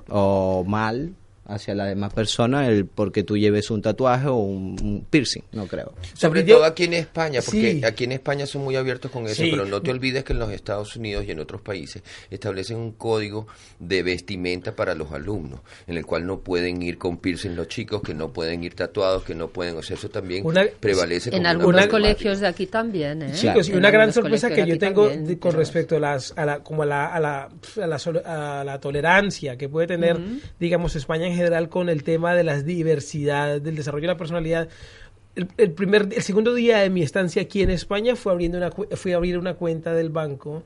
o 0.09 0.65
mal 0.67 1.15
hacia 1.47 1.75
las 1.75 1.89
demás 1.89 2.13
personas 2.15 2.69
el 2.69 2.87
porque 2.87 3.23
tú 3.23 3.37
lleves 3.37 3.71
un 3.71 3.83
tatuaje 3.83 4.29
o 4.29 4.37
un, 4.37 4.77
un 4.83 5.07
piercing, 5.11 5.43
no 5.53 5.67
creo. 5.67 5.93
Sobre 6.15 6.45
yo- 6.45 6.57
todo 6.57 6.65
aquí 6.65 6.85
en 6.85 6.95
España, 6.95 7.41
porque 7.45 7.73
Sí. 7.73 7.85
aquí 7.85 8.05
en 8.05 8.13
España 8.13 8.47
son 8.47 8.63
muy 8.65 8.77
abiertos 8.77 9.11
con 9.11 9.27
eso, 9.27 9.43
Sí. 9.43 9.51
pero 9.51 9.65
no 9.67 9.83
te 9.83 9.91
olvides 9.91 10.25
que 10.25 10.33
en 10.33 10.39
los 10.39 10.51
Estados 10.51 10.97
Unidos 10.97 11.25
y 11.27 11.33
en 11.33 11.41
otros 11.41 11.61
países 11.61 12.03
establecen 12.31 12.79
un 12.79 12.93
código 12.93 13.47
de 13.79 14.03
vestimenta 14.03 14.75
para 14.75 14.95
los 14.95 15.13
alumnos, 15.13 15.61
en 15.87 15.97
el 15.99 16.07
cual 16.07 16.27
no 16.27 16.41
pueden 16.41 16.83
ir 16.83 16.99
con 16.99 17.19
piercing 17.19 17.57
los 17.57 17.69
chicos, 17.69 18.01
que 18.03 18.15
no 18.15 18.33
pueden 18.33 18.65
ir 18.65 18.75
tatuados, 18.75 19.23
que 19.25 19.35
no 19.35 19.49
pueden, 19.49 19.77
o 19.77 19.83
sea, 19.83 19.97
eso 19.97 20.09
también 20.09 20.47
Una- 20.47 20.65
prevalece 20.81 21.35
En 21.35 21.47
algunos 21.47 21.87
colegios 21.89 22.41
de 22.41 22.47
aquí 22.47 22.67
también, 22.67 23.21
¿eh? 23.23 23.33
Chicos, 23.35 23.69
y 23.69 23.73
En 23.73 23.79
una 23.79 23.91
gran 23.91 24.13
sorpresa 24.13 24.49
que 24.51 24.67
yo 24.67 24.79
tengo 24.79 25.09
también, 25.09 25.37
con 25.39 25.53
respecto 25.53 25.97
a 25.97 26.01
las 26.01 26.33
a 26.37 26.45
la 26.47 26.61
como 26.61 26.83
a 26.83 26.87
la 26.87 27.07
a 27.15 27.21
la, 27.21 27.49
a 27.83 27.87
la, 27.87 27.99
sol- 27.99 28.23
a 28.25 28.63
la 28.65 28.81
tolerancia 28.81 29.57
que 29.57 29.69
puede 29.69 29.87
tener 29.87 30.19
digamos 30.59 30.97
España 30.97 31.27
en 31.27 31.34
general 31.35 31.69
con 31.69 31.89
el 31.89 32.03
tema 32.05 32.35
de 32.35 32.45
las 32.45 32.65
diversidades 32.65 33.63
del 33.63 33.77
desarrollo 33.77 34.03
de 34.09 34.15
la 34.15 34.17
personalidad. 34.19 34.69
El, 35.37 35.49
el 35.59 35.73
primer 35.73 36.11
el 36.15 36.23
segundo 36.23 36.55
día 36.55 36.79
de 36.79 36.91
mi 36.91 37.03
estancia 37.03 37.43
aquí 37.43 37.61
en 37.63 37.71
España 37.71 38.15
fue 38.15 38.31
abriendo 38.31 38.57
una 38.57 38.71
fui 38.97 39.13
a 39.15 39.17
abrir 39.17 39.37
una 39.37 39.55
cuenta 39.55 39.93
del 39.93 40.09
banco. 40.11 40.63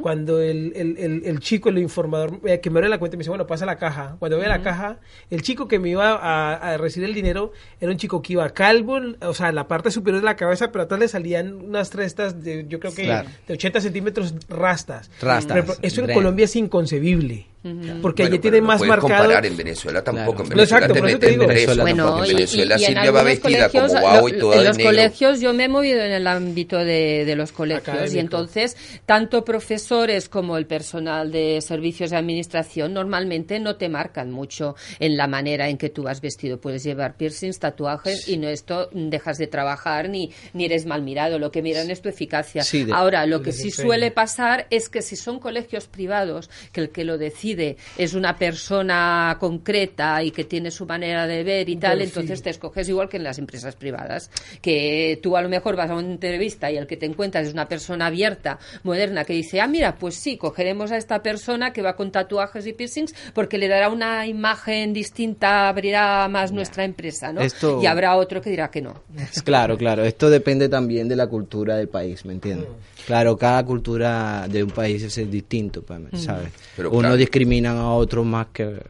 Cuando 0.00 0.40
el, 0.40 0.72
el, 0.76 0.96
el, 0.96 1.22
el 1.24 1.40
chico 1.40 1.70
el 1.70 1.78
informador 1.78 2.38
eh, 2.44 2.60
que 2.60 2.70
me 2.70 2.78
abre 2.78 2.88
la 2.88 2.98
cuenta 2.98 3.16
me 3.16 3.22
dice 3.22 3.30
bueno 3.30 3.48
pasa 3.48 3.66
la 3.66 3.78
caja 3.78 4.14
cuando 4.20 4.36
voy 4.36 4.46
a 4.46 4.50
la 4.50 4.62
caja 4.62 5.00
el 5.28 5.42
chico 5.42 5.66
que 5.66 5.80
me 5.80 5.88
iba 5.88 6.10
a, 6.12 6.54
a 6.54 6.76
recibir 6.76 7.08
el 7.08 7.16
dinero 7.16 7.50
era 7.80 7.90
un 7.90 7.98
chico 7.98 8.22
que 8.22 8.34
iba 8.34 8.48
calvo 8.50 9.00
o 9.22 9.34
sea 9.34 9.48
en 9.48 9.56
la 9.56 9.66
parte 9.66 9.90
superior 9.90 10.20
de 10.20 10.26
la 10.26 10.36
cabeza 10.36 10.70
pero 10.70 10.84
atrás 10.84 11.00
le 11.00 11.08
salían 11.08 11.54
unas 11.54 11.90
trestas 11.90 12.44
de 12.44 12.64
yo 12.68 12.78
creo 12.78 12.94
que 12.94 13.02
Claro. 13.02 13.28
de 13.48 13.54
80 13.54 13.80
centímetros 13.80 14.34
rastas. 14.48 15.10
Rastas, 15.20 15.64
Pero 15.66 15.74
eso 15.82 16.04
en 16.04 16.14
Colombia 16.14 16.44
es 16.44 16.54
inconcebible 16.54 17.46
porque 17.62 18.22
Bueno, 18.24 18.34
allí 18.34 18.38
pero 18.38 18.40
tiene 18.40 18.60
no 18.60 18.66
más 18.66 18.80
marcado 18.80 19.00
comparar 19.08 19.46
en 19.46 19.56
Venezuela 19.56 20.02
tampoco. 20.02 20.42
Claro. 20.42 20.44
En 20.44 20.48
No, 20.50 20.56
Venezuela 20.56 20.86
exacto, 20.86 21.18
te 21.20 21.30
digo. 21.30 21.46
preso. 21.46 21.80
Bueno, 21.82 22.18
en 22.18 22.24
y- 22.30 22.34
Venezuela 22.34 22.76
y- 22.76 22.82
y 22.82 22.84
en 22.86 23.14
va 23.14 23.22
vestida 23.22 23.68
como 23.68 23.86
guau 23.88 24.28
y 24.28 24.32
toda 24.38 24.56
En 24.56 24.64
los 24.64 24.76
negro. 24.76 24.90
colegios, 24.90 25.40
yo 25.40 25.52
me 25.52 25.64
he 25.64 25.68
movido 25.68 26.00
en 26.02 26.10
el 26.12 26.26
ámbito 26.26 26.78
de, 26.78 27.24
de 27.24 27.36
los 27.36 27.52
colegios 27.52 27.88
Académico. 27.88 28.16
y 28.16 28.18
entonces 28.18 28.76
tanto 29.06 29.44
profesores 29.44 30.28
como 30.28 30.56
el 30.56 30.66
personal 30.66 31.30
de 31.30 31.60
servicios 31.60 32.10
de 32.10 32.16
administración 32.16 32.92
normalmente 32.94 33.60
no 33.60 33.76
te 33.76 33.88
marcan 33.88 34.32
mucho 34.32 34.74
en 34.98 35.16
la 35.16 35.28
manera 35.28 35.68
en 35.68 35.78
que 35.78 35.88
tú 35.88 36.02
vas 36.02 36.20
vestido. 36.20 36.60
Puedes 36.60 36.82
llevar 36.82 37.16
piercings, 37.16 37.58
tatuajes 37.60 38.28
y 38.28 38.38
no 38.38 38.48
esto 38.48 38.88
dejas 38.92 39.38
de 39.38 39.46
trabajar 39.46 40.08
ni, 40.08 40.32
ni 40.52 40.64
eres 40.64 40.84
mal 40.86 41.02
mirado. 41.02 41.38
Lo 41.38 41.52
que 41.52 41.62
miran 41.62 41.90
es 41.92 42.02
tu 42.02 42.08
eficacia. 42.08 42.64
Sí, 42.64 42.84
de- 42.84 42.92
Ahora, 42.92 43.24
lo 43.26 43.40
que 43.42 43.52
sí 43.52 43.70
suele 43.70 44.10
pasar 44.10 44.66
es 44.70 44.88
que 44.88 45.00
si 45.02 45.14
son 45.14 45.38
colegios 45.38 45.86
privados, 45.86 46.50
que 46.72 46.80
el 46.80 46.90
que 46.90 47.04
lo 47.04 47.18
decide 47.18 47.51
es 47.96 48.14
una 48.14 48.36
persona 48.36 49.36
concreta 49.38 50.22
y 50.22 50.30
que 50.30 50.44
tiene 50.44 50.70
su 50.70 50.86
manera 50.86 51.26
de 51.26 51.44
ver 51.44 51.68
y 51.68 51.76
tal, 51.76 51.98
Perfil. 51.98 52.08
entonces 52.08 52.42
te 52.42 52.50
escoges 52.50 52.88
igual 52.88 53.08
que 53.08 53.16
en 53.16 53.24
las 53.24 53.38
empresas 53.38 53.76
privadas, 53.76 54.30
que 54.60 55.18
tú 55.22 55.36
a 55.36 55.42
lo 55.42 55.48
mejor 55.48 55.76
vas 55.76 55.90
a 55.90 55.94
una 55.94 56.10
entrevista 56.10 56.70
y 56.70 56.76
el 56.76 56.86
que 56.86 56.96
te 56.96 57.06
encuentras 57.06 57.46
es 57.46 57.52
una 57.52 57.68
persona 57.68 58.06
abierta, 58.06 58.58
moderna, 58.82 59.24
que 59.24 59.32
dice, 59.34 59.60
ah, 59.60 59.66
mira, 59.66 59.96
pues 59.96 60.14
sí, 60.16 60.36
cogeremos 60.36 60.92
a 60.92 60.96
esta 60.96 61.22
persona 61.22 61.72
que 61.72 61.82
va 61.82 61.96
con 61.96 62.10
tatuajes 62.10 62.66
y 62.66 62.72
piercings 62.72 63.14
porque 63.34 63.58
le 63.58 63.68
dará 63.68 63.88
una 63.88 64.26
imagen 64.26 64.92
distinta, 64.92 65.68
abrirá 65.68 66.28
más 66.28 66.52
nuestra 66.52 66.84
empresa, 66.84 67.32
¿no? 67.32 67.40
Esto- 67.42 67.80
Y 67.82 67.86
habrá 67.86 68.16
otro 68.16 68.40
que 68.40 68.50
dirá 68.50 68.70
que 68.70 68.82
no. 68.82 68.94
Claro, 69.44 69.76
claro. 69.76 70.04
Esto 70.04 70.30
depende 70.30 70.68
también 70.68 71.08
de 71.08 71.16
la 71.16 71.26
cultura 71.26 71.76
del 71.76 71.88
país, 71.88 72.24
¿me 72.24 72.32
entiendes? 72.32 72.68
Claro, 73.06 73.36
cada 73.36 73.64
cultura 73.64 74.46
de 74.48 74.62
un 74.62 74.70
país 74.70 75.02
es 75.02 75.30
distinto, 75.30 75.82
pues, 75.82 76.00
¿sabes? 76.22 76.50
Pero 76.76 76.90
Uno 76.90 77.00
claro. 77.00 77.16
Discriminan 77.42 77.76
a 77.76 77.92
otros 77.92 78.24
más 78.24 78.48
que... 78.52 78.80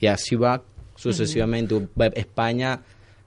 Y 0.00 0.06
así 0.06 0.36
va 0.36 0.62
sucesivamente. 0.96 1.88
España 2.14 2.80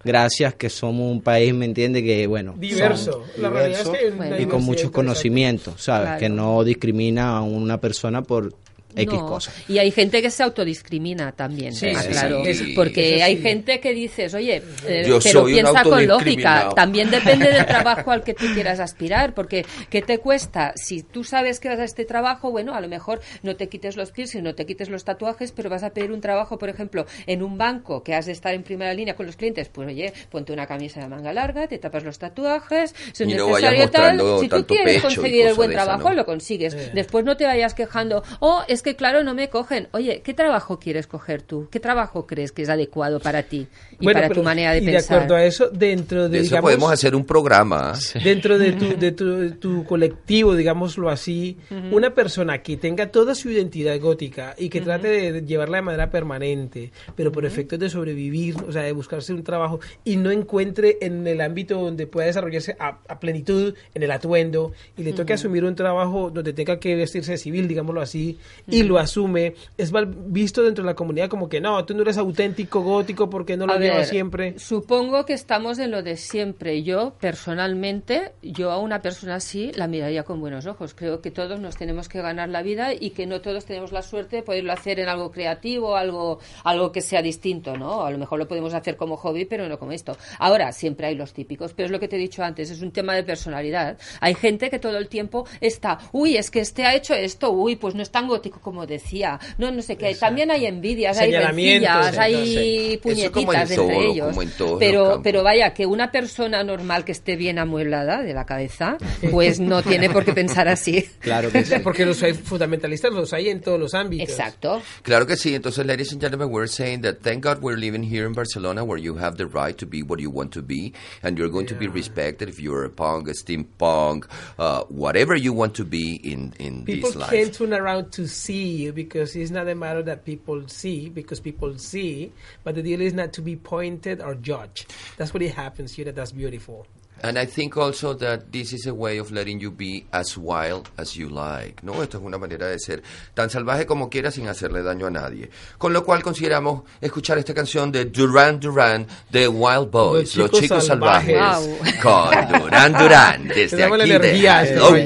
gracias 0.03 0.55
que 0.55 0.69
somos 0.69 1.11
un 1.11 1.21
país, 1.21 1.53
¿me 1.53 1.65
entiende? 1.65 2.03
Que, 2.03 2.27
bueno, 2.27 2.55
Diverso. 2.57 3.23
La 3.37 3.49
realidad 3.49 3.81
es 3.81 4.13
que 4.37 4.43
y 4.43 4.45
con 4.45 4.63
muchos 4.63 4.91
conocimientos, 4.91 5.81
¿sabes? 5.81 6.05
Claro. 6.05 6.19
Que 6.19 6.29
no 6.29 6.63
discrimina 6.63 7.37
a 7.37 7.41
una 7.41 7.79
persona 7.79 8.21
por 8.21 8.53
X 8.97 9.13
No, 9.13 9.25
cosas. 9.25 9.53
Y 9.67 9.77
hay 9.79 9.91
gente 9.91 10.21
que 10.21 10.29
se 10.29 10.43
autodiscrimina 10.43 11.31
también, 11.31 11.73
Sí, 11.73 11.89
ah, 11.95 12.01
sí, 12.01 12.09
claro. 12.09 12.43
sí. 12.45 12.73
Porque 12.75 13.23
hay 13.23 13.37
gente 13.37 13.79
que 13.79 13.93
dices, 13.93 14.33
oye, 14.33 14.61
eh, 14.87 15.05
Yo 15.07 15.19
pero 15.23 15.45
piensa 15.45 15.83
con 15.83 16.07
lógica. 16.07 16.69
También 16.75 17.09
depende 17.09 17.51
del 17.51 17.65
trabajo 17.67 18.11
al 18.11 18.23
que 18.23 18.33
tú 18.33 18.45
quieras 18.53 18.79
aspirar, 18.79 19.33
porque 19.33 19.65
¿qué 19.89 20.01
te 20.01 20.19
cuesta? 20.19 20.73
Si 20.75 21.03
tú 21.03 21.23
sabes 21.23 21.59
que 21.59 21.69
vas 21.69 21.79
a 21.79 21.83
este 21.83 22.05
trabajo, 22.05 22.51
bueno, 22.51 22.73
a 22.73 22.81
lo 22.81 22.87
mejor 22.87 23.21
no 23.43 23.55
te 23.55 23.69
quites 23.69 23.97
los 23.97 24.11
piercings, 24.11 24.43
no 24.43 24.55
te 24.55 24.65
quites 24.65 24.89
los 24.89 25.03
tatuajes, 25.03 25.51
pero 25.51 25.69
vas 25.69 25.83
a 25.83 25.91
pedir 25.91 26.11
un 26.11 26.21
trabajo, 26.21 26.57
por 26.57 26.69
ejemplo, 26.69 27.05
en 27.25 27.43
un 27.43 27.57
banco 27.57 28.03
que 28.03 28.15
has 28.15 28.25
de 28.25 28.31
estar 28.31 28.53
en 28.53 28.63
primera 28.63 28.93
línea 28.93 29.15
con 29.15 29.25
los 29.25 29.35
clientes, 29.35 29.69
pues 29.69 29.87
oye, 29.87 30.13
ponte 30.29 30.53
una 30.53 30.65
camisa 30.65 30.99
de 30.99 31.07
manga 31.07 31.33
larga, 31.33 31.67
te 31.67 31.77
tapas 31.77 32.03
los 32.03 32.19
tatuajes, 32.19 32.93
si 33.13 33.23
es 33.23 33.29
no 33.29 33.47
necesario 33.47 33.89
tal, 33.89 34.17
mostrando 34.17 34.39
si 34.39 34.47
tú 34.47 34.55
tanto 34.55 34.73
quieres 34.73 35.01
conseguir 35.01 35.47
el 35.47 35.55
buen 35.55 35.71
esa, 35.71 35.83
trabajo, 35.83 36.09
¿no? 36.09 36.15
lo 36.15 36.25
consigues. 36.25 36.93
Después 36.93 37.25
no 37.25 37.37
te 37.37 37.45
vayas 37.45 37.73
quejando, 37.73 38.23
oh, 38.39 38.63
es 38.67 38.81
que 38.81 38.86
claro, 38.95 39.23
no 39.23 39.33
me 39.33 39.49
cogen. 39.49 39.87
Oye, 39.91 40.21
¿qué 40.23 40.33
trabajo 40.33 40.79
quieres 40.79 41.07
coger 41.07 41.41
tú? 41.41 41.67
¿Qué 41.71 41.79
trabajo 41.79 42.25
crees 42.25 42.51
que 42.51 42.61
es 42.61 42.69
adecuado 42.69 43.19
para 43.19 43.43
ti 43.43 43.67
y 43.99 44.03
Bueno, 44.05 44.17
para 44.17 44.27
pero- 44.29 44.41
tu 44.41 44.43
manera 44.45 44.71
de 44.71 44.79
y 44.79 44.85
pensar? 44.85 45.01
de 45.09 45.15
acuerdo 45.15 45.35
a 45.35 45.43
eso, 45.45 45.69
dentro 45.69 46.23
de, 46.23 46.29
De 46.29 46.37
eso 46.39 46.43
digamos, 46.49 46.69
podemos 46.71 46.91
hacer 46.91 47.15
un 47.15 47.25
programa. 47.25 47.93
dentro 48.23 48.57
de 48.57 48.71
tu, 48.73 48.97
de 48.97 49.11
tu, 49.11 49.35
de 49.37 49.51
tu 49.51 49.83
colectivo, 49.83 50.55
digámoslo 50.55 51.09
así, 51.09 51.57
una 51.91 52.13
persona 52.13 52.61
que 52.61 52.77
tenga 52.77 53.11
toda 53.11 53.35
su 53.35 53.49
identidad 53.49 53.99
gótica 53.99 54.55
y 54.57 54.69
que 54.69 54.81
trate 54.81 55.07
de 55.31 55.41
llevarla 55.41 55.77
de 55.77 55.81
manera 55.83 56.09
permanente, 56.09 56.91
pero 57.15 57.31
por 57.31 57.45
efectos 57.45 57.79
de 57.79 57.89
sobrevivir, 57.89 58.55
o 58.67 58.71
sea, 58.71 58.83
de 58.83 58.91
buscarse 58.91 59.33
un 59.33 59.43
trabajo 59.43 59.79
y 60.03 60.15
no 60.17 60.31
encuentre 60.31 60.97
en 61.01 61.25
el 61.27 61.41
ámbito 61.41 61.79
donde 61.81 62.07
pueda 62.07 62.27
desarrollarse 62.27 62.75
a, 62.79 62.99
a 63.07 63.19
plenitud, 63.19 63.73
en 63.93 64.03
el 64.03 64.11
atuendo, 64.11 64.71
y 64.97 65.03
le 65.03 65.13
toque 65.13 65.33
asumir 65.33 65.63
un 65.63 65.75
trabajo 65.75 66.29
donde 66.29 66.53
tenga 66.53 66.79
que 66.79 66.95
vestirse 66.95 67.31
de 67.33 67.37
civil, 67.37 67.67
digámoslo 67.67 68.01
así, 68.01 68.37
y 68.67 68.76
lo 68.83 68.97
asume, 68.99 69.55
es 69.77 69.91
mal 69.91 70.05
visto 70.05 70.63
dentro 70.63 70.83
de 70.83 70.91
la 70.91 70.95
comunidad 70.95 71.29
como 71.29 71.49
que 71.49 71.61
no, 71.61 71.83
tú 71.85 71.93
no 71.93 72.01
eres 72.01 72.17
auténtico 72.17 72.81
gótico 72.81 73.29
porque 73.29 73.57
no 73.57 73.65
lo 73.65 73.77
llevas 73.77 74.09
siempre. 74.09 74.57
Supongo 74.59 75.25
que 75.25 75.33
estamos 75.33 75.79
en 75.79 75.91
lo 75.91 76.03
de 76.03 76.17
siempre. 76.17 76.83
Yo, 76.83 77.13
personalmente, 77.19 78.33
yo 78.41 78.71
a 78.71 78.77
una 78.77 79.01
persona 79.01 79.35
así 79.35 79.71
la 79.73 79.87
miraría 79.87 80.23
con 80.23 80.39
buenos 80.39 80.65
ojos. 80.65 80.93
Creo 80.93 81.21
que 81.21 81.31
todos 81.31 81.59
nos 81.59 81.75
tenemos 81.77 82.09
que 82.09 82.21
ganar 82.21 82.49
la 82.49 82.61
vida 82.61 82.93
y 82.93 83.11
que 83.11 83.25
no 83.25 83.41
todos 83.41 83.65
tenemos 83.65 83.91
la 83.91 84.01
suerte 84.01 84.37
de 84.37 84.43
poderlo 84.43 84.73
hacer 84.73 84.99
en 84.99 85.09
algo 85.09 85.31
creativo, 85.31 85.95
algo, 85.95 86.39
algo 86.63 86.91
que 86.91 87.01
sea 87.01 87.21
distinto, 87.21 87.77
¿no? 87.77 88.05
A 88.05 88.11
lo 88.11 88.17
mejor 88.17 88.39
lo 88.39 88.47
podemos 88.47 88.73
hacer 88.73 88.97
como 88.97 89.17
hobby, 89.17 89.45
pero 89.45 89.67
no 89.67 89.79
como 89.79 89.91
esto. 89.91 90.17
Ahora, 90.39 90.71
siempre 90.71 91.07
hay 91.07 91.15
los 91.15 91.33
típicos, 91.33 91.73
pero 91.73 91.85
es 91.85 91.91
lo 91.91 91.99
que 91.99 92.07
te 92.07 92.15
he 92.15 92.19
dicho 92.19 92.43
antes, 92.43 92.69
es 92.69 92.81
un 92.81 92.91
tema 92.91 93.15
de 93.15 93.23
personalidad. 93.23 93.97
Hay 94.19 94.35
gente 94.35 94.69
que 94.69 94.79
todo 94.79 94.97
el 94.97 95.07
tiempo 95.07 95.45
está, 95.61 95.99
uy, 96.11 96.37
es 96.37 96.51
que 96.51 96.59
este 96.59 96.85
ha 96.85 96.95
hecho 96.95 97.13
esto, 97.13 97.51
uy, 97.51 97.75
pues 97.75 97.95
no 97.95 98.01
es 98.01 98.11
tan 98.11 98.27
gótico 98.27 98.56
como 98.61 98.85
decía. 98.85 99.39
No, 99.57 99.71
no 99.71 99.81
sé 99.81 99.97
qué. 99.97 100.15
También 100.15 100.51
hay 100.51 100.65
envidias, 100.65 101.17
hay 101.17 101.31
Señalamientos, 101.31 101.91
rencillas, 101.91 102.17
hay 102.17 102.97
puñetitas 102.97 103.71
en 103.71 103.79
entre 103.79 104.05
ellos. 104.07 104.37
en 104.37 104.77
pero, 104.79 105.21
pero 105.23 105.43
vaya, 105.43 105.73
que 105.73 105.85
una 105.85 106.11
persona 106.11 106.63
normal 106.63 107.05
que 107.05 107.11
esté 107.11 107.35
bien 107.35 107.59
amueblada 107.59 108.23
de 108.23 108.33
la 108.33 108.45
cabeza, 108.45 108.97
pues 109.31 109.59
no 109.59 109.81
tiene 109.83 110.09
por 110.09 110.25
qué 110.25 110.33
pensar 110.33 110.67
así. 110.67 111.07
Claro 111.19 111.51
que 111.51 111.63
sí. 111.63 111.75
Porque 111.83 112.05
los 112.05 112.21
hay 112.23 112.33
fundamentalistas, 112.33 113.11
los 113.11 113.33
hay 113.33 113.49
en 113.49 113.61
todos 113.61 113.79
los 113.79 113.93
ámbitos. 113.93 114.29
Exacto. 114.29 114.81
Claro 115.03 115.25
que 115.25 115.35
sí. 115.35 115.55
Entonces, 115.55 115.85
ladies 115.85 116.11
and 116.11 116.21
gentlemen, 116.21 116.49
we're 116.49 116.67
saying 116.67 117.01
that 117.01 117.17
thank 117.21 117.43
God 117.43 117.61
we're 117.61 117.77
living 117.77 118.03
here 118.03 118.25
in 118.25 118.33
Barcelona 118.33 118.83
where 118.83 119.01
you 119.01 119.15
have 119.17 119.37
the 119.37 119.45
right 119.45 119.77
to 119.77 119.85
be 119.85 120.01
what 120.01 120.19
you 120.19 120.29
want 120.31 120.51
to 120.53 120.61
be 120.61 120.93
and 121.23 121.37
you're 121.37 121.51
going 121.51 121.67
to 121.67 121.75
be 121.75 121.87
respected 121.87 122.49
if 122.49 122.59
you're 122.59 122.85
a 122.85 122.89
punk, 122.89 123.27
a 123.27 123.31
steampunk, 123.31 124.25
uh, 124.57 124.83
whatever 124.89 125.35
you 125.35 125.53
want 125.53 125.75
to 125.75 125.85
be 125.85 126.15
in, 126.15 126.53
in 126.59 126.85
People 126.85 127.09
this 127.09 127.15
life. 127.15 127.31
can't 127.31 127.53
turn 127.53 127.73
around 127.73 128.11
to 128.13 128.27
see 128.27 128.46
you 128.53 128.93
because 128.93 129.35
it's 129.35 129.51
not 129.51 129.67
a 129.67 129.75
matter 129.75 130.03
that 130.03 130.25
people 130.25 130.67
see, 130.67 131.09
because 131.09 131.39
people 131.39 131.77
see, 131.77 132.31
but 132.63 132.75
the 132.75 132.81
deal 132.81 133.01
is 133.01 133.13
not 133.13 133.33
to 133.33 133.41
be 133.41 133.55
pointed 133.55 134.21
or 134.21 134.35
judged. 134.35 134.93
That's 135.17 135.33
what 135.33 135.43
it 135.43 135.53
happens 135.53 135.93
here, 135.93 136.11
that's 136.11 136.31
beautiful. 136.31 136.85
And 137.23 137.39
I 137.39 137.45
think 137.45 137.75
also 137.77 138.13
that 138.15 138.51
this 138.51 138.73
is 138.73 138.85
a 138.85 138.93
way 138.93 139.17
of 139.17 139.31
letting 139.31 139.59
you 139.59 139.71
be 139.71 140.05
as 140.13 140.37
wild 140.37 140.91
as 140.97 141.15
you 141.15 141.29
like, 141.29 141.81
¿no? 141.83 142.03
Esto 142.03 142.19
es 142.19 142.23
una 142.23 142.37
manera 142.37 142.67
de 142.67 142.77
ser 142.77 143.01
tan 143.33 143.49
salvaje 143.49 143.87
como 143.87 144.07
quieras 144.07 144.35
sin 144.35 144.47
hacerle 144.47 144.83
daño 144.83 145.07
a 145.07 145.09
nadie. 145.09 145.49
Con 145.79 145.93
lo 145.93 146.03
cual 146.03 146.21
consideramos 146.21 146.83
escuchar 147.01 147.39
esta 147.39 147.55
canción 147.55 147.91
de 147.91 148.05
Duran 148.05 148.59
Duran 148.59 149.07
de 149.31 149.47
Wild 149.47 149.89
Boys, 149.89 150.35
Los 150.35 150.51
Los 150.51 150.61
chicos 150.61 150.61
Chicos 150.61 150.85
Salvajes, 150.85 151.37
salvajes. 151.37 151.95
con 152.03 152.61
Duran 152.61 152.93
Duran, 152.93 153.47
desde 153.47 153.83
aquí 153.83 154.11
de 154.11 154.45
eh, 154.45 155.05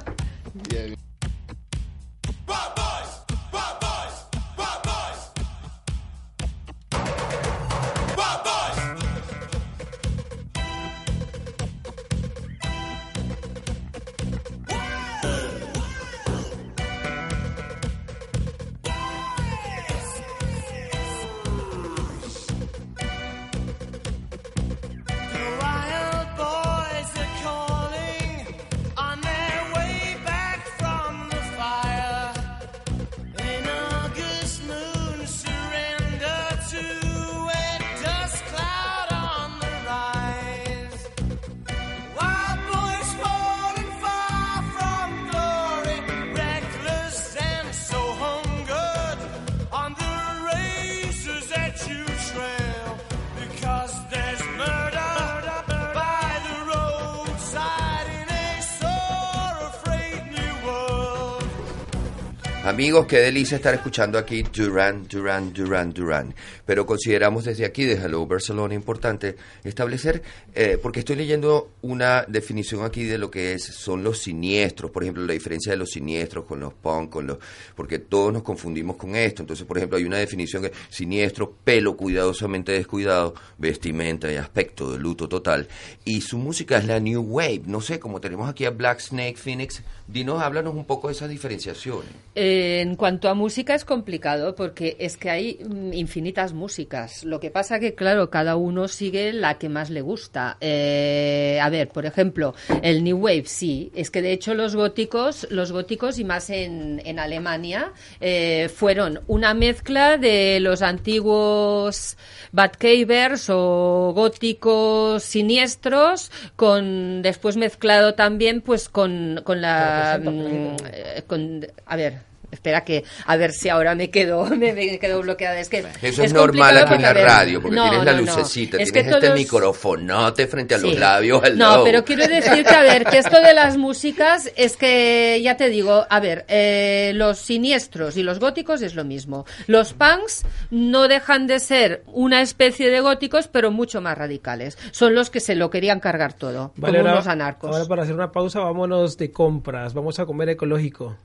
Amigos, 62.87 63.07
qué 63.07 63.19
delicia 63.19 63.57
estar 63.57 63.75
escuchando 63.75 64.17
aquí 64.17 64.45
Duran, 64.45 65.09
Duran, 65.09 65.53
Duran, 65.53 65.93
Duran. 65.93 66.33
Pero 66.65 66.87
consideramos 66.87 67.45
desde 67.45 67.65
aquí, 67.65 67.85
de 67.85 67.95
Hello 67.95 68.25
Barcelona, 68.27 68.75
importante 68.75 69.35
establecer, 69.65 70.23
eh, 70.55 70.79
porque 70.81 71.01
estoy 71.01 71.17
leyendo 71.17 71.73
una 71.83 72.25
definición 72.29 72.85
aquí 72.85 73.03
de 73.03 73.19
lo 73.19 73.29
que 73.29 73.55
es, 73.55 73.65
son 73.65 74.05
los 74.05 74.21
siniestros, 74.21 74.93
por 74.93 75.03
ejemplo, 75.03 75.27
la 75.27 75.33
diferencia 75.33 75.73
de 75.73 75.79
los 75.79 75.91
siniestros 75.91 76.45
con 76.45 76.61
los 76.61 76.75
punk, 76.75 77.11
con 77.11 77.27
los, 77.27 77.39
porque 77.75 77.99
todos 77.99 78.33
nos 78.33 78.45
confundimos 78.45 78.95
con 78.95 79.17
esto. 79.17 79.43
Entonces, 79.43 79.67
por 79.67 79.79
ejemplo, 79.79 79.99
hay 79.99 80.05
una 80.05 80.19
definición 80.19 80.63
que 80.63 80.71
siniestro, 80.89 81.57
pelo 81.65 81.97
cuidadosamente 81.97 82.71
descuidado, 82.71 83.35
vestimenta 83.59 84.31
y 84.31 84.37
aspecto 84.37 84.93
de 84.93 85.01
luto 85.01 85.29
total. 85.29 85.67
Y 86.05 86.21
su 86.21 86.39
música 86.39 86.79
es 86.79 86.85
la 86.85 87.01
New 87.01 87.23
Wave. 87.23 87.63
No 87.67 87.81
sé, 87.81 87.99
como 87.99 88.21
tenemos 88.21 88.49
aquí 88.49 88.65
a 88.65 88.71
Black 88.71 89.01
Snake 89.01 89.37
Phoenix, 89.37 89.83
dinos, 90.07 90.41
háblanos 90.41 90.77
un 90.77 90.85
poco 90.85 91.09
de 91.09 91.15
esas 91.15 91.29
diferenciaciones. 91.29 92.13
Eh, 92.37 92.76
en 92.81 92.97
cuanto 92.97 93.29
a 93.29 93.35
música 93.35 93.75
es 93.75 93.85
complicado 93.85 94.55
porque 94.55 94.97
es 94.99 95.17
que 95.17 95.31
hay 95.31 95.59
mm, 95.65 95.93
infinitas 95.93 96.53
músicas. 96.53 97.25
Lo 97.25 97.41
que 97.41 97.51
pasa 97.51 97.79
que, 97.79 97.95
claro, 97.95 98.31
cada 98.31 98.57
uno 98.57 98.89
sigue 98.89 99.33
la 99.33 99.59
que 99.59 99.69
más 99.69 99.91
le 99.91 100.01
gusta. 100.01 100.57
Eh, 100.61 101.59
a 101.63 101.69
ver, 101.71 101.89
por 101.89 102.07
ejemplo, 102.07 102.55
el 102.83 103.05
New 103.05 103.19
Wave, 103.19 103.45
sí. 103.47 103.91
Es 103.95 104.11
que 104.11 104.23
de 104.23 104.33
hecho 104.33 104.55
los 104.55 104.77
góticos, 104.77 105.47
los 105.51 105.73
góticos 105.73 106.19
y 106.19 106.25
más 106.25 106.51
en, 106.51 107.03
en 107.05 107.19
Alemania, 107.19 107.93
eh, 108.21 108.69
fueron 108.75 109.21
una 109.27 109.55
mezcla 109.55 110.19
de 110.19 110.61
los 110.61 110.83
antiguos 110.83 112.17
Batcavers 112.53 113.51
o 113.51 114.13
góticos 114.15 115.23
siniestros, 115.23 116.31
con 116.57 117.23
después 117.23 117.57
mezclado 117.57 118.15
también, 118.15 118.61
pues 118.61 118.89
con, 118.89 119.41
con 119.45 119.61
la, 119.61 120.21
mm, 120.23 120.77
eh, 120.93 121.23
con, 121.27 121.67
a 121.87 121.97
ver, 121.97 122.21
espera 122.51 122.85
que 122.85 123.05
a 123.27 123.37
ver 123.37 123.53
si 123.53 123.69
ahora 123.69 123.95
me 123.95 124.11
quedo 124.11 124.45
me, 124.57 124.73
me 124.73 124.99
quedo 124.99 125.21
bloqueada. 125.23 125.59
Es 125.61 125.69
que 125.69 125.85
Eso 126.03 126.23
es, 126.23 126.33
normal 126.33 126.77
aquí 126.79 126.95
en 126.95 127.03
la 127.03 127.13
radio, 127.13 127.61
porque 127.61 127.77
no, 127.77 127.83
tienes 127.89 128.05
la 128.05 128.13
no, 128.13 128.21
no. 128.23 128.27
lucecita, 128.27 128.77
Es 128.79 128.91
que 128.93 129.01
tienes 129.01 129.15
este 129.15 129.27
todos- 129.27 129.39
microfonote 129.39 130.47
frente 130.47 130.75
a 130.75 130.79
los 130.79 130.91
Sí. 130.93 130.97
labios. 130.99 131.43
al 131.45 131.59
No, 131.59 131.71
lado. 131.71 131.85
pero 131.85 132.05
quiero 132.05 132.27
decir 132.27 132.65
que, 132.65 132.75
a 132.75 132.83
ver, 132.83 133.05
que 133.05 133.19
esto 133.19 133.41
de 133.41 133.53
las 133.55 133.77
músicas 133.77 134.51
es 134.57 134.77
que, 134.77 135.41
ya 135.43 135.57
te 135.57 135.69
digo, 135.69 136.07
a 136.09 136.21
ver, 136.21 136.45
eh, 136.49 137.13
los 137.15 137.39
siniestros 137.39 138.17
y 138.17 138.23
los 138.23 138.39
góticos 138.39 138.83
es 138.83 138.95
lo 138.95 139.05
mismo. 139.05 139.45
Los 139.67 139.93
punks 139.93 140.45
no 140.71 141.09
dejan 141.09 141.47
de 141.47 141.59
ser 141.61 142.03
una 142.07 142.43
especie 142.43 142.91
de 142.91 143.01
góticos, 143.01 143.49
pero 143.49 143.71
mucho 143.71 144.01
más 144.01 144.17
radicales. 144.17 144.79
Son 144.93 145.15
los 145.15 145.31
que 145.31 145.41
se 145.41 145.55
lo 145.55 145.71
querían 145.71 146.01
cargar 146.01 146.33
todo, 146.35 146.73
Vale, 146.77 146.99
como 146.99 147.09
ahora- 147.09 147.13
unos 147.21 147.27
anarcos. 147.27 147.71
Ahora 147.75 147.87
para 147.87 148.03
hacer 148.03 148.15
una 148.15 148.31
pausa, 148.33 148.61
vámonos 148.61 149.17
de 149.17 149.31
compras. 149.31 149.95
Vamos 149.95 150.19
a 150.19 150.27
comer 150.27 150.51
ecológico. 150.51 151.17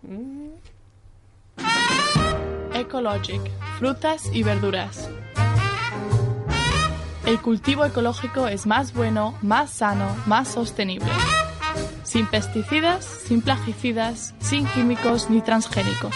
Ecologic, 2.74 3.42
frutas 3.80 4.30
y 4.34 4.44
verduras. 4.44 5.10
El 7.26 7.40
cultivo 7.40 7.86
ecológico 7.86 8.48
es 8.48 8.66
más 8.66 8.94
bueno, 8.94 9.38
más 9.42 9.72
sano, 9.72 10.16
más 10.26 10.48
sostenible. 10.48 11.12
Sin 12.04 12.26
pesticidas, 12.26 13.06
sin 13.06 13.42
plaguicidas, 13.42 14.34
sin 14.40 14.66
químicos 14.68 15.30
ni 15.30 15.42
transgénicos. 15.42 16.14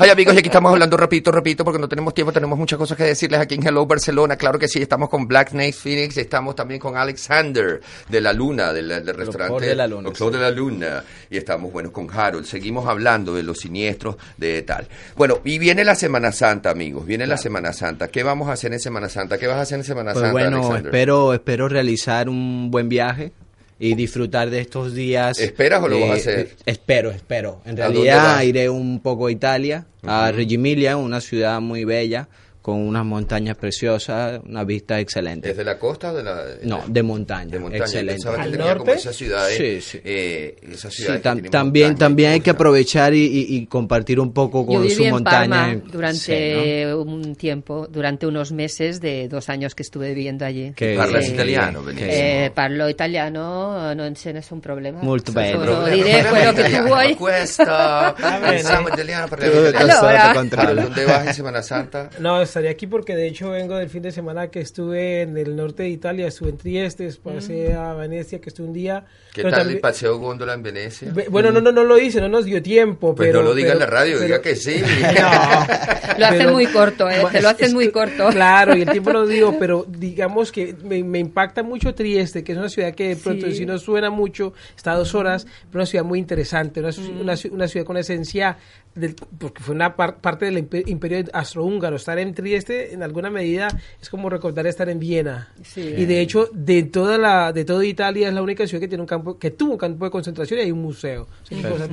Ay 0.00 0.10
amigos, 0.10 0.34
y 0.34 0.38
aquí 0.38 0.48
estamos 0.48 0.70
hablando 0.72 0.96
repito, 0.96 1.32
repito, 1.32 1.64
porque 1.64 1.78
no 1.80 1.88
tenemos 1.88 2.14
tiempo, 2.14 2.32
tenemos 2.32 2.58
muchas 2.58 2.78
cosas 2.78 2.96
que 2.96 3.04
decirles 3.04 3.40
aquí 3.40 3.56
en 3.56 3.66
Hello 3.66 3.84
Barcelona. 3.86 4.36
Claro 4.36 4.58
que 4.58 4.68
sí, 4.68 4.80
estamos 4.80 5.08
con 5.08 5.26
Black 5.26 5.50
Snake 5.50 5.72
Phoenix, 5.72 6.16
estamos 6.16 6.54
también 6.54 6.80
con 6.80 6.96
Alexander 6.96 7.80
de 8.08 8.20
la 8.20 8.32
Luna, 8.32 8.72
del, 8.72 8.88
del 8.88 9.14
restaurante 9.14 9.66
de 9.66 9.74
la 9.74 9.86
Luna, 9.86 10.10
de 10.10 10.38
la 10.38 10.50
Luna. 10.50 11.04
Y 11.30 11.36
estamos, 11.36 11.72
bueno, 11.72 11.92
con 11.92 12.08
Harold. 12.10 12.44
Seguimos 12.44 12.86
hablando 12.88 13.34
de 13.34 13.42
los 13.42 13.58
siniestros, 13.58 14.16
de 14.36 14.62
tal. 14.62 14.86
Bueno, 15.16 15.40
y 15.44 15.58
viene 15.58 15.84
la 15.84 15.94
Semana 15.94 16.32
Santa, 16.32 16.70
amigos, 16.70 17.04
viene 17.04 17.26
la 17.26 17.36
Semana 17.36 17.72
Santa. 17.72 18.08
¿Qué 18.08 18.22
vamos 18.22 18.48
a 18.48 18.52
hacer 18.52 18.72
en 18.72 18.80
Semana 18.80 19.08
Santa? 19.08 19.38
¿Qué 19.38 19.46
vas 19.46 19.56
a 19.58 19.62
hacer 19.62 19.78
en 19.78 19.84
Semana 19.84 20.12
Pues 20.12 20.22
Santa, 20.22 20.32
bueno, 20.32 20.56
Alexander? 20.58 20.86
espero, 20.86 21.34
espero 21.34 21.68
realizar 21.68 22.28
un 22.28 22.70
buen 22.70 22.88
viaje 22.88 23.32
y 23.80 23.94
disfrutar 23.94 24.50
de 24.50 24.60
estos 24.60 24.94
días. 24.94 25.38
¿Esperas 25.38 25.82
o 25.82 25.88
lo 25.88 26.00
vas 26.00 26.10
a 26.10 26.14
hacer? 26.14 26.38
eh, 26.40 26.56
espero, 26.66 27.10
espero. 27.10 27.60
En 27.64 27.80
¿A 27.80 27.84
dónde 27.86 28.00
realidad 28.00 28.42
iré 28.42 28.68
un 28.68 29.00
poco 29.00 29.26
a 29.26 29.30
Italia, 29.32 29.86
a 30.04 30.32
Reggio 30.32 30.56
Emilia, 30.56 30.96
una 30.96 31.20
ciudad 31.20 31.60
muy 31.60 31.84
bella, 31.84 32.28
con 32.62 32.76
unas 32.76 33.04
montañas 33.04 33.56
preciosas, 33.56 34.40
una 34.44 34.64
vista 34.64 34.98
excelente. 35.00 35.50
¿Es 35.50 35.56
de 35.56 35.64
la 35.64 35.78
costa 35.78 36.12
o 36.12 36.14
de 36.16 36.22
la...? 36.22 36.42
No, 36.64 36.82
de 36.86 37.02
montaña, 37.02 37.50
de 37.50 37.58
montaña. 37.58 37.84
excelente. 37.84 38.28
Que 38.28 38.50
tenía 38.50 38.76
como 38.76 38.92
esas 38.92 39.16
ciudades, 39.16 39.56
Sí, 39.56 39.80
sí. 39.80 40.00
eh, 40.04 40.56
esas 40.72 40.92
Sí, 40.92 41.02
ciudades 41.02 41.22
que 41.22 41.28
tam- 41.28 41.50
también, 41.50 41.94
también 41.96 42.32
hay 42.32 42.40
que 42.40 42.50
aprovechar 42.50 43.14
y, 43.14 43.24
y- 43.24 43.56
y 43.56 43.66
compartir 43.66 44.20
un 44.20 44.32
poco 44.32 44.60
Yo 44.62 44.66
con 44.66 44.82
viví 44.82 44.94
su 44.94 45.04
en 45.04 45.10
montaña. 45.10 45.72
Sí, 45.74 45.82
durante 45.90 46.84
¿no? 46.86 47.00
un 47.02 47.34
tiempo, 47.36 47.86
durante 47.88 48.26
unos 48.26 48.52
meses 48.52 49.00
de 49.00 49.28
dos 49.28 49.48
años 49.48 49.74
que 49.74 49.82
estuve 49.82 50.12
viviendo 50.12 50.44
allí. 50.44 50.72
Parlas 50.96 51.24
Sí. 51.26 51.32
italiano. 51.32 51.82
Eh, 51.96 52.50
parlo 52.54 52.88
italiano, 52.88 53.94
non 53.94 54.14
ce 54.14 54.32
ne 54.32 54.42
un 54.50 54.60
problema. 54.60 55.00
Molto 55.02 55.32
bene. 55.32 55.58
Dire 55.58 56.22
problema 56.22 56.28
quello 56.30 56.52
che 56.52 56.54
tu 56.54 56.60
italiano, 56.60 56.86
vuoi. 56.86 57.14
Questo, 57.14 57.62
italiano, 58.92 59.28
parliamo 59.28 59.68
italiano. 59.68 59.98
Allora. 59.98 60.82
¿Dónde 60.82 61.04
vas 61.04 61.26
en 61.26 61.34
Semana 61.34 61.62
Santa? 61.62 62.08
No, 62.18 62.40
estaría 62.58 62.70
aquí 62.70 62.86
porque 62.86 63.14
de 63.16 63.26
hecho 63.28 63.50
vengo 63.50 63.76
del 63.76 63.88
fin 63.88 64.02
de 64.02 64.12
semana 64.12 64.48
que 64.48 64.60
estuve 64.60 65.22
en 65.22 65.36
el 65.38 65.54
norte 65.56 65.84
de 65.84 65.88
Italia, 65.90 66.26
estuve 66.26 66.50
en 66.50 66.58
Trieste, 66.58 67.08
pasé 67.22 67.72
a 67.74 67.94
Venecia, 67.94 68.40
que 68.40 68.48
estuve 68.50 68.66
un 68.66 68.72
día. 68.72 69.04
¿Qué 69.32 69.42
pero 69.42 69.50
tal 69.50 69.60
también- 69.60 69.76
el 69.76 69.80
paseo 69.80 70.18
góndola 70.18 70.54
en 70.54 70.62
Venecia? 70.62 71.12
Ve- 71.12 71.26
Bueno, 71.30 71.50
no, 71.52 71.60
no, 71.60 71.70
no 71.72 71.84
lo 71.84 71.98
hice, 71.98 72.20
no 72.20 72.28
nos 72.28 72.44
dio 72.44 72.62
tiempo, 72.62 73.14
Pues 73.14 73.28
pero... 73.28 73.40
no 73.42 73.48
lo 73.50 73.54
diga 73.54 73.72
en 73.72 73.78
pero- 73.78 73.90
la 73.90 73.98
radio, 73.98 74.18
diga 74.20 74.40
pero- 74.40 74.42
que 74.42 74.56
sí. 74.56 74.82
Lo 76.18 76.26
hacen 76.26 76.38
Pero- 76.38 76.52
muy 76.52 76.66
corto, 76.66 77.08
¿eh? 77.08 77.22
Te 77.30 77.40
lo 77.40 77.48
hacen 77.50 77.72
muy 77.74 77.90
corto. 77.92 78.28
Claro, 78.30 78.76
y 78.76 78.82
el 78.82 78.90
tiempo 78.90 79.12
no 79.12 79.20
lo 79.20 79.26
digo, 79.26 79.56
pero 79.58 79.84
digamos 79.88 80.50
que 80.50 80.74
me, 80.82 81.04
me 81.04 81.18
impacta 81.20 81.62
mucho 81.62 81.94
Trieste, 81.94 82.42
que 82.42 82.52
es 82.52 82.58
una 82.58 82.68
ciudad 82.68 82.92
que 82.94 83.10
de 83.10 83.16
pronto 83.16 83.46
Sí. 83.46 83.54
si 83.58 83.66
no 83.66 83.78
suena 83.78 84.10
mucho, 84.10 84.52
está 84.76 84.92
a 84.92 84.96
dos 84.96 85.14
horas, 85.14 85.46
pero 85.70 85.80
una 85.80 85.86
ciudad 85.86 86.04
muy 86.04 86.18
interesante, 86.18 86.80
una, 86.80 86.88
ci- 86.90 87.08
una 87.20 87.34
una 87.52 87.68
ciudad 87.68 87.86
con 87.86 87.96
esencia, 87.98 88.56
del, 88.98 89.14
porque 89.38 89.62
fue 89.62 89.74
una 89.74 89.94
par- 89.96 90.18
parte 90.20 90.44
del 90.46 90.58
impe- 90.68 90.84
imperio 90.86 91.24
austrohúngaro. 91.32 91.96
Estar 91.96 92.18
en 92.18 92.34
Trieste, 92.34 92.92
en 92.92 93.02
alguna 93.02 93.30
medida, 93.30 93.68
es 94.00 94.10
como 94.10 94.28
recordar 94.28 94.66
estar 94.66 94.88
en 94.88 94.98
Viena. 94.98 95.52
Sí. 95.62 95.80
Y 95.96 96.04
de 96.04 96.20
hecho, 96.20 96.48
de 96.52 96.82
toda 96.84 97.16
la 97.18 97.52
de 97.52 97.64
toda 97.64 97.84
Italia 97.84 98.28
es 98.28 98.34
la 98.34 98.42
única 98.42 98.66
ciudad 98.66 98.80
que 98.80 98.88
tiene 98.88 99.02
un 99.02 99.06
campo, 99.08 99.38
que 99.38 99.50
tuvo 99.52 99.72
un 99.72 99.78
campo 99.78 100.04
de 100.04 100.10
concentración 100.10 100.60
y 100.60 100.62
hay 100.64 100.70
un 100.72 100.82
museo. 100.82 101.26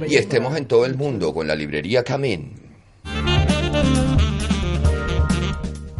Y 0.08 0.16
estemos 0.16 0.56
en 0.58 0.66
todo 0.66 0.86
el 0.86 0.96
mundo 0.96 1.34
con 1.34 1.48
la 1.48 1.56
librería 1.56 2.04
Camin. 2.04 2.54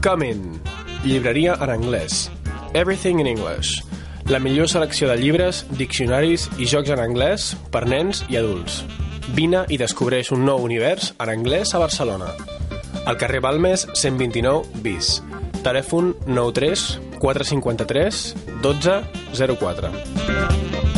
Coming. 0.02 0.60
Llibreria 1.04 1.58
en 1.62 1.70
anglès. 1.70 2.30
Everything 2.74 3.20
in 3.20 3.28
English. 3.28 3.84
La 4.28 4.40
millor 4.40 4.68
selecció 4.68 5.08
de 5.10 5.18
llibres, 5.18 5.66
diccionaris 5.78 6.50
i 6.58 6.66
jocs 6.66 6.90
en 6.90 7.00
anglès 7.00 7.52
per 7.72 7.86
nens 7.88 8.24
i 8.30 8.38
adults. 8.38 8.84
Vine 9.34 9.66
i 9.74 9.78
descobreix 9.82 10.30
un 10.36 10.46
nou 10.48 10.62
univers 10.64 11.14
en 11.20 11.32
anglès 11.34 11.74
a 11.76 11.80
Barcelona. 11.82 12.30
Al 13.06 13.18
carrer 13.22 13.42
Balmes 13.44 13.88
129 13.94 14.82
bis. 14.86 15.20
Telèfon 15.66 16.14
93 16.28 16.86
453 17.20 18.36
12 18.62 19.00
04. 19.58 20.96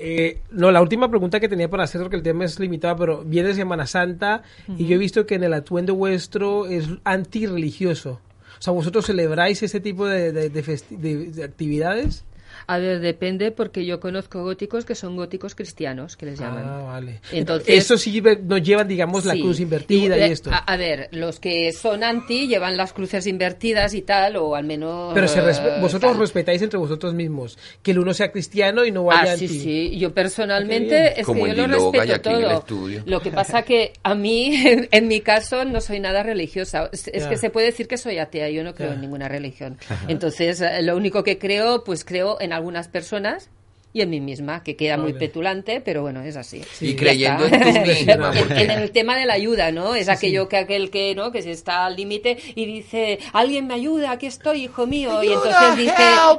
Eh, 0.00 0.40
no, 0.52 0.70
la 0.70 0.80
última 0.80 1.08
pregunta 1.10 1.40
que 1.40 1.48
tenía 1.48 1.68
para 1.68 1.82
hacer, 1.84 2.00
porque 2.00 2.16
el 2.16 2.22
tema 2.22 2.44
es 2.44 2.60
limitado, 2.60 2.96
pero 2.96 3.24
viene 3.24 3.52
Semana 3.54 3.86
Santa 3.86 4.42
y 4.68 4.86
yo 4.86 4.94
he 4.94 4.98
visto 4.98 5.26
que 5.26 5.34
en 5.34 5.42
el 5.42 5.52
atuendo 5.54 5.94
vuestro 5.96 6.66
es 6.66 6.86
antirreligioso. 7.04 8.20
O 8.58 8.62
sea, 8.62 8.72
¿vosotros 8.72 9.06
celebráis 9.06 9.62
ese 9.62 9.80
tipo 9.80 10.06
de, 10.06 10.32
de- 10.32 10.50
de- 10.50 11.16
de 11.32 11.44
actividades? 11.44 12.24
A 12.68 12.78
ver, 12.78 13.00
depende 13.00 13.50
porque 13.50 13.84
yo 13.86 13.98
conozco 13.98 14.42
góticos 14.42 14.84
que 14.84 14.94
son 14.94 15.16
góticos 15.16 15.54
cristianos, 15.54 16.16
que 16.16 16.26
les 16.26 16.38
llaman. 16.38 16.64
Ah, 16.66 16.82
vale. 16.82 17.20
Entonces, 17.32 17.66
Eso 17.76 17.96
sí 17.96 18.22
nos 18.42 18.62
llevan, 18.62 18.86
digamos, 18.86 19.24
la 19.24 19.32
Sí. 19.32 19.40
cruz 19.40 19.58
invertida 19.58 20.18
y, 20.18 20.30
esto. 20.30 20.50
A, 20.52 20.58
a 20.58 20.76
ver, 20.76 21.08
los 21.12 21.40
que 21.40 21.72
son 21.72 22.04
anti 22.04 22.46
llevan 22.46 22.76
las 22.76 22.92
cruces 22.92 23.26
invertidas 23.26 23.94
y 23.94 24.02
tal, 24.02 24.36
o 24.36 24.54
al 24.54 24.64
menos. 24.64 25.14
Pero 25.14 25.26
se 25.26 25.40
eh, 25.40 25.78
vosotros 25.80 26.12
tal. 26.12 26.20
respetáis 26.20 26.60
entre 26.62 26.78
vosotros 26.78 27.14
mismos. 27.14 27.58
Que 27.82 27.92
el 27.92 27.98
uno 28.00 28.12
sea 28.12 28.30
cristiano 28.30 28.84
y 28.84 28.92
no 28.92 29.04
vaya 29.04 29.30
Ah, 29.30 29.32
anti. 29.32 29.48
sí, 29.48 29.60
sí. 29.60 29.98
Yo 29.98 30.12
personalmente 30.12 31.18
es 31.20 31.26
Como 31.26 31.44
que 31.46 31.54
yo 31.54 31.66
lo 31.66 31.90
respeto 31.90 32.20
todo. 32.66 32.88
Lo 33.06 33.20
que 33.20 33.30
pasa 33.30 33.62
que 33.62 33.92
a 34.02 34.14
mí, 34.14 34.54
en, 34.66 34.88
en 34.90 35.08
mi 35.08 35.22
caso, 35.22 35.64
no 35.64 35.80
soy 35.80 36.00
nada 36.00 36.22
religiosa. 36.22 36.90
Es, 36.92 37.26
que 37.26 37.36
se 37.38 37.48
puede 37.50 37.66
decir 37.66 37.88
que 37.88 37.96
soy 37.96 38.18
atea. 38.18 38.50
Yo 38.50 38.62
no 38.62 38.74
creo 38.74 38.90
Ya. 38.90 38.94
en 38.94 39.00
ninguna 39.00 39.26
religión. 39.28 39.78
Entonces, 40.06 40.60
eh, 40.60 40.82
lo 40.82 40.96
único 40.96 41.24
que 41.24 41.38
creo, 41.38 41.82
pues 41.82 42.04
creo 42.04 42.38
en 42.40 42.52
algunas 42.58 42.88
personas. 42.88 43.48
Y 43.94 44.02
en 44.02 44.10
mí 44.10 44.20
misma, 44.20 44.62
que 44.62 44.76
queda 44.76 44.98
muy 44.98 45.14
petulante, 45.14 45.80
pero 45.80 46.02
bueno, 46.02 46.20
es 46.22 46.36
así. 46.36 46.60
Y 46.82 46.94
creyendo 46.94 47.46
está. 47.46 47.56
en 47.68 47.74
tú 47.74 47.80
misma. 47.90 48.12
En- 48.34 48.38
porque- 48.38 48.62
en 48.62 48.70
el 48.70 48.90
tema 48.90 49.16
de 49.16 49.24
la 49.24 49.32
ayuda, 49.32 49.72
¿no? 49.72 49.94
Es 49.94 50.10
aquello 50.10 50.46
que 50.46 50.58
aquel 50.58 50.90
que, 50.90 51.14
¿no? 51.14 51.32
Que 51.32 51.40
se 51.40 51.52
está 51.52 51.86
al 51.86 51.96
límite 51.96 52.36
y 52.54 52.66
dice, 52.66 53.18
alguien 53.32 53.66
me 53.66 53.72
ayuda, 53.74 54.10
aquí 54.10 54.26
estoy, 54.26 54.64
hijo 54.64 54.86
mío. 54.86 55.22
y 55.24 55.28
entonces 55.28 55.76
dice, 55.78 55.94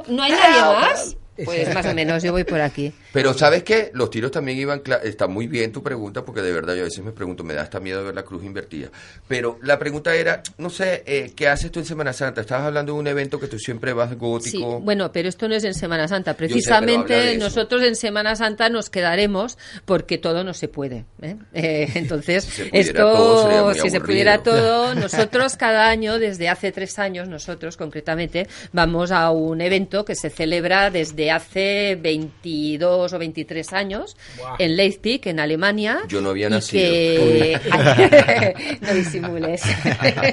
¿no 0.08 0.22
hay 0.22 0.30
nadie 0.30 0.60
más? 0.62 1.16
Pues 1.44 1.74
más 1.74 1.86
o 1.86 1.94
menos, 1.94 2.22
yo 2.22 2.30
voy 2.32 2.44
por 2.44 2.60
aquí. 2.60 2.92
Pero 3.12 3.34
¿sabes 3.34 3.62
qué? 3.62 3.90
Los 3.94 4.10
tiros 4.10 4.30
también 4.30 4.58
iban... 4.58 4.82
Está 5.02 5.26
muy 5.26 5.46
bien 5.46 5.72
tu 5.72 5.82
pregunta 5.82 6.24
porque 6.24 6.42
de 6.42 6.52
verdad 6.52 6.74
yo 6.74 6.82
a 6.82 6.84
veces 6.84 7.04
me 7.04 7.12
pregunto, 7.12 7.44
me 7.44 7.54
da 7.54 7.62
hasta 7.62 7.78
miedo 7.80 8.04
ver 8.04 8.14
la 8.14 8.22
cruz 8.22 8.44
invertida. 8.44 8.88
Pero 9.28 9.58
la 9.62 9.78
pregunta 9.78 10.14
era, 10.14 10.42
no 10.58 10.70
sé, 10.70 11.02
eh, 11.06 11.32
¿qué 11.36 11.48
haces 11.48 11.70
tú 11.70 11.80
en 11.80 11.84
Semana 11.86 12.12
Santa? 12.12 12.40
Estabas 12.40 12.66
hablando 12.66 12.94
de 12.94 12.98
un 12.98 13.06
evento 13.06 13.38
que 13.38 13.46
tú 13.46 13.58
siempre 13.58 13.92
vas 13.92 14.10
Sí, 14.10 14.16
gótico. 14.16 14.80
bueno, 14.80 15.12
pero 15.12 15.28
esto 15.28 15.48
no 15.48 15.54
es 15.54 15.64
en 15.64 15.74
Semana 15.74 16.08
Santa. 16.08 16.34
Precisamente 16.34 17.36
nosotros 17.36 17.82
en 17.82 17.96
Semana 17.96 18.34
Santa 18.34 18.68
nos 18.68 18.90
quedaremos 18.90 19.58
porque 19.84 20.18
todo 20.18 20.42
no 20.42 20.54
se 20.54 20.68
puede. 20.68 21.04
¿eh? 21.22 21.36
Eh, 21.52 21.88
entonces, 21.94 22.44
Si 22.44 22.70
esto, 22.72 22.98
todo, 22.98 23.74
si 23.74 23.90
se 23.90 24.00
pudiera 24.00 24.38
todo, 24.42 24.94
nosotros 24.94 25.56
cada 25.56 25.88
año, 25.88 26.18
desde 26.18 26.48
hace 26.48 26.72
tres 26.72 26.98
años, 26.98 27.28
nosotros 27.28 27.76
concretamente, 27.76 28.48
vamos 28.72 29.10
a 29.10 29.30
un 29.30 29.60
evento 29.60 30.04
que 30.04 30.14
se 30.14 30.30
celebra 30.30 30.90
desde 30.90 31.10
desde 31.10 31.30
hace 31.30 31.98
22 32.00 32.99
o 33.12 33.18
23 33.18 33.72
años 33.72 34.16
Buah. 34.36 34.56
en 34.58 34.76
Leipzig, 34.76 35.20
en 35.24 35.40
Alemania. 35.40 36.00
Yo 36.08 36.20
no 36.20 36.30
había 36.30 36.48
y 36.48 36.50
nacido. 36.50 36.82
que- 36.82 37.60
no 38.80 38.94
disimules. 38.94 39.62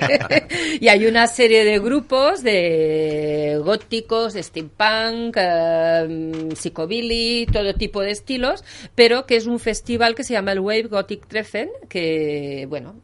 y 0.80 0.88
hay 0.88 1.06
una 1.06 1.28
serie 1.28 1.64
de 1.66 1.80
grupos 1.80 2.44
de 2.44 3.60
góticos, 3.64 4.34
steampunk, 4.34 5.36
eh, 5.40 6.50
psicobilly, 6.56 7.46
todo 7.52 7.74
tipo 7.74 8.02
de 8.02 8.12
estilos, 8.12 8.64
pero 8.96 9.26
que 9.26 9.36
es 9.38 9.46
un 9.46 9.60
festival 9.60 10.16
que 10.16 10.24
se 10.24 10.34
llama 10.34 10.52
el 10.52 10.60
Wave 10.60 10.84
Gothic 10.84 11.28
Treffen, 11.28 11.70
que, 11.90 12.66
bueno, 12.70 12.96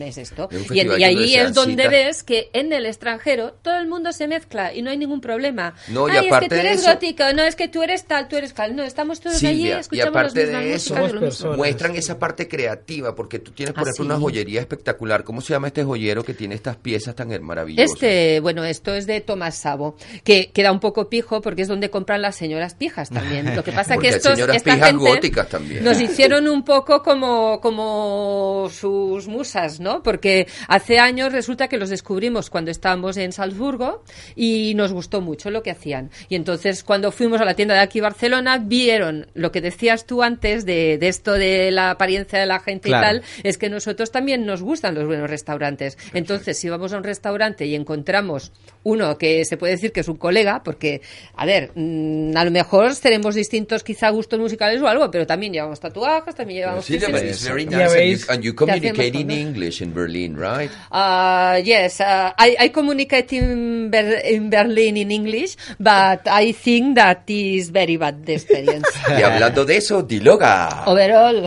es 0.00 0.18
esto. 0.18 0.48
Es 0.50 0.70
un 0.70 0.76
Y, 0.76 0.80
y 0.80 0.84
donde 0.84 1.28
se 1.28 1.40
es 1.40 1.54
donde 1.54 1.88
ves 1.88 2.22
que 2.22 2.50
en 2.52 2.72
el 2.72 2.86
extranjero 2.86 3.52
todo 3.62 3.76
el 3.76 3.86
mundo 3.88 4.12
se 4.12 4.28
mezcla 4.28 4.74
y 4.74 4.82
no 4.82 4.90
hay 4.90 4.98
ningún 4.98 5.20
problema. 5.20 5.74
No, 5.88 6.08
y 6.08 6.12
Ay, 6.12 6.18
es 6.18 6.26
aparte 6.26 6.48
que 6.48 6.48
tú 6.50 6.54
de 6.54 6.60
eres 6.68 6.80
eso- 6.82 6.90
gótico, 6.92 7.24
no, 7.34 7.42
es 7.42 7.56
que 7.56 7.68
tú 7.68 7.82
eres 7.82 8.04
tal, 8.04 8.28
tú 8.28 8.36
eres 8.36 8.52
tal. 8.54 8.76
No, 8.76 8.82
estamos 8.82 9.20
todos 9.20 9.36
allí, 9.42 9.56
Silvia, 9.56 9.76
y 9.76 9.80
escuchamos 9.80 10.14
las 10.14 10.22
aparte 10.32 10.46
de 10.46 10.74
eso, 10.74 11.56
muestran 11.56 11.96
esa 11.96 12.18
parte 12.18 12.48
creativa, 12.48 13.14
porque 13.14 13.38
tú 13.38 13.52
tienes, 13.52 13.72
por 13.74 13.80
Ah, 13.82 13.90
ejemplo, 13.90 14.04
sí. 14.04 14.10
una 14.10 14.20
joyería 14.20 14.60
espectacular. 14.60 15.24
¿Cómo 15.24 15.40
se 15.40 15.52
llama 15.54 15.68
este 15.68 15.84
joyero 15.84 16.22
que 16.24 16.34
tiene 16.34 16.54
estas 16.54 16.76
piezas 16.76 17.14
tan 17.14 17.28
maravillosas? 17.42 17.92
Este, 17.94 18.40
bueno, 18.40 18.64
esto 18.64 18.94
es 18.94 19.06
de 19.06 19.20
Tomás 19.20 19.56
Sabo, 19.56 19.96
que 20.24 20.50
queda 20.52 20.70
un 20.72 20.80
poco 20.80 21.08
pijo 21.08 21.40
porque 21.40 21.62
es 21.62 21.68
donde 21.68 21.90
compran 21.90 22.20
las 22.22 22.36
señoras 22.36 22.74
pijas 22.74 23.08
también. 23.10 23.54
Lo 23.56 23.64
que 23.64 23.72
pasa 23.72 23.94
Porque 23.94 24.10
que 24.10 24.16
estos, 24.16 24.32
señoras 24.34 24.56
esta 24.56 24.74
pijas 24.74 24.88
gente 24.90 25.04
góticas 25.10 25.48
también. 25.48 25.84
nos 25.84 26.00
hicieron 26.00 26.48
un 26.48 26.64
poco 26.64 27.02
como, 27.02 27.60
como 27.60 28.68
sus 28.72 29.28
musas, 29.28 29.61
¿no? 29.80 30.02
Porque 30.02 30.46
hace 30.68 30.98
años 30.98 31.32
resulta 31.32 31.68
que 31.68 31.76
los 31.78 31.88
descubrimos 31.90 32.50
cuando 32.50 32.70
estábamos 32.70 33.16
en 33.16 33.32
Salzburgo 33.32 34.02
y 34.34 34.74
nos 34.74 34.92
gustó 34.92 35.20
mucho 35.20 35.50
lo 35.50 35.62
que 35.62 35.70
hacían. 35.70 36.10
Y 36.28 36.34
entonces 36.36 36.82
cuando 36.84 37.12
fuimos 37.12 37.40
a 37.40 37.44
la 37.44 37.54
tienda 37.54 37.74
de 37.74 37.80
aquí 37.80 38.00
Barcelona 38.00 38.58
vieron 38.58 39.26
lo 39.34 39.52
que 39.52 39.60
decías 39.60 40.06
tú 40.06 40.22
antes 40.22 40.64
de, 40.66 40.98
de 40.98 41.08
esto 41.08 41.32
de 41.32 41.70
la 41.70 41.90
apariencia 41.90 42.38
de 42.38 42.46
la 42.46 42.60
gente 42.60 42.88
Claro. 42.88 43.18
y 43.18 43.20
tal, 43.20 43.22
es 43.42 43.58
que 43.58 43.70
nosotros 43.70 44.10
también 44.10 44.44
nos 44.46 44.62
gustan 44.62 44.94
los 44.94 45.06
buenos 45.06 45.30
restaurantes. 45.30 45.96
Entonces, 46.14 46.58
si 46.58 46.68
vamos 46.68 46.92
a 46.92 46.96
un 46.96 47.04
restaurante 47.04 47.66
y 47.66 47.74
encontramos 47.74 48.52
uno 48.84 49.16
que 49.18 49.44
se 49.44 49.56
puede 49.56 49.74
decir 49.74 49.92
que 49.92 50.00
es 50.00 50.08
un 50.08 50.16
colega, 50.16 50.62
porque, 50.62 51.02
a 51.36 51.46
ver, 51.46 51.70
mm, 51.74 52.36
a 52.36 52.44
lo 52.44 52.50
mejor 52.50 52.94
tenemos 52.96 53.34
distintos 53.34 53.82
quizá 53.82 54.10
gustos 54.10 54.38
musicales 54.38 54.80
o 54.82 54.88
algo, 54.88 55.10
pero 55.10 55.26
también 55.26 55.52
llevamos 55.52 55.80
tatuajes, 55.80 56.34
también 56.34 56.60
llevamos 56.60 56.84
Silvia, 56.84 57.08
but 57.08 57.22
it's 57.22 57.44
very 57.44 57.64
nice. 57.66 58.26
And 58.28 58.42
you, 58.42 58.50
and 58.50 58.56
communicate 58.58 59.14
in 59.18 59.30
English 59.30 59.80
in 59.82 59.94
Berlin, 59.94 60.36
right? 60.36 60.70
Uh, 60.90 61.60
yes, 61.64 62.00
uh, 62.00 62.32
I, 62.38 62.56
I 62.58 62.68
communicate 62.70 63.32
in, 63.36 63.90
Ber- 63.90 64.22
in 64.24 64.50
Berlin 64.50 64.96
in 64.96 65.10
English, 65.10 65.56
but 65.78 66.26
I 66.26 66.52
think 66.52 66.96
that 66.96 67.22
is 67.28 67.70
very 67.70 67.96
bad 67.96 68.28
experience. 68.28 68.88
Y 69.18 69.22
hablando 69.22 69.64
de 69.64 69.76
eso, 69.76 70.02
Diloga. 70.02 70.84
Overall. 70.86 71.46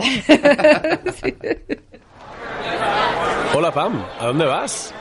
Hola, 3.54 3.72
Pam. 3.72 4.04
¿A 4.20 4.26
dónde 4.26 4.44
vas? 4.44 4.92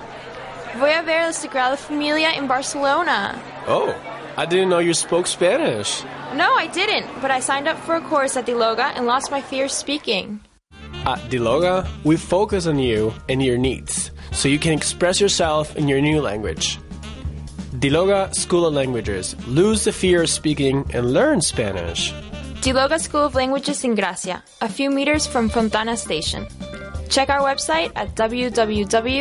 Voy 0.78 0.92
a 0.92 1.02
ver 1.04 1.26
la 1.26 1.32
Sagrada 1.32 1.78
Familia 1.78 2.34
in 2.38 2.48
Barcelona. 2.48 3.40
Oh, 3.66 3.96
I 4.36 4.46
didn't 4.46 4.68
know 4.68 4.80
you 4.80 4.94
spoke 4.94 5.26
Spanish. 5.26 6.04
No, 6.34 6.54
I 6.54 6.68
didn't, 6.68 7.08
but 7.22 7.32
I 7.32 7.40
signed 7.40 7.70
up 7.70 7.78
for 7.86 7.96
a 7.96 8.02
course 8.02 8.36
at 8.36 8.46
Diloga 8.46 8.92
and 8.96 9.06
lost 9.06 9.32
my 9.32 9.42
fear 9.42 9.70
speaking. 9.70 10.42
At 11.06 11.20
Diloga, 11.30 11.88
we 12.04 12.18
focus 12.18 12.68
on 12.68 12.78
you 12.78 13.14
and 13.30 13.42
your 13.42 13.58
needs, 13.58 14.12
so 14.34 14.50
you 14.50 14.60
can 14.60 14.74
express 14.74 15.22
yourself 15.22 15.78
in 15.78 15.88
your 15.88 16.02
new 16.02 16.20
language. 16.20 16.78
Diloga 17.80 18.34
School 18.36 18.66
of 18.66 18.74
Languages. 18.74 19.36
Lose 19.48 19.86
the 19.86 19.94
fear 19.94 20.24
of 20.24 20.30
speaking 20.30 20.86
and 20.94 21.14
learn 21.14 21.40
Spanish. 21.40 22.12
Diloga 22.60 23.00
School 23.00 23.24
of 23.24 23.36
Languages 23.36 23.84
in 23.86 23.96
Gracia, 23.96 24.44
a 24.60 24.68
few 24.68 24.90
meters 24.90 25.26
from 25.26 25.48
Fontana 25.48 25.96
Station. 25.96 26.48
Check 27.10 27.30
our 27.30 27.42
website 27.42 27.92
at 27.96 28.16
www.diloga.eu. 28.16 29.16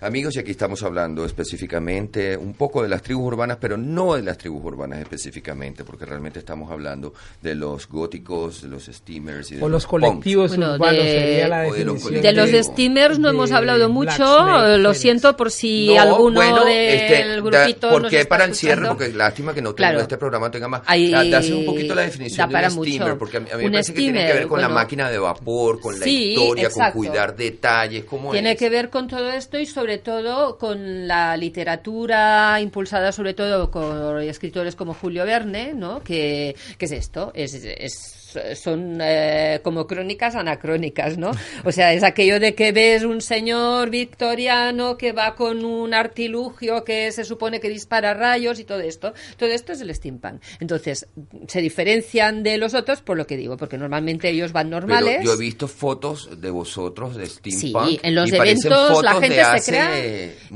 Amigos, 0.00 0.36
y 0.36 0.38
aquí 0.38 0.52
estamos 0.52 0.84
hablando 0.84 1.24
específicamente 1.24 2.36
un 2.36 2.54
poco 2.54 2.82
de 2.84 2.88
las 2.88 3.02
tribus 3.02 3.26
urbanas, 3.32 3.56
pero 3.60 3.76
no 3.76 4.14
de 4.14 4.22
las 4.22 4.38
tribus 4.38 4.64
urbanas 4.64 5.00
específicamente, 5.00 5.82
porque 5.82 6.06
realmente 6.06 6.38
estamos 6.38 6.70
hablando 6.70 7.14
de 7.42 7.56
los 7.56 7.88
góticos, 7.88 8.62
de 8.62 8.68
los 8.68 8.84
steamers 8.86 9.50
y 9.50 9.56
de 9.56 9.64
O 9.64 9.68
los 9.68 9.86
punks. 9.86 9.90
colectivos 9.90 10.50
Bueno, 10.56 10.74
urbanos 10.74 11.02
de- 11.02 11.10
sería 11.10 11.48
la 11.48 11.62
de 11.62 11.84
los. 11.84 12.04
De 12.04 12.32
los 12.32 12.50
steamers 12.66 13.18
no 13.18 13.26
de 13.26 13.34
hemos 13.34 13.50
hablado 13.50 13.88
mucho, 13.88 14.12
Snake, 14.14 14.78
lo 14.78 14.82
Phoenix. 14.90 14.98
siento 15.00 15.36
por 15.36 15.50
si 15.50 15.88
No, 15.92 16.00
alguno 16.00 16.34
bueno, 16.42 16.64
del 16.64 16.76
este, 17.00 17.28
da- 17.28 17.40
grupito 17.40 17.90
¿Por 17.90 18.02
nos 18.02 18.10
qué 18.12 18.20
está 18.20 18.28
para 18.28 18.44
el 18.44 18.54
cierre? 18.54 18.86
Porque 18.86 19.08
lástima 19.08 19.52
que 19.52 19.62
no 19.62 19.74
Claro. 19.74 19.94
tenga 19.94 20.02
este 20.02 20.16
programa 20.16 20.48
tenga 20.48 20.68
más. 20.68 20.82
Ahí 20.86 21.10
da, 21.10 21.24
da 21.24 21.40
un 21.40 21.66
poquito 21.66 21.96
la 21.96 22.02
definición 22.02 22.48
da 22.52 22.60
de 22.60 22.66
un 22.66 22.84
steamer, 22.84 23.08
mucho. 23.08 23.18
porque 23.18 23.36
a 23.38 23.40
mí, 23.40 23.48
a 23.52 23.56
mí 23.56 23.64
me 23.64 23.70
parece 23.72 23.92
que 23.92 23.98
tiene 23.98 24.12
que 24.12 24.18
steamer, 24.26 24.38
ver 24.42 24.46
con 24.48 24.60
la 24.60 24.68
bueno. 24.68 24.80
máquina 24.80 25.10
de 25.10 25.18
vapor, 25.18 25.80
con 25.80 25.98
la 25.98 26.04
Sí, 26.04 26.34
historia, 26.34 26.68
exacto. 26.68 26.92
con 27.00 27.06
cuidar 27.08 27.34
detalles, 27.34 28.04
¿cómo 28.04 28.30
Tiene 28.30 28.52
es? 28.52 28.58
que 28.60 28.70
ver 28.70 28.90
con 28.90 29.08
todo 29.08 29.28
esto 29.32 29.58
y 29.58 29.66
sobre 29.66 29.87
todo 29.96 30.58
con 30.58 31.08
la 31.08 31.34
literatura 31.38 32.60
impulsada 32.60 33.12
sobre 33.12 33.32
todo 33.32 33.70
por 33.70 34.20
escritores 34.20 34.76
como 34.76 34.92
Julio 34.92 35.24
Verne, 35.24 35.72
¿no? 35.72 36.02
Que, 36.02 36.54
que 36.76 36.84
es 36.84 36.92
esto, 36.92 37.32
es, 37.34 37.54
es- 37.54 38.16
son 38.54 38.98
eh, 39.00 39.60
como 39.62 39.86
crónicas 39.86 40.34
anacrónicas, 40.34 41.16
¿no? 41.18 41.30
O 41.64 41.72
sea, 41.72 41.92
es 41.92 42.02
aquello 42.02 42.38
de 42.40 42.54
que 42.54 42.72
ves 42.72 43.04
un 43.04 43.20
señor 43.20 43.90
victoriano 43.90 44.96
que 44.96 45.12
va 45.12 45.34
con 45.34 45.64
un 45.64 45.94
artilugio 45.94 46.84
que 46.84 47.10
se 47.12 47.24
supone 47.24 47.60
que 47.60 47.68
dispara 47.68 48.14
rayos 48.14 48.58
y 48.60 48.64
todo 48.64 48.80
esto. 48.80 49.14
Todo 49.36 49.48
esto 49.50 49.72
es 49.72 49.80
el 49.80 49.94
steampunk. 49.94 50.42
Entonces, 50.60 51.06
se 51.46 51.60
diferencian 51.60 52.42
de 52.42 52.58
los 52.58 52.74
otros 52.74 53.00
por 53.02 53.16
lo 53.16 53.26
que 53.26 53.36
digo, 53.36 53.56
porque 53.56 53.78
normalmente 53.78 54.28
ellos 54.28 54.52
van 54.52 54.68
Pero 54.68 54.80
normales. 54.80 55.24
yo 55.24 55.34
he 55.34 55.38
visto 55.38 55.68
fotos 55.68 56.40
de 56.40 56.50
vosotros 56.50 57.16
de 57.16 57.26
Sí, 57.26 57.52
steampunk. 57.52 58.00
en 58.02 58.14
los 58.14 58.30
y 58.32 58.36
eventos 58.36 59.02
la 59.02 59.14
gente 59.20 59.42
se 59.60 59.70
crea. 59.70 59.98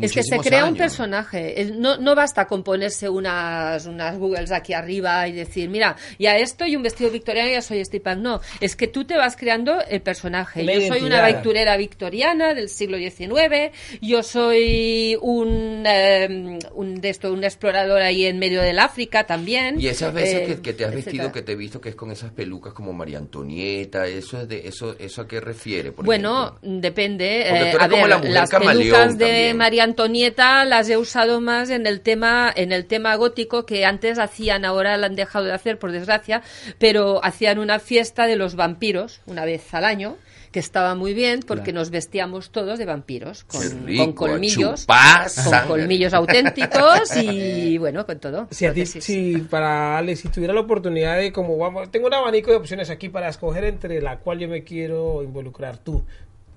Es 0.01 0.13
que 0.13 0.23
se 0.23 0.39
crea 0.39 0.67
un 0.67 0.77
personaje. 0.77 1.73
No, 1.75 1.97
no 1.97 2.15
basta 2.15 2.47
con 2.47 2.63
ponerse 2.63 3.09
unas, 3.09 3.87
unas 3.87 4.19
Googles 4.19 4.53
aquí 4.53 4.73
arriba 4.75 5.27
y 5.29 5.33
decir, 5.33 5.69
mira, 5.69 5.97
ya 6.19 6.37
esto 6.37 6.67
y 6.67 6.77
un 6.77 6.83
vestido 6.83 7.11
victoriano 7.11 7.62
ya 7.63 7.69
soy 7.69 7.85
steampunk. 7.85 8.19
No, 8.19 8.41
es 8.61 8.77
que 8.77 8.89
tú 8.89 9.05
te 9.05 9.17
vas 9.17 9.37
creando 9.37 9.81
el 9.89 10.01
personaje. 10.03 10.63
La 10.63 10.75
yo 10.75 10.89
soy 10.89 11.03
una 11.03 11.25
aventurera 11.25 11.77
victoriana 11.77 12.55
del 12.55 12.69
siglo 12.69 12.99
XIX. 12.99 13.73
Yo 14.01 14.23
soy 14.23 15.17
un, 15.21 15.85
eh, 15.87 16.59
un, 16.75 17.01
de 17.01 17.09
esto, 17.09 17.33
un 17.33 17.45
explorador 17.45 18.03
ahí 18.03 18.27
en 18.27 18.39
medio 18.39 18.63
del 18.63 18.79
África 18.79 19.25
también. 19.25 19.81
Y 19.81 19.89
esas 19.89 20.13
veces 20.13 20.43
eh, 20.43 20.47
que, 20.47 20.63
que 20.63 20.73
te 20.73 20.85
has 20.85 20.95
vestido, 20.95 21.25
etcétera. 21.25 21.33
que 21.33 21.43
te 21.43 21.53
he 21.53 21.57
visto 21.57 21.81
que 21.81 21.91
es 21.91 21.95
con 21.95 22.11
esas 22.11 22.33
pelucas 22.33 22.73
como 22.73 22.93
María 22.93 23.19
Antonieta, 23.19 24.07
eso 24.07 24.41
es 24.41 24.49
de 24.49 24.67
eso 24.67 24.97
eso 24.99 25.23
a 25.23 25.29
qué 25.29 25.41
refiere, 25.41 25.93
por 25.93 26.05
Bueno, 26.05 26.59
ejemplo? 26.63 26.81
depende. 26.81 27.43
Eh, 27.43 27.73
a 27.79 27.89
como 27.89 28.07
ver, 28.07 28.09
la 28.09 28.19
las 28.21 28.51
pelucas 28.51 29.19
de 29.19 29.25
también. 29.27 29.57
María 29.57 29.85
Antonieta 29.85 30.65
las 30.65 30.89
he 30.89 30.97
usado 30.97 31.41
más 31.41 31.71
en 31.71 31.87
el 31.87 32.01
tema 32.01 32.53
en 32.55 32.73
el 32.73 32.87
tema 32.87 33.15
gótico 33.17 33.67
que 33.67 33.85
antes 33.85 34.19
hacían, 34.19 34.65
ahora 34.65 34.97
la 34.97 35.07
han 35.07 35.17
dejado 35.17 35.47
de 35.47 35.53
hacer 35.53 35.79
por 35.79 35.93
desgracia, 35.93 36.43
pero 36.79 37.25
hacían 37.25 37.52
una 37.59 37.79
fiesta 37.79 38.27
de 38.27 38.37
los 38.37 38.55
vampiros 38.57 39.21
una 39.27 39.45
vez 39.45 39.73
al 39.75 39.85
año 39.85 40.17
que 40.53 40.61
estaba 40.61 40.95
muy 40.95 41.15
bien 41.15 41.41
porque 41.41 41.73
nos 41.73 41.91
vestíamos 41.91 42.51
todos 42.51 42.79
de 42.79 42.85
vampiros 42.85 43.45
con, 43.45 43.63
Qué 43.63 43.69
rico, 43.87 44.05
con 44.05 44.13
colmillos, 44.13 44.87
con 44.87 45.31
sangre. 45.31 45.69
colmillos 45.69 46.13
auténticos 46.13 47.17
y 47.17 47.79
bueno, 47.79 48.05
con 48.05 48.21
todo. 48.21 48.49
Si 48.51 48.67
a 48.67 48.73
ti, 48.73 48.85
si 48.85 49.39
para 49.39 49.97
Alex, 49.97 50.21
si 50.21 50.29
tuviera 50.29 50.53
la 50.53 50.61
oportunidad 50.61 51.17
de 51.17 51.33
como 51.33 51.57
vamos, 51.57 51.91
tengo 51.91 52.07
un 52.07 52.15
abanico 52.15 52.51
de 52.51 52.59
opciones 52.59 52.91
aquí 52.91 53.09
para 53.09 53.31
escoger 53.31 53.65
entre 53.65 54.03
la 54.03 54.19
cual 54.19 54.41
yo 54.41 54.49
me 54.49 54.63
quiero 54.63 55.23
involucrar 55.23 55.79
tú, 55.79 56.05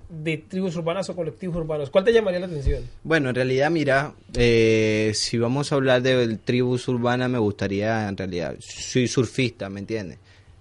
de 0.08 0.36
tribus 0.36 0.76
urbanas 0.76 1.08
o 1.08 1.16
colectivos 1.16 1.56
urbanos, 1.56 1.90
¿cuál 1.90 2.04
te 2.04 2.12
llamaría 2.12 2.40
la 2.40 2.46
atención? 2.46 2.84
Bueno, 3.02 3.30
en 3.30 3.34
realidad, 3.34 3.70
mira, 3.70 4.12
eh, 4.34 5.12
si 5.14 5.38
vamos 5.38 5.72
a 5.72 5.74
hablar 5.74 6.02
de 6.02 6.36
tribus 6.36 6.86
urbanas, 6.88 7.30
me 7.30 7.38
gustaría, 7.38 8.08
en 8.08 8.16
realidad, 8.16 8.56
soy 8.60 9.08
surfista, 9.08 9.68
¿me 9.68 9.80
entiendes? 9.80 10.18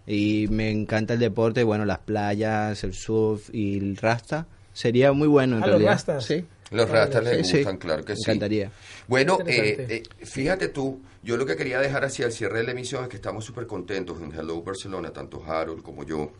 Y 0.07 0.47
me 0.49 0.69
encanta 0.69 1.13
el 1.13 1.19
deporte, 1.19 1.63
bueno, 1.63 1.85
las 1.85 1.99
playas, 1.99 2.83
el 2.83 2.93
surf 2.93 3.49
y 3.53 3.77
el 3.77 3.97
rasta. 3.97 4.45
Sería 4.73 5.11
muy 5.13 5.27
bueno, 5.27 5.57
en 5.57 5.63
Ah, 5.63 5.67
los 5.67 5.73
realidad. 5.75 5.91
rastas. 5.93 6.25
Sí. 6.25 6.45
Los 6.71 6.89
rastas 6.89 7.23
les 7.23 7.37
Sí, 7.47 7.51
sí. 7.51 7.57
gustan, 7.59 7.77
claro 7.77 8.03
que 8.03 8.13
Me 8.13 8.17
sí. 8.17 8.23
encantaría. 8.23 8.71
Bueno, 9.07 9.37
eh, 9.45 9.85
eh, 10.19 10.25
fíjate 10.25 10.67
tú, 10.69 10.99
yo 11.23 11.37
lo 11.37 11.45
que 11.45 11.55
quería 11.55 11.79
dejar 11.79 12.03
hacia 12.05 12.25
el 12.25 12.31
cierre 12.31 12.57
de 12.59 12.63
la 12.65 12.71
emisión 12.71 13.03
es 13.03 13.09
que 13.09 13.15
estamos 13.17 13.45
súper 13.45 13.67
contentos 13.67 14.19
en 14.19 14.31
Hello 14.33 14.61
Barcelona, 14.63 15.11
tanto 15.11 15.43
Harold 15.45 15.83
como 15.83 16.03
yo 16.03 16.31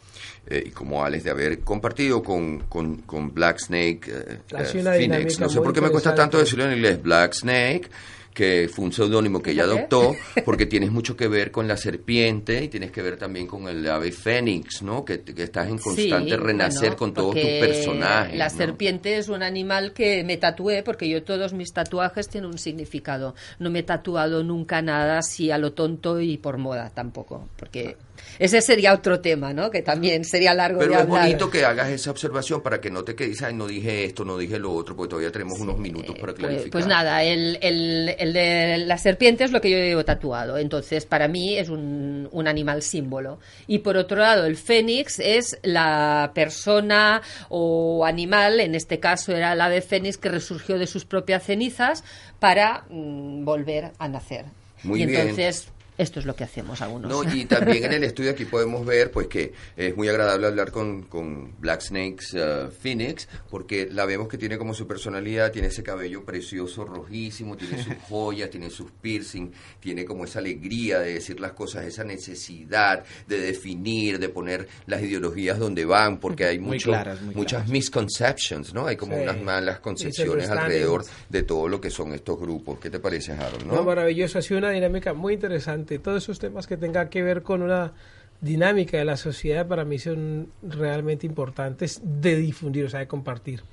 eh, 0.47 0.63
y 0.65 0.71
como 0.71 1.05
Alex, 1.05 1.23
de 1.25 1.29
haber 1.29 1.59
compartido 1.59 2.21
con, 2.23 2.61
con, 2.61 2.97
con 3.03 3.33
Black 3.33 3.59
Snake 3.59 4.01
eh, 4.07 4.39
eh, 4.51 4.63
Phoenix. 4.83 5.39
No 5.39 5.47
sé 5.47 5.61
por 5.61 5.71
qué 5.73 5.79
me 5.81 5.89
cuesta 5.89 6.13
tanto 6.15 6.39
decirlo 6.39 6.65
en 6.65 6.73
inglés, 6.73 7.01
Black 7.01 7.33
Snake, 7.33 7.87
que 8.35 8.69
fue 8.71 8.85
un 8.85 8.91
seudónimo 8.91 9.41
que 9.41 9.51
ella 9.51 9.63
adoptó, 9.63 10.13
porque 10.45 10.65
tienes 10.65 10.91
mucho 10.91 11.15
que 11.15 11.27
ver 11.29 11.51
con 11.51 11.67
la 11.67 11.77
serpiente 11.77 12.63
y 12.63 12.67
tienes 12.67 12.91
que 12.91 13.01
ver 13.01 13.17
también 13.17 13.47
con 13.47 13.67
el 13.69 13.89
ave 13.89 14.11
fénix, 14.11 14.83
¿no? 14.83 15.05
Que, 15.05 15.21
que 15.21 15.43
estás 15.43 15.69
en 15.69 15.79
constante 15.79 16.31
Sí, 16.31 16.35
renacer 16.35 16.81
bueno, 16.81 16.97
con 16.97 17.13
todos 17.13 17.33
tus 17.33 17.43
personajes. 17.43 18.37
La 18.37 18.49
¿no? 18.49 18.57
serpiente 18.57 19.17
es 19.17 19.29
un 19.29 19.41
animal 19.41 19.93
que 19.93 20.23
me 20.25 20.35
tatué 20.35 20.83
porque 20.83 21.07
yo 21.07 21.23
todos 21.23 21.53
mis 21.53 21.71
tatuajes 21.71 22.27
tienen 22.27 22.51
un 22.51 22.57
significado. 22.57 23.35
No 23.57 23.69
me 23.69 23.79
he 23.79 23.83
tatuado 23.83 24.43
nunca 24.43 24.81
nada 24.81 25.19
así 25.19 25.49
a 25.49 25.57
lo 25.57 25.71
tonto 25.71 26.19
y 26.19 26.37
por 26.37 26.57
moda 26.57 26.91
tampoco, 26.93 27.47
porque 27.55 27.95
ese 28.39 28.61
sería 28.61 28.93
otro 28.93 29.19
tema, 29.19 29.53
¿no? 29.53 29.69
Que 29.71 29.81
también 29.81 30.23
sería 30.25 30.53
largo 30.53 30.79
Pero 30.79 30.93
de 30.93 31.01
es 31.01 31.07
bonito 31.07 31.49
que 31.49 31.65
hagas 31.65 31.89
esa 31.89 32.11
observación 32.11 32.61
para 32.61 32.81
que 32.81 32.89
no 32.91 33.03
te 33.03 33.15
quedes, 33.15 33.41
ay, 33.41 33.53
no 33.53 33.67
dije 33.67 34.05
esto, 34.05 34.25
no 34.25 34.37
dije 34.37 34.59
lo 34.59 34.73
otro, 34.73 34.95
porque 34.95 35.09
todavía 35.09 35.31
tenemos 35.31 35.59
unos 35.59 35.77
minutos 35.77 36.15
para 36.19 36.33
Pues, 36.33 36.39
clarificar. 36.39 36.71
pues 36.71 36.87
nada, 36.87 37.23
el, 37.23 37.57
el, 37.61 38.15
el 38.17 38.33
de 38.33 38.77
la 38.79 38.97
serpiente 38.97 39.43
es 39.43 39.51
lo 39.51 39.61
que 39.61 39.69
yo 39.71 39.77
llevo 39.77 40.03
tatuado. 40.05 40.57
Entonces, 40.57 41.05
para 41.05 41.27
mí 41.27 41.57
es 41.57 41.69
un, 41.69 42.27
un 42.31 42.47
animal 42.47 42.81
símbolo. 42.81 43.39
Y 43.67 43.79
por 43.79 43.97
otro 43.97 44.17
lado, 44.17 44.45
el 44.45 44.57
fénix 44.57 45.19
es 45.19 45.57
la 45.63 46.31
persona 46.35 47.21
o 47.49 48.05
animal, 48.05 48.59
en 48.59 48.75
este 48.75 48.99
caso 48.99 49.31
era 49.33 49.53
el 49.53 49.61
ave 49.61 49.81
fénix 49.81 50.17
que 50.17 50.29
resurgió 50.29 50.77
de 50.77 50.87
sus 50.87 51.05
propias 51.05 51.43
cenizas 51.43 52.03
para 52.39 52.85
mm, 52.89 53.45
volver 53.45 53.91
a 53.99 54.07
nacer. 54.07 54.45
Muy 54.83 55.01
y 55.01 55.05
bien. 55.05 55.19
entonces, 55.21 55.69
esto 55.97 56.19
es 56.19 56.25
lo 56.25 56.35
que 56.35 56.43
hacemos 56.43 56.81
algunos. 56.81 57.09
No, 57.09 57.23
y 57.33 57.45
también 57.45 57.85
en 57.85 57.93
el 57.93 58.03
estudio 58.03 58.31
aquí 58.31 58.45
podemos 58.45 58.85
ver 58.85 59.11
pues 59.11 59.27
que 59.27 59.53
es 59.77 59.95
muy 59.95 60.07
agradable 60.09 60.47
hablar 60.47 60.71
con, 60.71 61.03
con 61.03 61.53
Black 61.59 61.81
Snakes 61.81 62.25
uh, 62.35 62.69
Phoenix 62.71 63.27
porque 63.49 63.87
la 63.91 64.05
vemos 64.05 64.27
que 64.27 64.37
tiene 64.37 64.57
como 64.57 64.73
su 64.73 64.87
personalidad, 64.87 65.51
tiene 65.51 65.69
ese 65.69 65.83
cabello 65.83 66.23
precioso, 66.25 66.83
rojísimo, 66.85 67.55
tiene 67.57 67.81
sus 67.83 67.93
joyas, 68.09 68.49
tiene 68.49 68.69
sus 68.69 68.91
piercing, 68.91 69.51
tiene 69.79 70.05
como 70.05 70.25
esa 70.25 70.39
alegría 70.39 70.99
de 70.99 71.13
decir 71.13 71.39
las 71.39 71.53
cosas, 71.53 71.85
esa 71.85 72.03
necesidad 72.03 73.03
de 73.27 73.39
definir, 73.39 74.19
de 74.19 74.29
poner 74.29 74.67
las 74.87 75.01
ideologías 75.01 75.57
donde 75.59 75.85
van, 75.85 76.19
porque 76.19 76.45
hay 76.45 76.59
Muy 76.59 76.73
mucho- 76.77 76.89
claras, 76.91 77.21
muy 77.21 77.35
muchas 77.35 77.59
claras. 77.63 77.69
misconceptions, 77.69 78.73
¿no? 78.73 78.87
Hay 78.87 78.95
como 78.97 79.15
Sí. 79.15 79.21
unas 79.23 79.41
malas 79.41 79.79
concepciones 79.79 80.49
alrededor 80.49 81.05
de 81.29 81.43
todo 81.43 81.67
lo 81.67 81.79
que 81.79 81.89
son 81.89 82.13
estos 82.13 82.39
grupos. 82.39 82.79
¿Qué 82.79 82.89
te 82.89 82.99
parece, 82.99 83.31
Harold? 83.33 83.65
No, 83.65 83.75
¿no? 83.75 83.83
maravilloso, 83.83 84.39
ha 84.39 84.41
sido 84.41 84.57
una 84.59 84.71
dinámica 84.71 85.13
muy 85.13 85.33
interesante. 85.35 85.84
Todos 85.85 86.23
esos 86.23 86.39
temas 86.39 86.67
que 86.67 86.77
tengan 86.77 87.09
que 87.09 87.23
ver 87.23 87.43
con 87.43 87.61
una 87.61 87.93
dinámica 88.41 88.97
de 88.97 89.05
la 89.05 89.17
sociedad 89.17 89.67
para 89.67 89.85
mí 89.85 89.97
son 89.97 90.49
realmente 90.61 91.25
importantes 91.25 92.01
de 92.03 92.35
difundir, 92.35 92.85
o 92.85 92.89
sea, 92.89 92.99
de 92.99 93.07
compartir. 93.07 93.63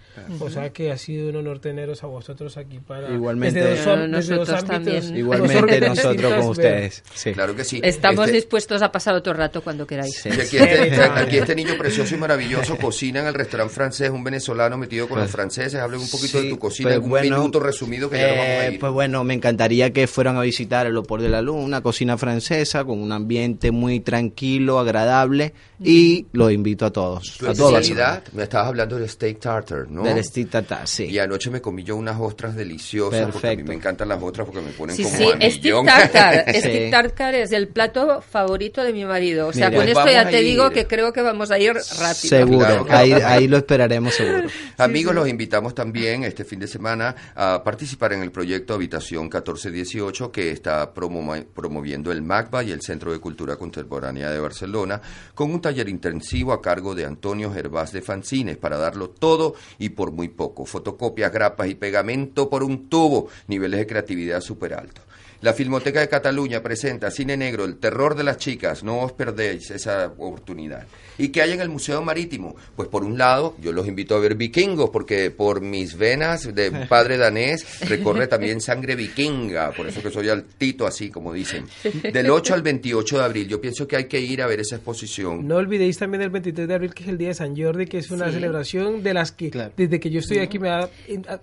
O 0.41 0.51
sea 0.51 0.71
que 0.71 0.93
ha 0.93 0.99
sido 0.99 1.29
un 1.31 1.37
honor 1.37 1.59
teneros 1.59 2.03
a 2.05 2.07
vosotros 2.07 2.57
aquí 2.57 2.79
para 2.79 3.11
Igualmente. 3.11 3.61
desde 3.61 3.77
dos, 3.77 3.87
Bueno, 3.99 4.17
desde 4.17 4.37
nosotros 4.37 4.63
ámbitos, 4.71 4.95
también. 5.05 5.17
Igualmente 5.17 5.81
nosotros 5.89 6.33
con 6.35 6.47
ustedes. 6.49 7.03
Sí. 7.15 7.33
Claro 7.33 7.57
que 7.57 7.65
sí. 7.65 7.81
Estamos 7.83 8.27
Este- 8.27 8.37
dispuestos 8.37 8.83
a 8.83 8.93
pasar 8.93 9.15
otro 9.15 9.33
rato 9.33 9.63
cuando 9.63 9.87
queráis. 9.87 10.15
Sí. 10.17 10.29
Y 10.29 10.33
aquí 10.41 10.57
este, 10.59 11.01
aquí 11.03 11.39
este 11.39 11.55
niño 11.55 11.77
precioso 11.79 12.15
y 12.15 12.19
maravilloso 12.19 12.77
cocina 12.77 13.21
en 13.21 13.27
el 13.27 13.35
restaurante 13.35 13.75
francés, 13.75 14.11
un 14.11 14.23
venezolano 14.25 14.77
metido 14.79 15.09
con 15.09 15.19
los 15.19 15.31
franceses. 15.31 15.75
Hable 15.81 15.97
un 15.99 16.09
poquito 16.11 16.39
de 16.39 16.45
Sí, 16.45 16.51
tu 16.51 16.59
cocina, 16.59 16.91
pues 16.91 17.01
un 17.03 17.09
bueno, 17.11 17.37
minuto 17.39 17.61
resumido 17.61 18.11
que 18.11 18.19
ya 18.19 18.29
nos 18.29 18.37
vamos 18.37 18.47
a 18.51 18.67
eh, 18.67 18.73
ir. 18.75 18.81
Pues 18.81 18.93
bueno, 18.93 19.25
me 19.25 19.35
encantaría 19.35 19.93
que 19.93 20.07
fueran 20.07 20.37
a 20.37 20.43
visitar 20.43 20.87
el 20.87 20.97
Opor 20.97 21.23
de 21.23 21.29
la 21.29 21.41
Luz, 21.43 21.57
una 21.57 21.81
cocina 21.83 22.17
francesa 22.19 22.85
con 22.85 23.01
un 23.01 23.13
ambiente 23.13 23.71
muy 23.71 24.01
tranquilo, 24.01 24.79
agradable 24.79 25.53
y 25.81 26.27
los 26.33 26.53
invito 26.53 26.87
a 26.87 26.91
todos. 26.93 27.37
tu 27.39 27.49
a 27.49 27.55
todos. 27.55 27.93
me 28.33 28.43
estabas 28.43 28.69
hablando 28.69 28.99
del 28.99 29.09
steak 29.09 29.41
tartar, 29.41 29.89
¿no? 29.91 30.02
Del 30.03 30.25
steak 30.25 30.51
tartar, 30.51 30.87
sí. 30.89 31.05
Y 31.07 31.19
anoche 31.19 31.51
me 31.51 31.61
comí 31.61 31.83
yo 31.85 31.97
unas 31.97 32.21
ostras 32.21 32.55
deliciosas, 32.57 33.31
porque 33.33 33.47
a 33.47 33.51
mí 33.51 33.57
Perfecto. 33.57 33.69
me 33.69 33.75
encantan 33.75 34.09
las 34.09 34.23
ostras 34.23 34.47
porque 34.47 34.61
me 34.63 34.73
ponen 34.73 34.97
Sí, 34.97 35.05
como 35.05 35.17
sí, 35.17 35.25
a 35.33 35.37
millón. 35.37 35.87
tartar. 35.87 36.45
Sí. 36.63 36.89
Tartar 36.91 37.35
es 37.35 37.53
el 37.53 37.69
plato 37.69 38.21
favorito 38.23 38.83
de 38.85 38.93
mi 38.93 39.05
marido. 39.05 39.49
O 39.49 39.53
sea, 39.53 39.69
Mira. 39.69 39.79
con 39.85 39.87
Pues 39.93 39.99
esto 39.99 40.11
ya 40.11 40.29
te 40.31 40.41
digo 40.43 40.71
que 40.71 40.87
creo 40.87 41.13
que 41.13 41.23
vamos 41.23 41.51
a 41.51 41.59
ir 41.59 41.73
rápido. 41.75 42.15
Seguro, 42.15 42.67
Claro 42.85 42.87
ahí, 42.91 43.13
ahí 43.13 43.49
lo 43.49 43.57
esperaremos 43.57 44.15
seguro. 44.15 44.49
Amigos, 44.79 45.15
los 45.15 45.29
invitamos 45.29 45.75
también 45.75 46.25
este 46.25 46.45
fin 46.45 46.59
de 46.61 46.67
semana 46.69 47.15
a 47.35 47.63
participar 47.65 48.13
en 48.13 48.23
el 48.23 48.31
proyecto 48.31 48.75
Habitación 48.75 49.25
1418 49.25 50.31
que 50.33 50.51
está 50.51 50.93
promo- 50.95 51.45
promoviendo 51.55 52.13
el 52.13 52.23
MACBA 52.23 52.65
y 52.65 52.71
el 52.73 52.83
Centro 52.83 53.13
de 53.13 53.19
Cultura 53.19 53.57
Contemporánea 53.57 54.31
de 54.31 54.39
Barcelona 54.41 55.01
con 55.35 55.51
un 55.53 55.61
taller 55.61 55.89
intensivo 55.89 56.53
a 56.53 56.61
cargo 56.63 56.95
de 56.95 57.05
Antonio 57.05 57.53
Gervás 57.53 57.93
de 57.93 58.03
Fancines 58.03 58.57
para 58.57 58.77
darlo 58.79 59.11
todo 59.11 59.55
y 59.79 59.91
por 59.93 60.13
muy 60.13 60.29
poco. 60.29 60.65
Fotocopias, 60.65 61.33
grapas 61.33 61.69
y 61.69 61.75
pegamento 61.75 62.51
por 62.51 62.63
un 62.65 62.89
tubo, 62.89 63.29
niveles 63.47 63.81
de 63.81 63.87
creatividad 63.87 64.41
súper 64.41 64.75
altos. 64.75 65.05
La 65.43 65.53
Filmoteca 65.53 65.99
de 66.01 66.09
Cataluña 66.09 66.63
presenta 66.63 67.11
Cine 67.11 67.37
Negro, 67.37 67.65
El 67.65 67.77
Terror 67.79 68.15
de 68.15 68.23
las 68.23 68.37
Chicas. 68.39 68.85
No 68.85 69.01
os 69.01 69.13
perdéis 69.13 69.73
esa 69.73 70.07
oportunidad. 70.07 70.87
¿Y 71.19 71.29
qué 71.31 71.43
hay 71.43 71.51
en 71.53 71.61
el 71.61 71.69
Museo 71.69 72.01
Marítimo? 72.01 72.55
Pues 72.77 72.89
por 72.89 73.03
un 73.03 73.19
lado, 73.19 73.57
yo 73.61 73.73
los 73.73 73.89
invito 73.89 74.15
a 74.15 74.21
ver 74.21 74.37
vikingos, 74.37 74.91
porque 74.91 75.33
por 75.33 75.61
mis 75.61 75.99
venas 75.99 76.55
de 76.55 76.71
padre 76.89 77.17
danés 77.17 77.81
recorre 77.89 78.29
también 78.29 78.61
sangre 78.61 78.95
vikinga. 78.95 79.73
Por 79.73 79.89
eso 79.89 80.01
que 80.01 80.13
soy 80.13 80.29
altito 80.29 80.87
así, 80.87 81.11
como 81.11 81.33
dicen. 81.33 81.65
Del 82.13 82.31
8 82.31 82.55
al 82.55 82.63
28 82.63 83.19
de 83.19 83.25
abril. 83.25 83.49
Yo 83.49 83.61
pienso 83.61 83.89
que 83.89 83.97
hay 83.97 84.05
que 84.05 84.21
ir 84.21 84.43
a 84.43 84.47
ver 84.47 84.61
esa 84.61 84.77
exposición. 84.77 85.47
No 85.49 85.57
olvidéis 85.57 85.99
también 85.99 86.23
el 86.23 86.31
23 86.31 86.69
de 86.69 86.75
abril, 86.75 86.95
que 86.95 87.03
es 87.03 87.09
el 87.09 87.19
día 87.19 87.29
de 87.29 87.35
San 87.35 87.57
Jordi, 87.57 87.87
que 87.87 87.99
es 87.99 88.11
una 88.13 88.29
Sí. 88.29 88.35
celebración 88.35 89.03
de 89.03 89.13
las 89.15 89.33
que 89.33 89.51
Claro. 89.51 89.73
desde 89.77 89.99
que 89.99 90.09
yo 90.09 90.21
estoy 90.21 90.39
aquí 90.39 90.61
me 90.61 90.71
ha 90.71 90.89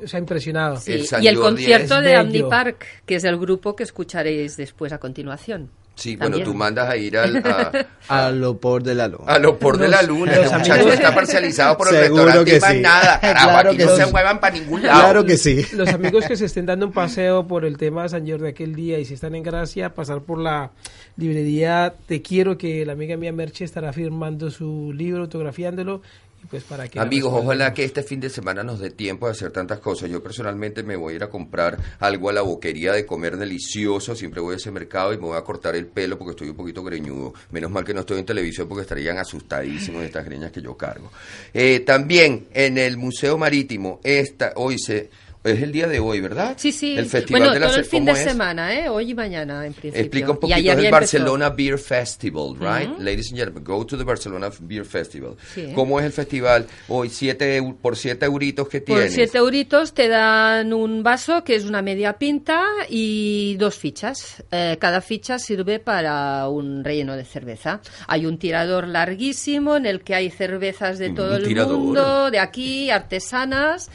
o 0.03 0.07
sea, 0.07 0.19
impresionado. 0.21 0.77
Sí, 0.79 0.93
El 0.93 1.05
San 1.05 1.21
y 1.21 1.27
el 1.27 1.35
Jordi 1.35 1.49
concierto 1.57 2.01
de 2.01 2.15
Andy 2.15 2.31
bello. 2.39 2.49
Park, 2.49 2.85
que 3.05 3.15
es 3.15 3.25
el 3.25 3.37
grupo 3.37 3.75
que 3.75 3.88
escucharéis 3.89 4.55
después 4.57 4.93
a 4.93 4.99
continuación. 4.99 5.69
Sí, 5.95 6.15
bueno, 6.15 6.37
También. 6.37 6.45
tú 6.45 6.53
mandas 6.53 6.89
a 6.89 6.95
ir 6.95 7.17
al, 7.17 7.37
a, 7.45 7.71
Al 8.07 8.41
Opor 8.45 8.81
de 8.83 8.95
la 8.95 9.09
Luz. 9.09 9.19
a 9.25 9.37
lo 9.37 9.59
por 9.59 9.77
de 9.77 9.89
la 9.89 9.97
Los- 10.01 10.07
luna. 10.07 10.33
los 10.33 10.45
Este 10.45 10.57
muchacho 10.57 10.93
está 10.93 11.13
parcializado 11.13 11.77
por 11.77 11.89
el 11.93 12.03
Seguro 12.03 12.23
restaurante 12.23 12.51
que 12.53 12.59
más 12.61 12.71
sí. 12.71 12.79
nada. 12.79 13.19
Carajo, 13.21 13.49
Claro 13.49 13.69
aquí 13.71 13.77
que 13.79 13.85
no 13.85 13.95
sí. 13.97 14.01
se 14.03 14.11
muevan 14.11 14.39
para 14.39 14.55
ningún 14.55 14.83
lado. 14.83 14.99
Claro 15.01 15.25
que 15.25 15.35
sí. 15.35 15.65
Los 15.73 15.89
amigos 15.89 16.23
que 16.25 16.37
se 16.37 16.45
estén 16.45 16.65
dando 16.67 16.85
un 16.85 16.93
paseo 16.93 17.45
por 17.47 17.65
el 17.65 17.77
tema 17.77 18.03
de 18.03 18.09
San 18.09 18.25
Jordi 18.25 18.47
aquel 18.47 18.75
día 18.75 18.97
y 18.97 19.03
si 19.03 19.15
están 19.15 19.35
en 19.35 19.43
Gracia, 19.43 19.93
pasar 19.93 20.21
por 20.21 20.39
la 20.39 20.71
librería 21.17 21.93
Te 22.07 22.21
Quiero, 22.21 22.57
que 22.57 22.85
la 22.85 22.93
amiga 22.93 23.17
mía 23.17 23.33
Merche 23.33 23.65
estará 23.65 23.91
firmando 23.91 24.49
su 24.51 24.93
libro, 24.95 25.23
autografiándolo. 25.23 26.01
Y 26.41 26.47
pues 26.47 26.63
para 26.63 26.87
que 26.87 26.99
Amigos, 26.99 27.33
ojalá 27.35 27.73
que 27.73 27.83
este 27.83 28.03
fin 28.03 28.19
de 28.19 28.29
semana 28.29 28.63
nos 28.63 28.79
dé 28.79 28.91
tiempo 28.91 29.25
de 29.25 29.33
hacer 29.33 29.51
tantas 29.51 29.79
cosas. 29.79 30.09
Yo 30.09 30.23
personalmente 30.23 30.83
me 30.83 30.95
voy 30.95 31.13
a 31.13 31.15
ir 31.17 31.23
a 31.23 31.29
comprar 31.29 31.77
algo 31.99 32.29
a 32.29 32.33
la 32.33 32.41
boquería 32.41 32.93
de 32.93 33.05
comer 33.05 33.37
delicioso. 33.37 34.15
Siempre 34.15 34.41
voy 34.41 34.53
a 34.53 34.57
ese 34.57 34.71
mercado 34.71 35.13
y 35.13 35.17
me 35.17 35.23
voy 35.23 35.37
a 35.37 35.41
cortar 35.41 35.75
el 35.75 35.87
pelo 35.87 36.17
porque 36.17 36.31
estoy 36.31 36.49
un 36.49 36.55
poquito 36.55 36.83
greñudo. 36.83 37.33
Menos 37.51 37.71
mal 37.71 37.83
que 37.83 37.93
no 37.93 38.01
estoy 38.01 38.19
en 38.19 38.25
televisión 38.25 38.67
porque 38.67 38.83
estarían 38.83 39.17
asustadísimos 39.17 40.01
de 40.01 40.07
estas 40.07 40.25
greñas 40.25 40.51
que 40.51 40.61
yo 40.61 40.77
cargo. 40.77 41.11
Eh, 41.53 41.81
también 41.81 42.47
en 42.53 42.77
el 42.77 42.97
Museo 42.97 43.37
Marítimo, 43.37 43.99
esta, 44.03 44.53
hoy 44.55 44.79
se, 44.79 45.09
es 45.43 45.61
el 45.61 45.71
día 45.71 45.87
de 45.87 45.99
hoy, 45.99 46.19
¿verdad? 46.19 46.55
Sí, 46.57 46.71
sí. 46.71 46.97
El 46.97 47.05
Festival 47.05 47.41
bueno, 47.41 47.53
de 47.53 47.59
la 47.61 47.67
todo 47.67 47.77
el 47.77 47.85
fin 47.85 48.01
¿cómo 48.05 48.13
de 48.13 48.19
es? 48.23 48.29
semana, 48.29 48.73
¿eh? 48.73 48.89
Hoy 48.89 49.11
y 49.11 49.13
mañana, 49.13 49.65
en 49.65 49.73
principio. 49.73 50.01
Explica 50.01 50.31
un 50.31 50.37
poquito, 50.37 50.59
es 50.59 50.65
el 50.65 50.71
empezó. 50.71 50.91
Barcelona 50.91 51.49
Beer 51.49 51.77
Festival, 51.79 52.55
right? 52.59 52.99
Ladies 52.99 53.29
and 53.31 53.37
gentlemen, 53.37 53.63
go 53.63 53.85
to 53.85 53.97
the 53.97 54.03
Barcelona 54.03 54.49
Beer 54.59 54.85
Festival. 54.85 55.35
Sí. 55.53 55.71
¿Cómo 55.73 55.99
es 55.99 56.05
el 56.05 56.11
festival? 56.11 56.67
Hoy 56.89 57.09
siete, 57.09 57.61
por 57.81 57.95
7 57.95 58.25
euritos 58.25 58.67
que 58.67 58.81
Por 58.81 58.97
tienes. 58.97 59.13
7 59.13 59.37
euritos 59.37 59.93
te 59.93 60.09
dan 60.09 60.73
un 60.73 61.03
vaso 61.03 61.43
que 61.43 61.55
es 61.55 61.65
una 61.65 61.81
media 61.81 62.17
pinta 62.17 62.61
y 62.89 63.55
dos 63.57 63.75
fichas. 63.75 64.43
Eh, 64.51 64.77
cada 64.79 64.99
ficha 65.01 65.39
sirve 65.39 65.79
para 65.79 66.49
un 66.49 66.83
relleno 66.83 67.15
de 67.15 67.23
cerveza. 67.23 67.81
Hay 68.07 68.25
un 68.25 68.37
tirador 68.39 68.87
larguísimo 68.87 69.77
en 69.77 69.85
el 69.85 70.01
que 70.01 70.15
hay 70.15 70.29
cervezas 70.29 70.99
de 70.99 71.11
todo 71.11 71.37
el 71.37 71.55
mundo, 71.55 72.29
de 72.29 72.39
aquí, 72.39 72.89
artesanas. 72.89 73.89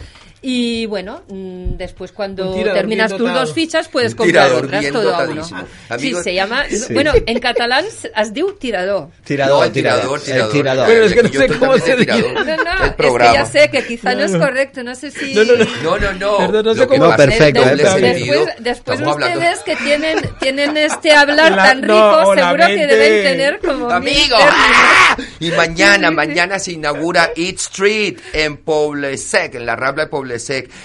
Y 0.47 0.85
bueno, 0.85 1.23
mm, 1.29 1.77
después 1.79 2.13
cuando 2.13 2.53
terminas 2.63 3.17
tus 3.17 3.33
dos 3.33 3.55
fichas 3.55 3.89
puedes 3.89 4.15
comprar 4.15 4.53
otras 4.53 4.91
todo 4.91 5.15
a 5.15 5.25
uno. 5.25 5.43
Sí, 5.99 6.15
se 6.23 6.35
llama... 6.35 6.65
Sí. 6.69 6.93
Bueno, 6.93 7.13
en 7.25 7.39
catalán 7.41 7.87
has 8.15 8.35
diu 8.35 8.53
tirador. 8.53 9.09
Tirador, 9.25 9.59
No, 9.61 9.65
el 9.65 9.73
tirador, 9.73 10.21
tirador. 10.21 10.47
El 10.47 10.53
tirador. 10.53 10.87
Pero 10.87 11.05
es 11.07 11.13
que 11.15 11.23
no 11.23 11.29
Yo 11.31 11.41
sé 11.41 11.49
cómo 11.59 11.79
se 11.79 11.97
de 11.97 12.05
dice. 12.05 12.33
No, 12.35 12.45
no, 12.45 12.53
El 12.53 12.59
es 12.59 12.83
que 12.83 12.91
programa. 12.93 13.33
ya 13.35 13.47
sé 13.47 13.71
que 13.71 13.87
quizá 13.87 14.15
no 14.15 14.25
es 14.25 14.37
correcto, 14.37 14.83
no 14.85 14.95
sé 14.95 15.11
si... 15.11 15.35
No, 15.35 15.45
no, 15.45 15.57
no. 15.57 15.65
No, 15.83 15.99
no, 15.99 16.13
no. 16.13 16.37
Perdón, 16.37 16.65
no 16.67 16.75
sé 16.75 16.87
cómo- 16.89 17.07
No, 17.07 17.17
perfecto, 17.17 17.63
bien. 17.65 17.79
sentido. 17.89 18.35
Después, 18.45 18.65
después 18.65 19.01
hablando- 19.01 19.27
ustedes 19.39 19.59
que 19.61 19.77
tienen, 19.77 20.19
tienen 20.41 20.77
este 20.77 21.13
hablar 21.13 21.53
La- 21.53 21.65
tan 21.65 21.81
no, 21.81 22.19
rico, 22.21 22.35
seguro 22.35 22.67
que 22.67 22.87
deben 22.87 23.23
tener 23.25 23.59
como 23.61 23.91
Amigo. 23.91 24.37
¡ah! 24.39 25.17
y 25.41 25.51
mañana, 25.53 26.11
mañana 26.11 26.59
se 26.59 26.73
inaugura 26.73 27.31
Eat 27.35 27.57
Street 27.57 28.19
en 28.35 28.59
Poble 28.59 29.17
Sec, 29.17 29.55
en 29.55 29.65
la 29.65 29.75
Rambla 29.75 30.05
de 30.05 30.11
Poble 30.11 30.34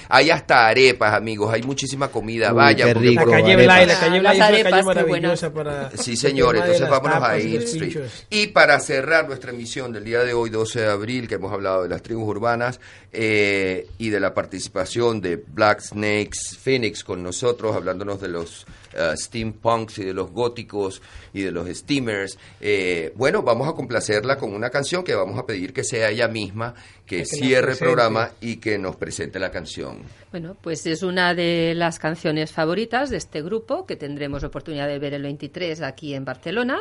Hay 0.07 0.29
hasta 0.29 0.67
arepas, 0.67 1.13
amigos. 1.13 1.53
Hay 1.53 1.63
muchísima 1.63 2.09
comida. 2.09 2.49
Uy, 2.51 2.55
Vaya, 2.57 2.85
qué 2.85 2.93
porque 2.93 3.09
rico, 3.09 3.23
por- 3.23 3.31
La 3.31 3.41
calle. 3.41 3.55
Blay, 3.55 3.85
la 3.85 3.99
calle 3.99 4.19
Blay 4.19 4.21
las 4.21 4.33
es 4.37 4.39
una 4.39 4.45
calle 4.47 4.61
arepas, 4.61 4.79
qué 4.79 4.83
maravillosa 4.85 5.53
para... 5.53 5.91
Sí, 5.97 6.15
señor, 6.15 6.55
entonces 6.57 6.89
vámonos 6.89 7.23
a 7.23 7.39
Hill 7.39 7.63
Street. 7.63 7.93
pinchos. 7.93 8.25
Y 8.29 8.47
para 8.47 8.79
cerrar 8.79 9.27
nuestra 9.27 9.51
emisión 9.51 9.91
del 9.91 10.03
día 10.03 10.19
de 10.23 10.33
hoy, 10.33 10.49
12 10.49 10.81
de 10.81 10.87
abril, 10.89 11.27
que 11.27 11.35
hemos 11.35 11.51
hablado 11.51 11.83
de 11.83 11.89
las 11.89 12.01
tribus 12.01 12.27
urbanas 12.27 12.79
eh, 13.11 13.87
y 13.97 14.09
de 14.09 14.19
la 14.19 14.33
participación 14.33 15.21
de 15.21 15.37
Black 15.37 15.81
Snakes 15.81 16.55
Phoenix 16.61 17.03
con 17.03 17.23
nosotros, 17.23 17.75
hablándonos 17.75 18.21
de 18.21 18.27
los 18.27 18.65
eh, 18.93 19.13
steampunks 19.15 19.99
y 19.99 20.05
de 20.05 20.13
los 20.13 20.31
góticos 20.31 21.01
y 21.33 21.41
de 21.41 21.51
los 21.51 21.67
steamers. 21.69 22.37
Eh, 22.59 23.13
bueno, 23.15 23.41
vamos 23.41 23.67
a 23.67 23.73
complacerla 23.73 24.37
con 24.37 24.53
una 24.53 24.69
canción 24.69 25.03
que 25.03 25.15
vamos 25.15 25.37
a 25.37 25.45
pedir 25.45 25.73
que 25.73 25.83
sea 25.83 26.09
ella 26.09 26.27
misma, 26.27 26.73
que, 27.05 27.19
Que 27.19 27.25
cierre 27.25 27.73
el 27.73 27.77
programa 27.77 28.31
y 28.41 28.57
que 28.57 28.77
nos 28.77 28.95
presente 28.95 29.39
la 29.39 29.51
canción. 29.51 30.03
Bueno, 30.31 30.55
pues 30.61 30.85
es 30.85 31.03
una 31.03 31.33
de 31.33 31.73
las 31.75 31.99
canciones 31.99 32.51
favoritas 32.51 33.09
de 33.09 33.17
este 33.17 33.41
grupo 33.41 33.85
que 33.85 33.95
tendremos 33.95 34.43
oportunidad 34.43 34.87
de 34.87 34.99
ver 34.99 35.13
el 35.13 35.23
23 35.23 35.81
aquí 35.81 36.13
en 36.13 36.25
Barcelona 36.25 36.79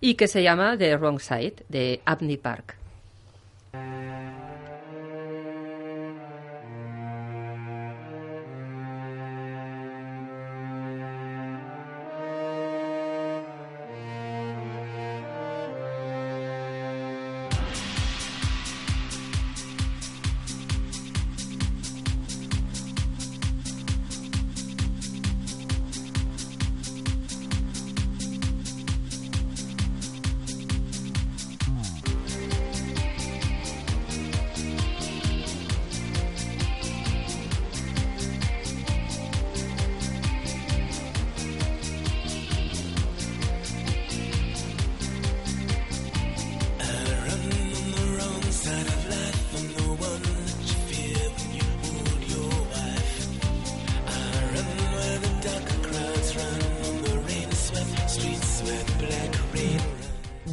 y 0.00 0.14
que 0.14 0.28
se 0.28 0.42
llama 0.42 0.76
The 0.78 0.96
Wrong 0.96 1.20
Side 1.20 1.64
de 1.68 2.00
Abney 2.04 2.38
Park. 2.38 2.76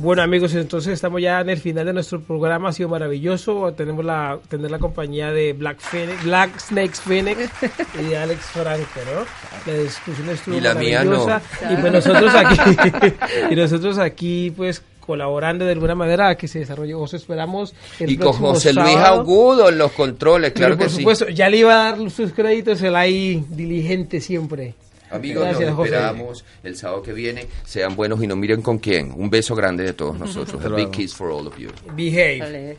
Bueno 0.04 0.22
amigos, 0.22 0.54
entonces 0.54 0.96
estamos 0.96 1.22
ya 1.22 1.40
en 1.40 1.50
el 1.50 1.58
final 1.58 1.86
de 1.86 1.94
nuestro 1.94 2.20
programa, 2.20 2.68
ha 2.68 2.74
sido 2.74 2.90
maravilloso, 2.90 3.72
tenemos 3.72 4.04
la 4.04 4.38
tener 4.50 4.70
la 4.70 4.78
compañía 4.78 5.32
de 5.32 5.54
Black 5.54 5.80
Phoenix, 5.80 6.24
Black 6.26 6.60
Snakes 6.60 7.00
Phoenix 7.00 7.50
y 8.02 8.10
de 8.10 8.18
Alex 8.18 8.42
Franco, 8.48 9.00
¿no? 9.16 9.72
La 9.72 9.80
discusión 9.80 10.30
estuvo 10.30 10.58
Y 10.58 10.60
la 10.60 10.74
mía 10.76 11.06
no. 11.06 11.26
maravillosa 11.26 11.42
y 11.72 11.78
pues 11.78 11.94
nosotros 11.94 12.36
aquí 12.36 13.14
y 13.50 13.56
nosotros 13.56 13.98
aquí 13.98 14.52
pues 14.52 14.84
colaborando 15.00 15.64
de 15.64 15.72
alguna 15.72 15.96
manera 15.96 16.28
a 16.28 16.36
que 16.36 16.50
se 16.50 16.60
desarrolle, 16.60 16.96
os 16.96 17.14
esperamos 17.14 17.74
el 17.98 18.12
Y 18.12 18.18
con 18.18 18.34
José 18.34 18.74
Luis 18.74 18.92
sábado. 18.96 19.22
Agudo 19.22 19.70
en 19.70 19.78
los 19.78 19.94
controles, 19.94 20.52
claro 20.52 20.76
Pero 20.76 20.80
por 20.80 20.88
que 20.88 20.92
sí. 20.92 20.98
supuesto, 20.98 21.30
ya 21.30 21.48
le 21.48 21.60
iba 21.60 21.72
a 21.88 21.92
dar 21.94 22.12
sus 22.12 22.34
créditos, 22.34 22.82
el 22.82 22.98
ahí 22.98 23.46
diligente 23.48 24.20
siempre. 24.20 24.76
Amigos, 25.14 25.44
Gracias, 25.44 25.70
nos 25.70 25.78
José. 25.78 25.96
esperamos 25.96 26.46
el 26.64 26.76
sábado 26.76 27.04
que 27.04 27.14
viene. 27.14 27.48
Sean 27.66 27.96
buenos 27.96 28.24
y 28.24 28.28
no 28.28 28.36
miren 28.36 28.62
con 28.62 28.80
quién. 28.80 29.14
Un 29.16 29.30
beso 29.30 29.56
grande 29.56 29.84
de 29.84 29.94
todos 29.94 30.18
nosotros. 30.18 30.64
A 30.66 30.70
big 30.70 30.90
kiss 30.92 31.14
for 31.14 31.30
all 31.30 31.48
of 31.48 31.58
you. 31.58 31.70
Behave. 31.96 32.78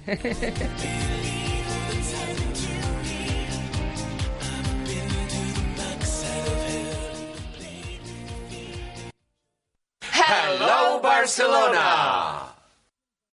Hello 10.03 11.01
Barcelona. 11.01 12.54